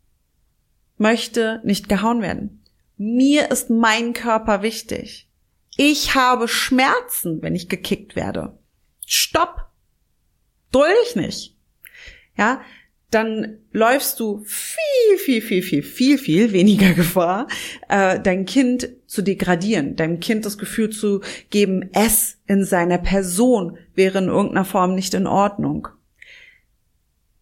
möchte 0.97 1.61
nicht 1.65 1.89
gehauen 1.89 2.23
werden. 2.23 2.63
Mir 2.97 3.51
ist 3.51 3.71
mein 3.71 4.13
Körper 4.13 4.63
wichtig. 4.63 5.29
Ich 5.77 6.15
habe 6.15 6.47
Schmerzen, 6.47 7.43
wenn 7.43 7.57
ich 7.57 7.69
gekickt 7.69 8.15
werde. 8.15 8.57
Stopp! 9.07 9.67
Drüll 10.71 10.95
dich 11.05 11.17
nicht. 11.17 11.57
Ja, 12.37 12.61
dann 13.15 13.59
läufst 13.71 14.19
du 14.19 14.45
viel, 14.45 15.19
viel, 15.19 15.41
viel, 15.41 15.63
viel, 15.63 15.83
viel, 15.83 16.19
viel 16.19 16.53
weniger 16.53 16.93
Gefahr, 16.95 17.47
äh, 17.89 18.19
dein 18.19 18.45
Kind 18.45 18.89
zu 19.07 19.23
degradieren, 19.23 19.95
deinem 19.95 20.19
Kind 20.19 20.45
das 20.45 20.59
Gefühl 20.59 20.91
zu 20.91 21.21
geben, 21.51 21.91
es 21.93 22.39
in 22.47 22.65
seiner 22.65 22.99
Person 22.99 23.79
wäre 23.95 24.19
in 24.19 24.29
irgendeiner 24.29 24.65
Form 24.65 24.95
nicht 24.95 25.15
in 25.15 25.29
Ordnung. 25.29 25.89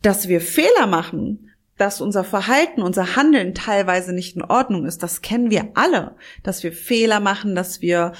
Dass 0.02 0.28
wir 0.28 0.40
Fehler 0.40 0.86
machen, 0.86 1.50
dass 1.78 2.02
unser 2.02 2.24
Verhalten, 2.24 2.82
unser 2.82 3.16
Handeln 3.16 3.54
teilweise 3.54 4.12
nicht 4.12 4.36
in 4.36 4.42
Ordnung 4.42 4.84
ist, 4.84 5.02
das 5.02 5.22
kennen 5.22 5.50
wir 5.50 5.70
alle, 5.74 6.16
dass 6.42 6.62
wir 6.62 6.72
Fehler 6.72 7.20
machen, 7.20 7.54
dass 7.54 7.80
wir 7.80 8.12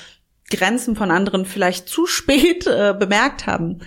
Grenzen 0.50 0.96
von 0.96 1.10
anderen 1.10 1.44
vielleicht 1.44 1.88
zu 1.88 2.06
spät 2.06 2.66
äh, 2.66 2.94
bemerkt 2.98 3.46
haben 3.46 3.80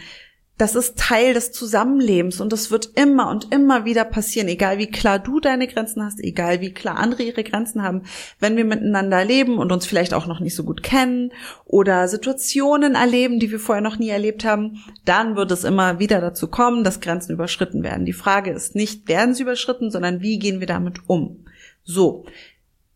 das 0.58 0.76
ist 0.76 0.98
Teil 0.98 1.34
des 1.34 1.52
Zusammenlebens 1.52 2.40
und 2.40 2.54
das 2.54 2.72
wird 2.72 2.92
immer 2.96 3.30
und 3.30 3.52
immer 3.54 3.84
wieder 3.84 4.06
passieren, 4.06 4.48
egal 4.48 4.78
wie 4.78 4.90
klar 4.90 5.20
du 5.20 5.42
deine 5.42 5.68
Grenzen 5.68 6.02
hast, 6.02 6.24
egal 6.24 6.62
wie 6.62 6.74
klar 6.74 6.98
andere 6.98 7.24
ihre 7.24 7.44
Grenzen 7.44 7.84
haben. 7.84 8.04
Wenn 8.40 8.56
wir 8.56 8.64
miteinander 8.64 9.26
leben 9.26 9.58
und 9.58 9.74
uns 9.74 9.86
vielleicht 9.86 10.14
auch 10.14 10.28
noch 10.28 10.40
nicht 10.40 10.56
so 10.56 10.64
gut 10.64 10.82
kennen 10.82 11.34
oder 11.66 12.08
Situationen 12.08 12.96
erleben, 12.96 13.40
die 13.42 13.52
wir 13.52 13.60
vorher 13.60 13.82
noch 13.82 14.00
nie 14.00 14.08
erlebt 14.08 14.46
haben, 14.46 14.82
dann 15.04 15.36
wird 15.36 15.52
es 15.52 15.66
immer 15.66 16.00
wieder 16.00 16.22
dazu 16.22 16.48
kommen, 16.48 16.86
dass 16.86 17.02
Grenzen 17.02 17.34
überschritten 17.34 17.84
werden. 17.84 18.06
Die 18.06 18.14
Frage 18.14 18.52
ist 18.52 18.76
nicht, 18.76 19.10
werden 19.10 19.34
sie 19.34 19.44
überschritten, 19.44 19.92
sondern 19.92 20.22
wie 20.22 20.40
gehen 20.40 20.62
wir 20.62 20.68
damit 20.68 21.02
um? 21.08 21.46
So. 21.84 22.26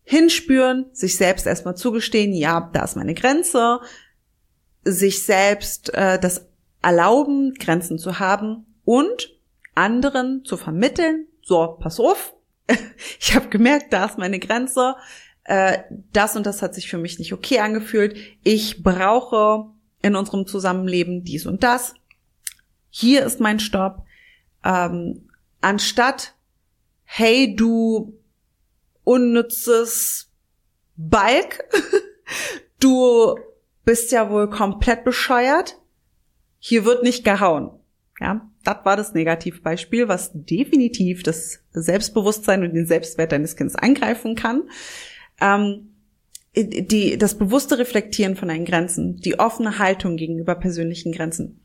Hinspüren, 0.02 0.86
sich 0.92 1.16
selbst 1.16 1.46
erstmal 1.46 1.76
zugestehen, 1.76 2.32
ja, 2.32 2.70
da 2.72 2.84
ist 2.84 2.96
meine 2.96 3.14
Grenze, 3.14 3.80
sich 4.82 5.22
selbst 5.22 5.92
äh, 5.94 6.18
das 6.18 6.49
erlauben, 6.82 7.54
Grenzen 7.54 7.98
zu 7.98 8.18
haben 8.18 8.66
und 8.84 9.36
anderen 9.74 10.44
zu 10.44 10.56
vermitteln, 10.56 11.26
so, 11.42 11.76
pass 11.80 12.00
auf, 12.00 12.34
ich 13.20 13.34
habe 13.34 13.48
gemerkt, 13.48 13.92
da 13.92 14.06
ist 14.06 14.18
meine 14.18 14.38
Grenze, 14.38 14.96
äh, 15.44 15.78
das 16.12 16.36
und 16.36 16.46
das 16.46 16.62
hat 16.62 16.74
sich 16.74 16.88
für 16.88 16.98
mich 16.98 17.18
nicht 17.18 17.32
okay 17.32 17.60
angefühlt, 17.60 18.16
ich 18.42 18.82
brauche 18.82 19.66
in 20.02 20.16
unserem 20.16 20.46
Zusammenleben 20.46 21.24
dies 21.24 21.46
und 21.46 21.62
das, 21.62 21.94
hier 22.90 23.24
ist 23.24 23.40
mein 23.40 23.60
Stopp, 23.60 24.04
ähm, 24.64 25.28
anstatt, 25.60 26.34
hey 27.04 27.54
du 27.54 28.18
unnützes 29.04 30.28
Balk, 30.96 31.64
du 32.80 33.36
bist 33.84 34.12
ja 34.12 34.30
wohl 34.30 34.50
komplett 34.50 35.04
bescheuert, 35.04 35.79
hier 36.60 36.84
wird 36.84 37.02
nicht 37.02 37.24
gehauen. 37.24 37.70
Ja, 38.20 38.46
das 38.64 38.76
war 38.84 38.96
das 38.96 39.14
Negativbeispiel, 39.14 40.06
was 40.06 40.30
definitiv 40.34 41.22
das 41.22 41.60
Selbstbewusstsein 41.72 42.62
und 42.62 42.74
den 42.74 42.86
Selbstwert 42.86 43.32
deines 43.32 43.56
Kindes 43.56 43.76
angreifen 43.76 44.36
kann. 44.36 44.64
Ähm, 45.40 45.94
die, 46.54 47.16
das 47.16 47.38
bewusste 47.38 47.78
Reflektieren 47.78 48.36
von 48.36 48.48
deinen 48.48 48.64
Grenzen, 48.64 49.16
die 49.16 49.38
offene 49.38 49.78
Haltung 49.78 50.16
gegenüber 50.16 50.54
persönlichen 50.54 51.12
Grenzen, 51.12 51.60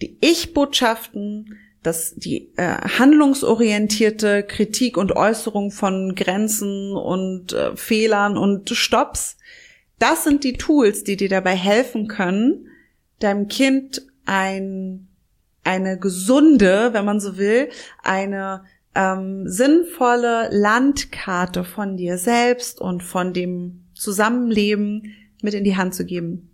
die 0.00 0.16
Ich-Botschaften, 0.20 1.58
dass 1.82 2.14
die 2.14 2.52
äh, 2.56 2.74
handlungsorientierte 2.98 4.44
Kritik 4.44 4.96
und 4.96 5.14
Äußerung 5.14 5.70
von 5.70 6.14
Grenzen 6.14 6.96
und 6.96 7.52
äh, 7.52 7.76
Fehlern 7.76 8.38
und 8.38 8.70
Stops, 8.70 9.36
das 9.98 10.24
sind 10.24 10.44
die 10.44 10.54
Tools, 10.54 11.04
die 11.04 11.16
dir 11.16 11.28
dabei 11.28 11.56
helfen 11.56 12.06
können, 12.08 12.68
deinem 13.18 13.48
Kind 13.48 14.07
ein, 14.28 15.08
eine 15.64 15.98
gesunde, 15.98 16.90
wenn 16.92 17.04
man 17.04 17.18
so 17.18 17.38
will, 17.38 17.70
eine 18.02 18.64
ähm, 18.94 19.48
sinnvolle 19.48 20.48
Landkarte 20.52 21.64
von 21.64 21.96
dir 21.96 22.18
selbst 22.18 22.80
und 22.80 23.02
von 23.02 23.32
dem 23.32 23.84
Zusammenleben 23.94 25.14
mit 25.42 25.54
in 25.54 25.64
die 25.64 25.76
Hand 25.76 25.94
zu 25.94 26.04
geben. 26.04 26.50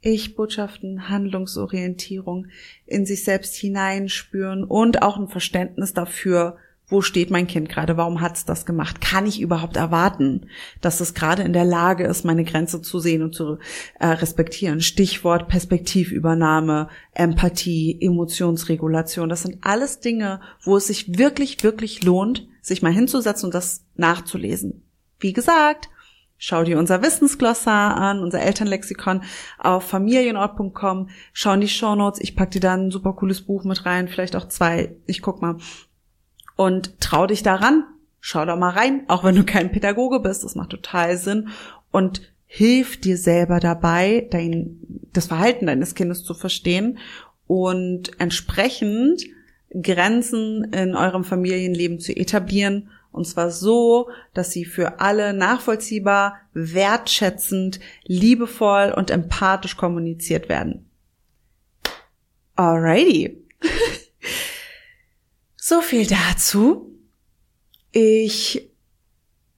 Ich-Botschaften, 0.00 1.08
Handlungsorientierung, 1.08 2.48
in 2.84 3.06
sich 3.06 3.24
selbst 3.24 3.54
hineinspüren 3.54 4.64
und 4.64 5.02
auch 5.02 5.16
ein 5.16 5.28
Verständnis 5.28 5.94
dafür, 5.94 6.58
wo 6.94 7.02
steht 7.02 7.28
mein 7.28 7.48
Kind 7.48 7.68
gerade? 7.68 7.96
Warum 7.96 8.20
hat 8.20 8.36
es 8.36 8.44
das 8.44 8.64
gemacht? 8.66 9.00
Kann 9.00 9.26
ich 9.26 9.40
überhaupt 9.40 9.76
erwarten, 9.76 10.46
dass 10.80 11.00
es 11.00 11.12
gerade 11.12 11.42
in 11.42 11.52
der 11.52 11.64
Lage 11.64 12.04
ist, 12.04 12.24
meine 12.24 12.44
Grenze 12.44 12.82
zu 12.82 13.00
sehen 13.00 13.24
und 13.24 13.34
zu 13.34 13.58
äh, 13.98 14.06
respektieren? 14.06 14.80
Stichwort 14.80 15.48
Perspektivübernahme, 15.48 16.88
Empathie, 17.12 17.98
Emotionsregulation. 18.00 19.28
Das 19.28 19.42
sind 19.42 19.58
alles 19.62 19.98
Dinge, 19.98 20.40
wo 20.62 20.76
es 20.76 20.86
sich 20.86 21.18
wirklich, 21.18 21.64
wirklich 21.64 22.04
lohnt, 22.04 22.46
sich 22.62 22.80
mal 22.80 22.92
hinzusetzen 22.92 23.46
und 23.46 23.54
das 23.54 23.84
nachzulesen. 23.96 24.84
Wie 25.18 25.32
gesagt, 25.32 25.88
Schau 26.36 26.64
dir 26.64 26.78
unser 26.78 27.00
Wissensglossar 27.00 27.96
an, 27.96 28.20
unser 28.20 28.42
Elternlexikon 28.42 29.22
auf 29.56 29.84
familienort.com. 29.84 31.08
Schau 31.32 31.52
in 31.52 31.60
die 31.60 31.68
Shownotes. 31.68 32.20
Ich 32.20 32.36
pack 32.36 32.50
dir 32.50 32.60
da 32.60 32.74
ein 32.74 32.90
super 32.90 33.14
cooles 33.14 33.42
Buch 33.42 33.64
mit 33.64 33.86
rein, 33.86 34.08
vielleicht 34.08 34.36
auch 34.36 34.48
zwei. 34.48 34.96
Ich 35.06 35.22
guck 35.22 35.40
mal 35.40 35.56
und 36.56 37.00
trau 37.00 37.26
dich 37.26 37.42
daran. 37.42 37.84
Schau 38.20 38.44
doch 38.46 38.56
mal 38.56 38.70
rein, 38.70 39.02
auch 39.08 39.24
wenn 39.24 39.34
du 39.34 39.44
kein 39.44 39.70
Pädagoge 39.70 40.20
bist, 40.20 40.44
das 40.44 40.54
macht 40.54 40.70
total 40.70 41.18
Sinn 41.18 41.48
und 41.90 42.22
hilf 42.46 43.00
dir 43.00 43.18
selber 43.18 43.60
dabei, 43.60 44.26
dein, 44.30 44.78
das 45.12 45.26
Verhalten 45.26 45.66
deines 45.66 45.94
Kindes 45.94 46.24
zu 46.24 46.34
verstehen 46.34 46.98
und 47.46 48.18
entsprechend 48.18 49.24
Grenzen 49.70 50.64
in 50.72 50.94
eurem 50.94 51.24
Familienleben 51.24 51.98
zu 51.98 52.16
etablieren 52.16 52.88
und 53.14 53.28
zwar 53.28 53.52
so, 53.52 54.10
dass 54.32 54.50
sie 54.50 54.64
für 54.64 54.98
alle 54.98 55.34
nachvollziehbar, 55.34 56.36
wertschätzend, 56.52 57.78
liebevoll 58.02 58.92
und 58.96 59.12
empathisch 59.12 59.76
kommuniziert 59.76 60.48
werden. 60.48 60.90
Alrighty. 62.56 63.40
So 65.66 65.80
viel 65.80 66.06
dazu. 66.06 66.94
Ich 67.90 68.70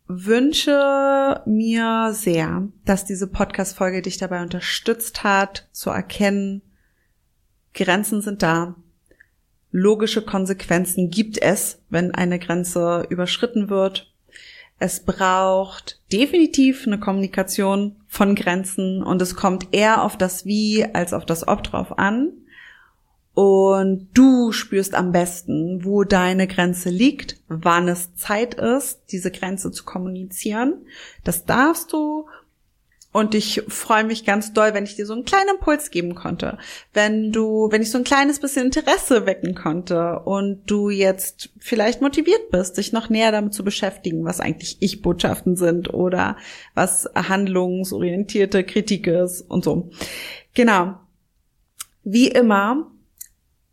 wünsche 0.06 1.42
mir 1.46 2.12
sehr, 2.12 2.68
dass 2.84 3.06
diese 3.06 3.26
Podcast-Folge 3.26 4.02
dich 4.02 4.16
dabei 4.16 4.40
unterstützt 4.40 5.24
hat, 5.24 5.68
zu 5.72 5.90
erkennen, 5.90 6.62
Grenzen 7.74 8.22
sind 8.22 8.44
da. 8.44 8.76
Logische 9.72 10.22
Konsequenzen 10.22 11.10
gibt 11.10 11.42
es, 11.42 11.82
wenn 11.88 12.14
eine 12.14 12.38
Grenze 12.38 13.08
überschritten 13.10 13.68
wird. 13.68 14.14
Es 14.78 15.04
braucht 15.04 16.02
definitiv 16.12 16.86
eine 16.86 17.00
Kommunikation 17.00 17.96
von 18.06 18.36
Grenzen 18.36 19.02
und 19.02 19.20
es 19.20 19.34
kommt 19.34 19.74
eher 19.74 20.04
auf 20.04 20.16
das 20.16 20.44
Wie 20.44 20.84
als 20.84 21.12
auf 21.12 21.26
das 21.26 21.48
Ob 21.48 21.64
drauf 21.64 21.98
an. 21.98 22.45
Und 23.36 24.08
du 24.14 24.50
spürst 24.50 24.94
am 24.94 25.12
besten, 25.12 25.84
wo 25.84 26.04
deine 26.04 26.46
Grenze 26.46 26.88
liegt, 26.88 27.36
wann 27.48 27.86
es 27.86 28.14
Zeit 28.14 28.54
ist, 28.54 29.12
diese 29.12 29.30
Grenze 29.30 29.70
zu 29.70 29.84
kommunizieren. 29.84 30.86
Das 31.22 31.44
darfst 31.44 31.92
du. 31.92 32.26
Und 33.12 33.34
ich 33.34 33.62
freue 33.68 34.04
mich 34.04 34.24
ganz 34.24 34.54
doll, 34.54 34.72
wenn 34.72 34.84
ich 34.84 34.96
dir 34.96 35.04
so 35.04 35.12
einen 35.12 35.26
kleinen 35.26 35.50
Impuls 35.56 35.90
geben 35.90 36.14
konnte. 36.14 36.56
Wenn 36.94 37.30
du, 37.30 37.68
wenn 37.70 37.82
ich 37.82 37.90
so 37.90 37.98
ein 37.98 38.04
kleines 38.04 38.40
bisschen 38.40 38.64
Interesse 38.64 39.26
wecken 39.26 39.54
konnte 39.54 40.20
und 40.20 40.62
du 40.64 40.88
jetzt 40.88 41.50
vielleicht 41.58 42.00
motiviert 42.00 42.50
bist, 42.50 42.78
dich 42.78 42.94
noch 42.94 43.10
näher 43.10 43.32
damit 43.32 43.52
zu 43.52 43.64
beschäftigen, 43.64 44.24
was 44.24 44.40
eigentlich 44.40 44.78
Ich-Botschaften 44.80 45.56
sind 45.56 45.92
oder 45.92 46.38
was 46.72 47.06
handlungsorientierte 47.14 48.64
Kritik 48.64 49.06
ist 49.06 49.42
und 49.42 49.62
so. 49.62 49.90
Genau. 50.54 50.94
Wie 52.02 52.28
immer 52.28 52.92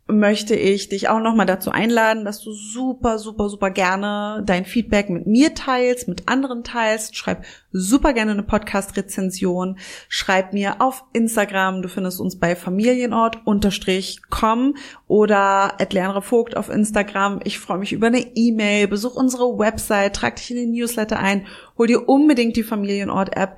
möchte 0.06 0.54
ich 0.54 0.90
dich 0.90 1.08
auch 1.08 1.20
nochmal 1.20 1.46
dazu 1.46 1.70
einladen, 1.70 2.24
dass 2.24 2.40
du 2.40 2.52
super, 2.52 3.18
super, 3.18 3.48
super 3.48 3.70
gerne 3.70 4.42
dein 4.44 4.66
Feedback 4.66 5.08
mit 5.08 5.26
mir 5.26 5.54
teilst, 5.54 6.08
mit 6.08 6.28
anderen 6.28 6.62
teilst. 6.62 7.16
Schreib 7.16 7.44
super 7.72 8.12
gerne 8.12 8.32
eine 8.32 8.42
Podcast-Rezension. 8.42 9.78
Schreib 10.08 10.52
mir 10.52 10.82
auf 10.82 11.04
Instagram. 11.14 11.80
Du 11.80 11.88
findest 11.88 12.20
uns 12.20 12.38
bei 12.38 12.54
Familienort 12.54 13.46
unterstrich 13.46 14.20
com 14.28 14.76
oder 15.06 15.78
Vogt 16.20 16.56
auf 16.56 16.68
Instagram. 16.68 17.40
Ich 17.44 17.58
freue 17.58 17.78
mich 17.78 17.92
über 17.92 18.08
eine 18.08 18.36
E-Mail. 18.36 18.88
Besuch 18.88 19.16
unsere 19.16 19.58
Website, 19.58 20.16
trag 20.16 20.36
dich 20.36 20.50
in 20.50 20.56
den 20.56 20.72
Newsletter 20.72 21.18
ein, 21.18 21.46
hol 21.78 21.86
dir 21.86 22.08
unbedingt 22.08 22.56
die 22.56 22.62
Familienort-App 22.62 23.56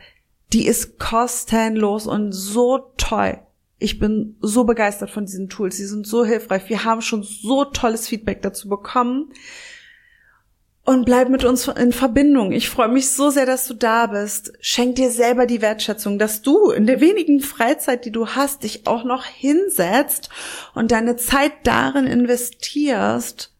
Die 0.52 0.66
ist 0.66 0.98
kostenlos 0.98 2.06
und 2.06 2.32
so 2.32 2.92
toll. 2.96 3.40
Ich 3.78 3.98
bin 3.98 4.36
so 4.40 4.64
begeistert 4.64 5.10
von 5.10 5.26
diesen 5.26 5.48
Tools. 5.48 5.76
Sie 5.76 5.86
sind 5.86 6.06
so 6.06 6.24
hilfreich. 6.24 6.68
Wir 6.68 6.84
haben 6.84 7.02
schon 7.02 7.22
so 7.22 7.64
tolles 7.64 8.08
Feedback 8.08 8.42
dazu 8.42 8.68
bekommen. 8.68 9.32
Und 10.86 11.04
bleib 11.04 11.28
mit 11.30 11.44
uns 11.44 11.66
in 11.66 11.92
Verbindung. 11.92 12.52
Ich 12.52 12.70
freue 12.70 12.88
mich 12.88 13.10
so 13.10 13.28
sehr, 13.28 13.44
dass 13.44 13.66
du 13.66 13.74
da 13.74 14.06
bist. 14.06 14.52
Schenk 14.60 14.94
dir 14.94 15.10
selber 15.10 15.44
die 15.44 15.60
Wertschätzung, 15.60 16.16
dass 16.16 16.42
du 16.42 16.70
in 16.70 16.86
der 16.86 17.00
wenigen 17.00 17.40
Freizeit, 17.40 18.04
die 18.04 18.12
du 18.12 18.28
hast, 18.28 18.62
dich 18.62 18.86
auch 18.86 19.02
noch 19.02 19.24
hinsetzt 19.24 20.30
und 20.74 20.92
deine 20.92 21.16
Zeit 21.16 21.52
darin 21.64 22.06
investierst, 22.06 23.55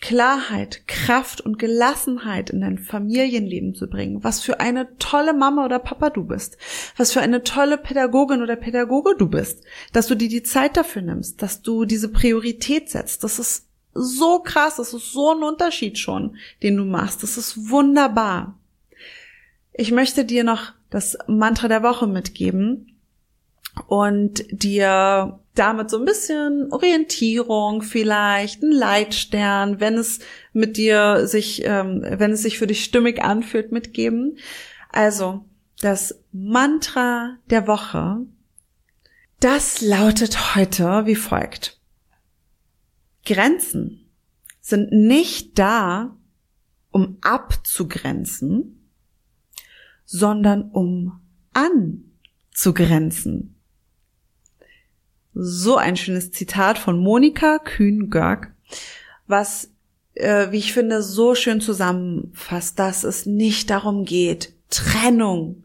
Klarheit, 0.00 0.86
Kraft 0.86 1.40
und 1.40 1.58
Gelassenheit 1.58 2.50
in 2.50 2.60
dein 2.60 2.78
Familienleben 2.78 3.74
zu 3.74 3.88
bringen. 3.88 4.22
Was 4.22 4.40
für 4.40 4.60
eine 4.60 4.96
tolle 4.98 5.34
Mama 5.34 5.64
oder 5.64 5.78
Papa 5.78 6.10
du 6.10 6.24
bist. 6.24 6.56
Was 6.96 7.12
für 7.12 7.20
eine 7.20 7.42
tolle 7.42 7.78
Pädagogin 7.78 8.42
oder 8.42 8.56
Pädagoge 8.56 9.14
du 9.18 9.28
bist. 9.28 9.64
Dass 9.92 10.06
du 10.06 10.14
dir 10.14 10.28
die 10.28 10.42
Zeit 10.42 10.76
dafür 10.76 11.02
nimmst, 11.02 11.42
dass 11.42 11.62
du 11.62 11.84
diese 11.84 12.10
Priorität 12.10 12.90
setzt. 12.90 13.24
Das 13.24 13.38
ist 13.38 13.66
so 13.92 14.38
krass. 14.40 14.76
Das 14.76 14.94
ist 14.94 15.12
so 15.12 15.34
ein 15.34 15.42
Unterschied 15.42 15.98
schon, 15.98 16.36
den 16.62 16.76
du 16.76 16.84
machst. 16.84 17.22
Das 17.22 17.36
ist 17.36 17.70
wunderbar. 17.70 18.58
Ich 19.72 19.90
möchte 19.90 20.24
dir 20.24 20.44
noch 20.44 20.72
das 20.90 21.18
Mantra 21.26 21.68
der 21.68 21.82
Woche 21.82 22.06
mitgeben 22.06 22.98
und 23.86 24.44
dir 24.50 25.38
damit 25.58 25.90
so 25.90 25.98
ein 25.98 26.04
bisschen 26.04 26.72
Orientierung 26.72 27.82
vielleicht, 27.82 28.62
ein 28.62 28.70
Leitstern, 28.70 29.80
wenn 29.80 29.94
es 29.94 30.20
mit 30.52 30.76
dir 30.76 31.26
sich, 31.26 31.62
ähm, 31.64 32.04
wenn 32.04 32.32
es 32.32 32.42
sich 32.42 32.58
für 32.58 32.66
dich 32.66 32.84
stimmig 32.84 33.22
anfühlt, 33.22 33.72
mitgeben. 33.72 34.38
Also 34.90 35.44
das 35.80 36.22
Mantra 36.32 37.38
der 37.50 37.66
Woche, 37.66 38.26
das 39.40 39.80
lautet 39.80 40.56
heute 40.56 41.06
wie 41.06 41.14
folgt. 41.14 41.80
Grenzen 43.24 44.10
sind 44.60 44.92
nicht 44.92 45.58
da, 45.58 46.16
um 46.90 47.18
abzugrenzen, 47.20 48.90
sondern 50.04 50.70
um 50.70 51.20
anzugrenzen. 51.52 53.57
So 55.40 55.76
ein 55.76 55.96
schönes 55.96 56.32
Zitat 56.32 56.80
von 56.80 56.98
Monika 56.98 57.60
Kühn-Görg, 57.60 58.52
was, 59.28 59.70
äh, 60.14 60.50
wie 60.50 60.58
ich 60.58 60.72
finde, 60.72 61.00
so 61.00 61.36
schön 61.36 61.60
zusammenfasst, 61.60 62.76
dass 62.80 63.04
es 63.04 63.24
nicht 63.24 63.70
darum 63.70 64.04
geht, 64.04 64.52
Trennung 64.68 65.62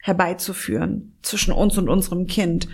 herbeizuführen 0.00 1.16
zwischen 1.22 1.50
uns 1.50 1.76
und 1.76 1.88
unserem 1.88 2.28
Kind, 2.28 2.68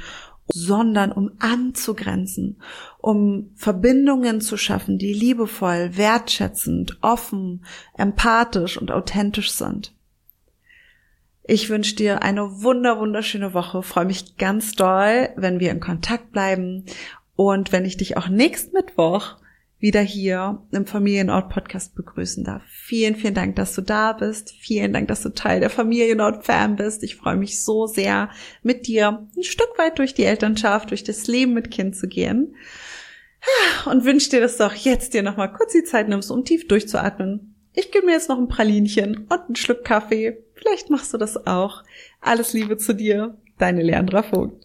sondern 0.53 1.11
um 1.11 1.31
anzugrenzen, 1.39 2.61
um 2.99 3.53
Verbindungen 3.55 4.43
zu 4.43 4.59
schaffen, 4.59 4.99
die 4.99 5.15
liebevoll, 5.15 5.97
wertschätzend, 5.97 6.99
offen, 7.01 7.65
empathisch 7.97 8.77
und 8.77 8.91
authentisch 8.91 9.53
sind. 9.53 9.95
Ich 11.53 11.69
wünsche 11.69 11.95
dir 11.95 12.23
eine 12.23 12.63
wunder, 12.63 12.99
wunderschöne 12.99 13.53
Woche. 13.53 13.83
Freue 13.83 14.07
mich 14.07 14.39
ganz 14.39 14.73
doll, 14.73 15.29
wenn 15.37 15.61
wir 15.61 15.71
in 15.71 15.81
Kontakt 15.81 16.33
bleiben 16.33 16.87
und 17.37 17.73
wenn 17.73 17.85
ich 17.85 17.99
dich 17.99 18.17
auch 18.17 18.29
nächsten 18.29 18.75
Mittwoch 18.75 19.37
wieder 19.79 20.01
hier 20.01 20.63
im 20.73 20.87
Familienort 20.87 21.51
Podcast 21.51 21.95
begrüßen 21.95 22.43
darf. 22.43 22.63
Vielen, 22.67 23.17
vielen 23.17 23.35
Dank, 23.35 23.57
dass 23.57 23.75
du 23.75 23.83
da 23.83 24.15
bist. 24.15 24.55
Vielen 24.61 24.95
Dank, 24.95 25.09
dass 25.09 25.21
du 25.21 25.29
Teil 25.29 25.61
der 25.61 25.69
Familienort 25.69 26.47
Fan 26.47 26.77
bist. 26.77 27.03
Ich 27.03 27.17
freue 27.17 27.37
mich 27.37 27.63
so 27.63 27.87
sehr, 27.87 28.31
mit 28.63 28.87
dir 28.87 29.29
ein 29.37 29.43
Stück 29.43 29.77
weit 29.77 29.99
durch 29.99 30.15
die 30.15 30.25
Elternschaft, 30.25 30.89
durch 30.89 31.05
das 31.05 31.27
Leben 31.27 31.53
mit 31.53 31.71
Kind 31.71 31.97
zu 31.97 32.09
gehen. 32.09 32.55
Und 33.85 34.07
wünsche 34.07 34.31
dir, 34.31 34.41
dass 34.41 34.57
du 34.57 34.65
auch 34.65 34.75
jetzt 34.75 35.13
dir 35.13 35.23
nochmal 35.23 35.53
kurz 35.53 35.73
die 35.73 35.85
Zeit 35.85 36.09
nimmst, 36.09 36.31
um 36.31 36.47
tief 36.47 36.67
durchzuatmen. 36.67 37.57
Ich 37.75 37.91
gebe 37.91 38.07
mir 38.07 38.13
jetzt 38.13 38.31
noch 38.31 38.39
ein 38.39 38.49
Pralinchen 38.49 39.27
und 39.29 39.33
einen 39.33 39.57
Schluck 39.57 39.85
Kaffee 39.85 40.39
Vielleicht 40.63 40.91
machst 40.91 41.13
du 41.13 41.19
das 41.19 41.47
auch. 41.47 41.83
Alles 42.21 42.53
Liebe 42.53 42.77
zu 42.77 42.95
dir, 42.95 43.37
deine 43.59 43.83
Leandra 43.83 44.23
Vogt. 44.23 44.65